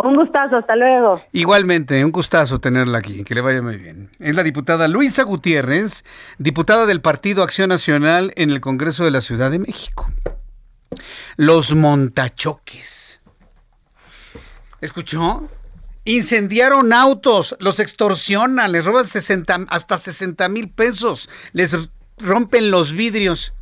[0.00, 0.08] No.
[0.08, 1.20] Un gustazo, hasta luego.
[1.32, 4.10] Igualmente, un gustazo tenerla aquí, que le vaya muy bien.
[4.18, 6.04] Es la diputada Luisa Gutiérrez,
[6.38, 10.08] diputada del Partido Acción Nacional en el Congreso de la Ciudad de México.
[11.36, 13.20] Los montachoques.
[14.80, 15.48] ¿Escuchó?
[16.04, 21.76] Incendiaron autos, los extorsionan, les roban 60, hasta 60 mil pesos, les
[22.16, 23.52] rompen los vidrios.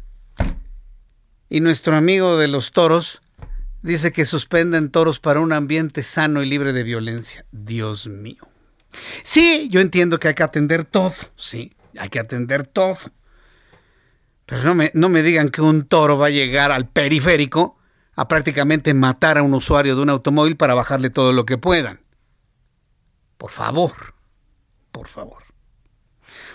[1.49, 3.23] Y nuestro amigo de los toros
[3.83, 7.45] dice que suspenden toros para un ambiente sano y libre de violencia.
[7.51, 8.49] Dios mío.
[9.23, 12.97] Sí, yo entiendo que hay que atender todo, sí, hay que atender todo.
[14.47, 17.77] Pero no me, no me digan que un toro va a llegar al periférico
[18.15, 22.01] a prácticamente matar a un usuario de un automóvil para bajarle todo lo que puedan.
[23.37, 24.15] Por favor,
[24.93, 25.45] por favor.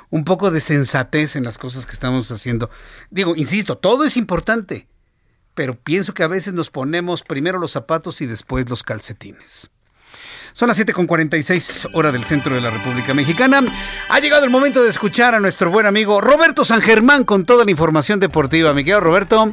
[0.10, 2.70] Un poco de sensatez en las cosas que estamos haciendo.
[3.12, 4.88] Digo, insisto, todo es importante,
[5.54, 9.70] pero pienso que a veces nos ponemos primero los zapatos y después los calcetines.
[10.54, 13.64] Son las 7.46 hora del centro de la República Mexicana.
[14.10, 17.64] Ha llegado el momento de escuchar a nuestro buen amigo Roberto San Germán con toda
[17.64, 18.74] la información deportiva.
[18.74, 19.52] Mi querido Roberto,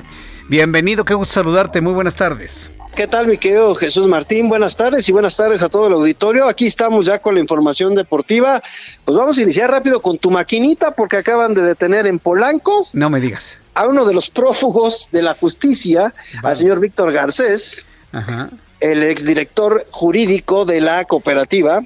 [0.48, 2.72] bienvenido, qué gusto saludarte, muy buenas tardes.
[2.96, 4.48] ¿Qué tal, mi querido Jesús Martín?
[4.48, 6.48] Buenas tardes y buenas tardes a todo el auditorio.
[6.48, 8.60] Aquí estamos ya con la información deportiva.
[9.04, 12.88] Pues vamos a iniciar rápido con tu maquinita porque acaban de detener en Polanco.
[12.92, 13.58] No me digas.
[13.74, 16.12] A uno de los prófugos de la justicia,
[16.42, 16.48] vale.
[16.48, 17.86] al señor Víctor Garcés.
[18.10, 18.50] Ajá
[18.80, 21.82] el exdirector jurídico de la cooperativa,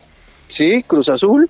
[0.49, 0.85] ¿sí?
[0.87, 1.49] Cruz Azul.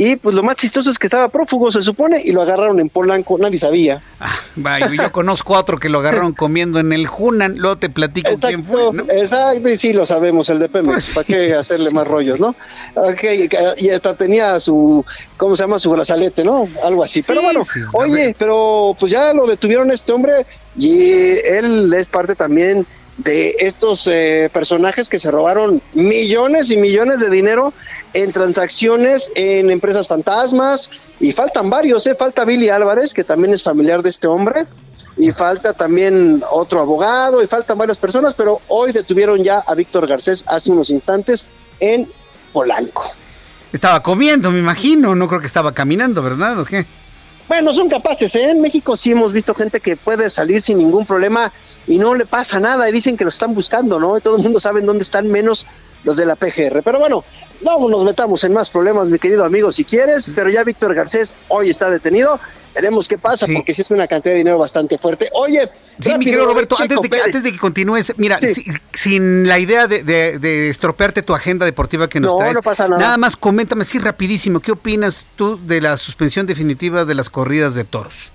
[0.00, 2.88] Y pues lo más chistoso es que estaba prófugo, se supone, y lo agarraron en
[2.88, 4.00] Polanco, nadie sabía.
[4.20, 7.90] Ah, Vaya, yo conozco a otro que lo agarraron comiendo en el Hunan, luego te
[7.90, 9.02] platico quién fue, ¿no?
[9.10, 12.54] Exacto, y sí lo sabemos, el de Pemex, pues ¿para qué hacerle más rollos, no?
[12.94, 13.48] Okay,
[13.78, 15.04] y hasta tenía su,
[15.36, 15.80] ¿cómo se llama?
[15.80, 16.68] Su brazalete, ¿no?
[16.84, 17.20] Algo así.
[17.22, 20.46] pero bueno, oye, pero pues ya lo detuvieron este hombre
[20.76, 22.86] y él es parte también
[23.18, 27.72] de estos eh, personajes que se robaron millones y millones de dinero
[28.14, 30.90] en transacciones en empresas fantasmas
[31.20, 32.14] y faltan varios, ¿eh?
[32.14, 34.66] falta Billy Álvarez, que también es familiar de este hombre,
[35.16, 40.06] y falta también otro abogado, y faltan varias personas, pero hoy detuvieron ya a Víctor
[40.06, 41.48] Garcés hace unos instantes
[41.80, 42.08] en
[42.52, 43.02] Polanco.
[43.72, 46.60] Estaba comiendo, me imagino, no creo que estaba caminando, ¿verdad?
[46.60, 46.86] ¿O qué?
[47.48, 48.50] Bueno, son capaces, ¿eh?
[48.50, 51.50] En México sí hemos visto gente que puede salir sin ningún problema
[51.86, 54.20] y no le pasa nada y dicen que lo están buscando, ¿no?
[54.20, 55.66] Todo el mundo sabe dónde están menos
[56.04, 56.82] los de la PGR.
[56.82, 57.24] Pero bueno,
[57.60, 61.34] no nos metamos en más problemas, mi querido amigo, si quieres, pero ya Víctor Garcés
[61.48, 62.38] hoy está detenido.
[62.74, 65.28] Veremos qué pasa, porque sí es una cantidad de dinero bastante fuerte.
[65.32, 65.68] Oye,
[65.98, 68.38] sí, mi querido Roberto, antes de, que, antes de, que, continúes, mira,
[68.94, 73.02] sin la idea de, estropearte tu agenda deportiva que nos no, traes, no pasa nada.
[73.02, 77.74] nada más coméntame así rapidísimo, ¿qué opinas tú de la suspensión definitiva de las corridas
[77.74, 78.30] de toros?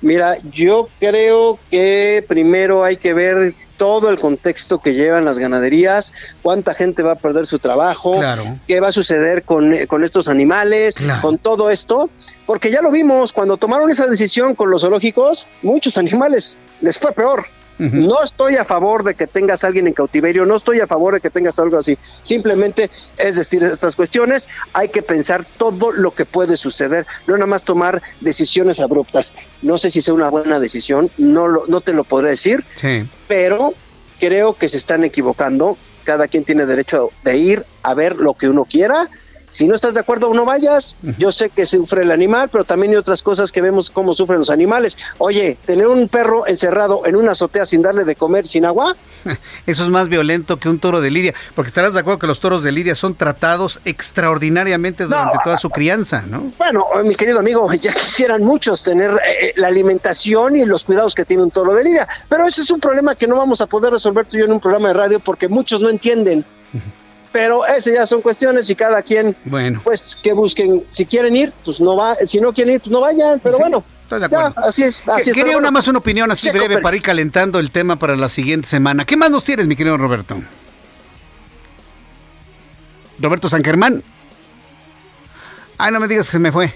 [0.00, 6.12] Mira, yo creo que primero hay que ver todo el contexto que llevan las ganaderías,
[6.42, 8.20] cuánta gente va a perder su trabajo,
[8.66, 9.72] qué va a suceder con,
[10.02, 12.10] estos animales, con todo esto,
[12.44, 17.12] porque ya lo vimos, cuando tomaron esa decisión con los zoológicos, muchos animales les fue
[17.12, 17.46] peor.
[17.78, 21.14] No estoy a favor de que tengas a alguien en cautiverio, no estoy a favor
[21.14, 21.96] de que tengas algo así.
[22.22, 27.46] Simplemente es decir, estas cuestiones hay que pensar todo lo que puede suceder, no nada
[27.46, 29.34] más tomar decisiones abruptas.
[29.62, 32.64] No sé si sea una buena decisión, no, lo, no te lo podré decir,
[33.28, 33.74] pero
[34.18, 35.76] creo que se están equivocando.
[36.04, 39.10] Cada quien tiene derecho de ir a ver lo que uno quiera
[39.48, 40.96] si no estás de acuerdo, no vayas.
[41.18, 44.38] Yo sé que sufre el animal, pero también hay otras cosas que vemos cómo sufren
[44.38, 44.96] los animales.
[45.18, 48.96] Oye, tener un perro encerrado en una azotea sin darle de comer, sin agua.
[49.66, 52.40] Eso es más violento que un toro de lidia, porque estarás de acuerdo que los
[52.40, 56.52] toros de lidia son tratados extraordinariamente durante toda su crianza, ¿no?
[56.58, 61.14] Bueno, mi querido amigo, ya quisieran muchos tener eh, eh, la alimentación y los cuidados
[61.14, 63.66] que tiene un toro de lidia, pero ese es un problema que no vamos a
[63.66, 66.44] poder resolver tú y yo en un programa de radio porque muchos no entienden
[67.32, 69.80] pero esas ya son cuestiones y cada quien, bueno.
[69.84, 73.00] pues que busquen, si quieren ir, pues no va, si no quieren ir, pues no
[73.00, 73.84] vayan, pero bueno.
[74.02, 74.54] Estoy de acuerdo.
[74.56, 75.02] así es.
[75.06, 78.30] Así Quería una más una opinión así breve para ir calentando el tema para la
[78.30, 79.04] siguiente semana.
[79.04, 80.40] ¿Qué más nos tienes, mi querido Roberto?
[83.18, 84.02] Roberto San Germán.
[85.76, 86.72] Ay, no me digas que se me fue.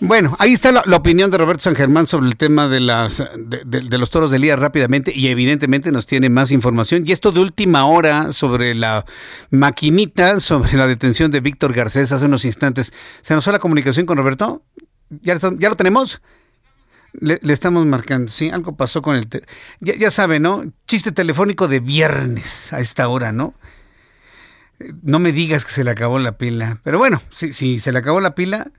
[0.00, 3.98] Bueno, ahí está la, opinión de Roberto San Germán sobre el tema de, las, de,
[3.98, 7.02] los toros de Lía rápidamente y evidentemente nos tiene más información.
[7.04, 9.04] Y esto de última hora sobre la
[9.50, 12.92] maquinita, sobre la detención de Víctor Garcés hace unos instantes.
[13.22, 14.62] ¿Se nos fue la comunicación con Roberto?
[15.10, 16.22] ¿Ya, lo tenemos?
[17.14, 19.28] Le, estamos marcando, sí, algo pasó con el...
[19.80, 20.64] ya, ya sabe, ¿no?
[20.86, 23.54] Chiste telefónico de viernes a esta hora, ¿no?
[25.02, 26.78] No me digas que se le acabó la pila.
[26.84, 28.70] Pero bueno, si, si se le acabó la pila,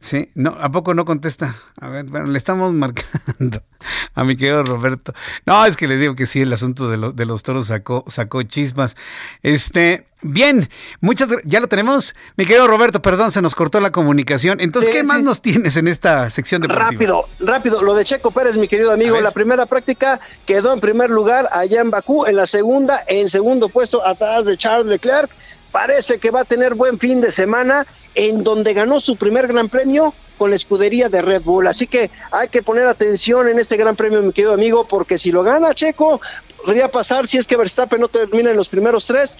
[0.00, 1.56] Sí, no, ¿a poco no contesta?
[1.78, 3.62] A ver, bueno, le estamos marcando
[4.14, 5.12] a mi querido Roberto.
[5.44, 8.42] No, es que le digo que sí, el asunto de, de los toros sacó, sacó
[8.42, 8.96] chismas.
[9.42, 10.70] Este, bien,
[11.00, 12.14] muchas ¿ya lo tenemos?
[12.36, 14.60] Mi querido Roberto, perdón, se nos cortó la comunicación.
[14.60, 16.90] Entonces, ¿qué más nos tienes en esta sección deportiva?
[16.90, 21.10] Rápido, rápido, lo de Checo Pérez, mi querido amigo, la primera práctica quedó en primer
[21.10, 25.30] lugar allá en Bakú, en la segunda, en segundo puesto atrás de Charles Leclerc
[25.70, 29.68] parece que va a tener buen fin de semana en donde ganó su primer gran
[29.68, 31.66] premio con la escudería de Red Bull.
[31.66, 35.30] Así que hay que poner atención en este gran premio, mi querido amigo, porque si
[35.30, 36.20] lo gana Checo,
[36.64, 39.38] podría pasar, si es que Verstappen no termina en los primeros tres,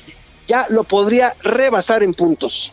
[0.50, 2.72] ya lo podría rebasar en puntos.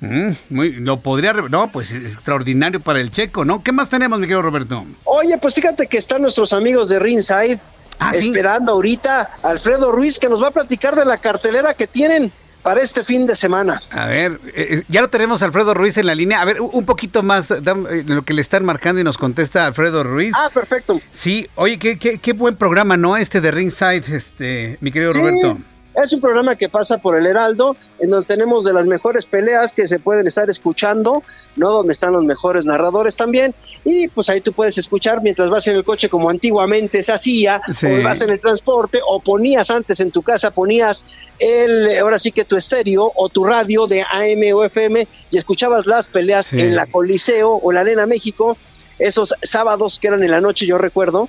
[0.00, 3.62] Mm, muy, lo podría, no, pues es extraordinario para el checo, ¿no?
[3.64, 4.86] ¿Qué más tenemos, mi querido Roberto?
[5.04, 7.58] Oye, pues fíjate que están nuestros amigos de Ringside
[7.98, 12.32] ah, esperando ahorita Alfredo Ruiz que nos va a platicar de la cartelera que tienen
[12.62, 13.82] para este fin de semana.
[13.90, 16.40] A ver, eh, eh, ya lo tenemos Alfredo Ruiz en la línea.
[16.40, 19.66] A ver, un poquito más eh, de lo que le están marcando y nos contesta
[19.66, 20.34] Alfredo Ruiz.
[20.36, 21.00] Ah, perfecto.
[21.10, 23.16] Sí, oye, qué, qué, qué buen programa, ¿no?
[23.16, 25.58] Este de Ringside, este, mi querido Roberto.
[26.02, 29.72] Es un programa que pasa por el Heraldo, en donde tenemos de las mejores peleas
[29.72, 31.22] que se pueden estar escuchando,
[31.56, 31.70] ¿no?
[31.70, 33.54] Donde están los mejores narradores también.
[33.84, 37.60] Y pues ahí tú puedes escuchar mientras vas en el coche como antiguamente se hacía,
[37.66, 41.04] o vas en el transporte, o ponías antes en tu casa, ponías
[41.38, 45.86] el, ahora sí que tu estéreo o tu radio de AM o FM y escuchabas
[45.86, 48.56] las peleas en la Coliseo o la Arena México
[49.00, 51.28] esos sábados que eran en la noche, yo recuerdo,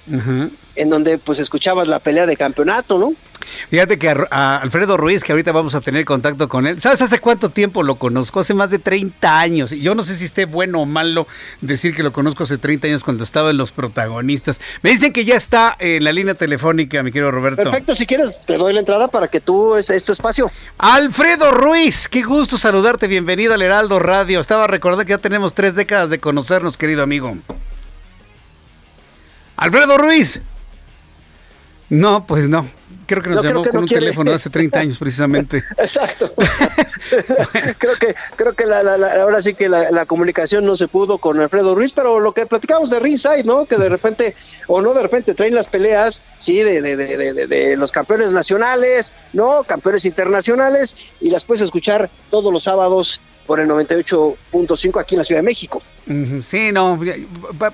[0.75, 3.13] en donde pues escuchabas la pelea de campeonato, ¿no?
[3.69, 7.19] Fíjate que a, Alfredo Ruiz, que ahorita vamos a tener contacto con él, ¿sabes hace
[7.19, 8.39] cuánto tiempo lo conozco?
[8.39, 9.71] Hace más de 30 años.
[9.71, 11.27] Y yo no sé si esté bueno o malo
[11.61, 14.61] decir que lo conozco hace 30 años cuando estaba en Los Protagonistas.
[14.81, 17.63] Me dicen que ya está en la línea telefónica, mi querido Roberto.
[17.63, 20.51] Perfecto, si quieres te doy la entrada para que tú, es, es tu espacio.
[20.77, 24.39] Alfredo Ruiz, qué gusto saludarte, bienvenido al Heraldo Radio.
[24.39, 27.37] Estaba recordando que ya tenemos tres décadas de conocernos, querido amigo.
[29.57, 30.41] Alfredo Ruiz.
[31.91, 32.69] No, pues no.
[33.05, 35.61] Creo que nos llamó con un teléfono hace 30 años precisamente.
[35.77, 36.33] Exacto.
[37.77, 41.91] creo que creo que ahora sí que la, comunicación no se pudo con Alfredo Ruiz,
[41.91, 43.65] pero lo que platicamos de Ringside, ¿no?
[43.65, 44.33] Que de repente,
[44.67, 49.13] o no de repente, traen las peleas, sí, de, de, de, de los campeones nacionales,
[49.33, 49.65] ¿no?
[49.65, 55.25] Campeones internacionales, y las puedes escuchar todos los sábados por el 98.5 aquí en la
[55.25, 55.81] Ciudad de México.
[56.05, 56.99] Sí, no,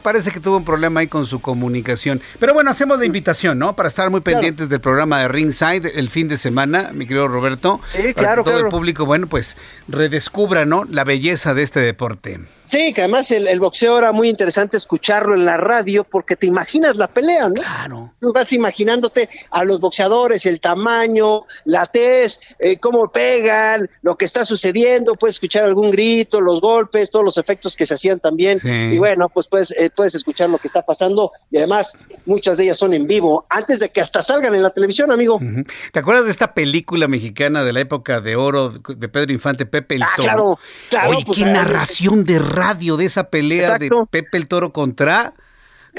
[0.02, 2.22] parece que tuvo un problema ahí con su comunicación.
[2.40, 3.76] Pero bueno, hacemos la invitación, ¿no?
[3.76, 7.80] Para estar muy pendientes del programa de Ringside el fin de semana, mi querido Roberto.
[7.88, 9.56] Sí, claro, que todo el público, bueno, pues
[9.88, 10.84] redescubra, ¿no?
[10.84, 12.40] La belleza de este deporte.
[12.68, 16.98] Sí, que además el, boxeo era muy interesante escucharlo en la radio porque te imaginas
[16.98, 17.56] la pelea, ¿no?
[17.56, 18.14] Claro.
[18.20, 24.26] Tú vas imaginándote a los boxeadores, el tamaño, la tez, eh, cómo pegan, lo que
[24.26, 28.60] está sucediendo, puedes escuchar algún grito, los golpes, todos los efectos que se hacían también.
[28.64, 31.94] Y bueno, pues puedes, eh, puedes escuchar lo que está pasando y además
[32.26, 35.40] muchas de ellas son en vivo antes de que hasta salgan en la televisión, amigo.
[35.92, 39.96] ¿Te acuerdas de esta película mexicana de la época de oro de Pedro Infante, Pepe
[39.96, 40.24] el ah, Toro?
[40.26, 41.10] Claro, claro.
[41.10, 45.34] Oye, pues, qué narración de radio de esa pelea de Pepe el Toro contra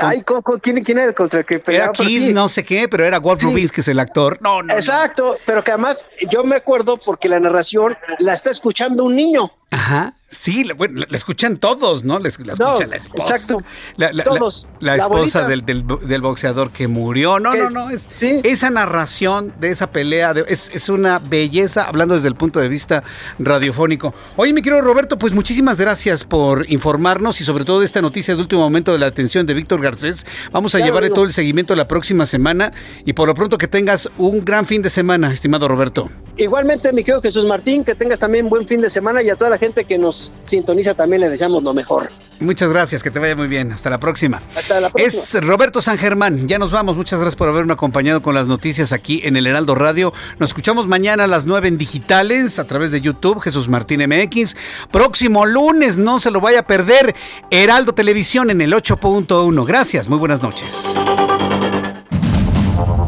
[0.01, 0.23] Ay,
[0.63, 1.93] ¿quién, ¿quién, era contra el que peleaba?
[1.99, 3.69] Era no sé qué, pero era Walt sí.
[3.69, 4.39] que es el actor.
[4.41, 4.75] No, no.
[4.75, 9.51] Exacto, pero que además yo me acuerdo porque la narración la está escuchando un niño.
[9.71, 10.15] Ajá.
[10.31, 12.19] Sí, la, bueno, la escuchan todos, ¿no?
[12.19, 12.55] La, escucha
[12.87, 13.35] la esposa.
[13.35, 13.63] Exacto.
[13.97, 14.67] La, todos.
[14.79, 17.41] La, esposa del, del, boxeador que murió.
[17.41, 17.89] No, no, no.
[17.89, 22.69] Es, Esa narración de esa pelea es, es, una belleza, hablando desde el punto de
[22.69, 23.03] vista
[23.39, 24.13] radiofónico.
[24.37, 28.35] Oye, mi querido Roberto, pues muchísimas gracias por informarnos y sobre todo de esta noticia
[28.35, 30.27] de último momento de la atención de Víctor Garcés.
[30.53, 32.71] Vamos a llevarle todo el seguimiento la próxima semana
[33.07, 36.11] y por lo pronto que tengas un gran fin de semana, estimado Roberto.
[36.37, 39.49] Igualmente, mi querido Jesús Martín, que tengas también buen fin de semana y a toda
[39.49, 42.11] la gente que nos sintoniza también le deseamos lo mejor.
[42.41, 43.73] Muchas gracias, que te vaya muy bien.
[43.73, 44.41] Hasta la próxima.
[44.55, 45.09] Hasta la próxima.
[45.09, 46.47] Es Roberto San Germán.
[46.47, 46.97] Ya nos vamos.
[46.97, 50.13] Muchas gracias por haberme acompañado con las noticias aquí en el Heraldo Radio.
[50.39, 54.57] Nos escuchamos mañana a las 9 en digitales a través de YouTube, Jesús Martín MX.
[54.93, 57.15] Próximo lunes, no se lo vaya a perder,
[57.51, 59.67] Heraldo Televisión en el 8.1.
[59.67, 60.95] Gracias, muy buenas noches.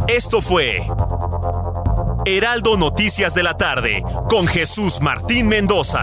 [0.08, 0.80] Esto fue
[2.26, 6.02] Heraldo Noticias de la tarde con Jesús Martín Mendoza.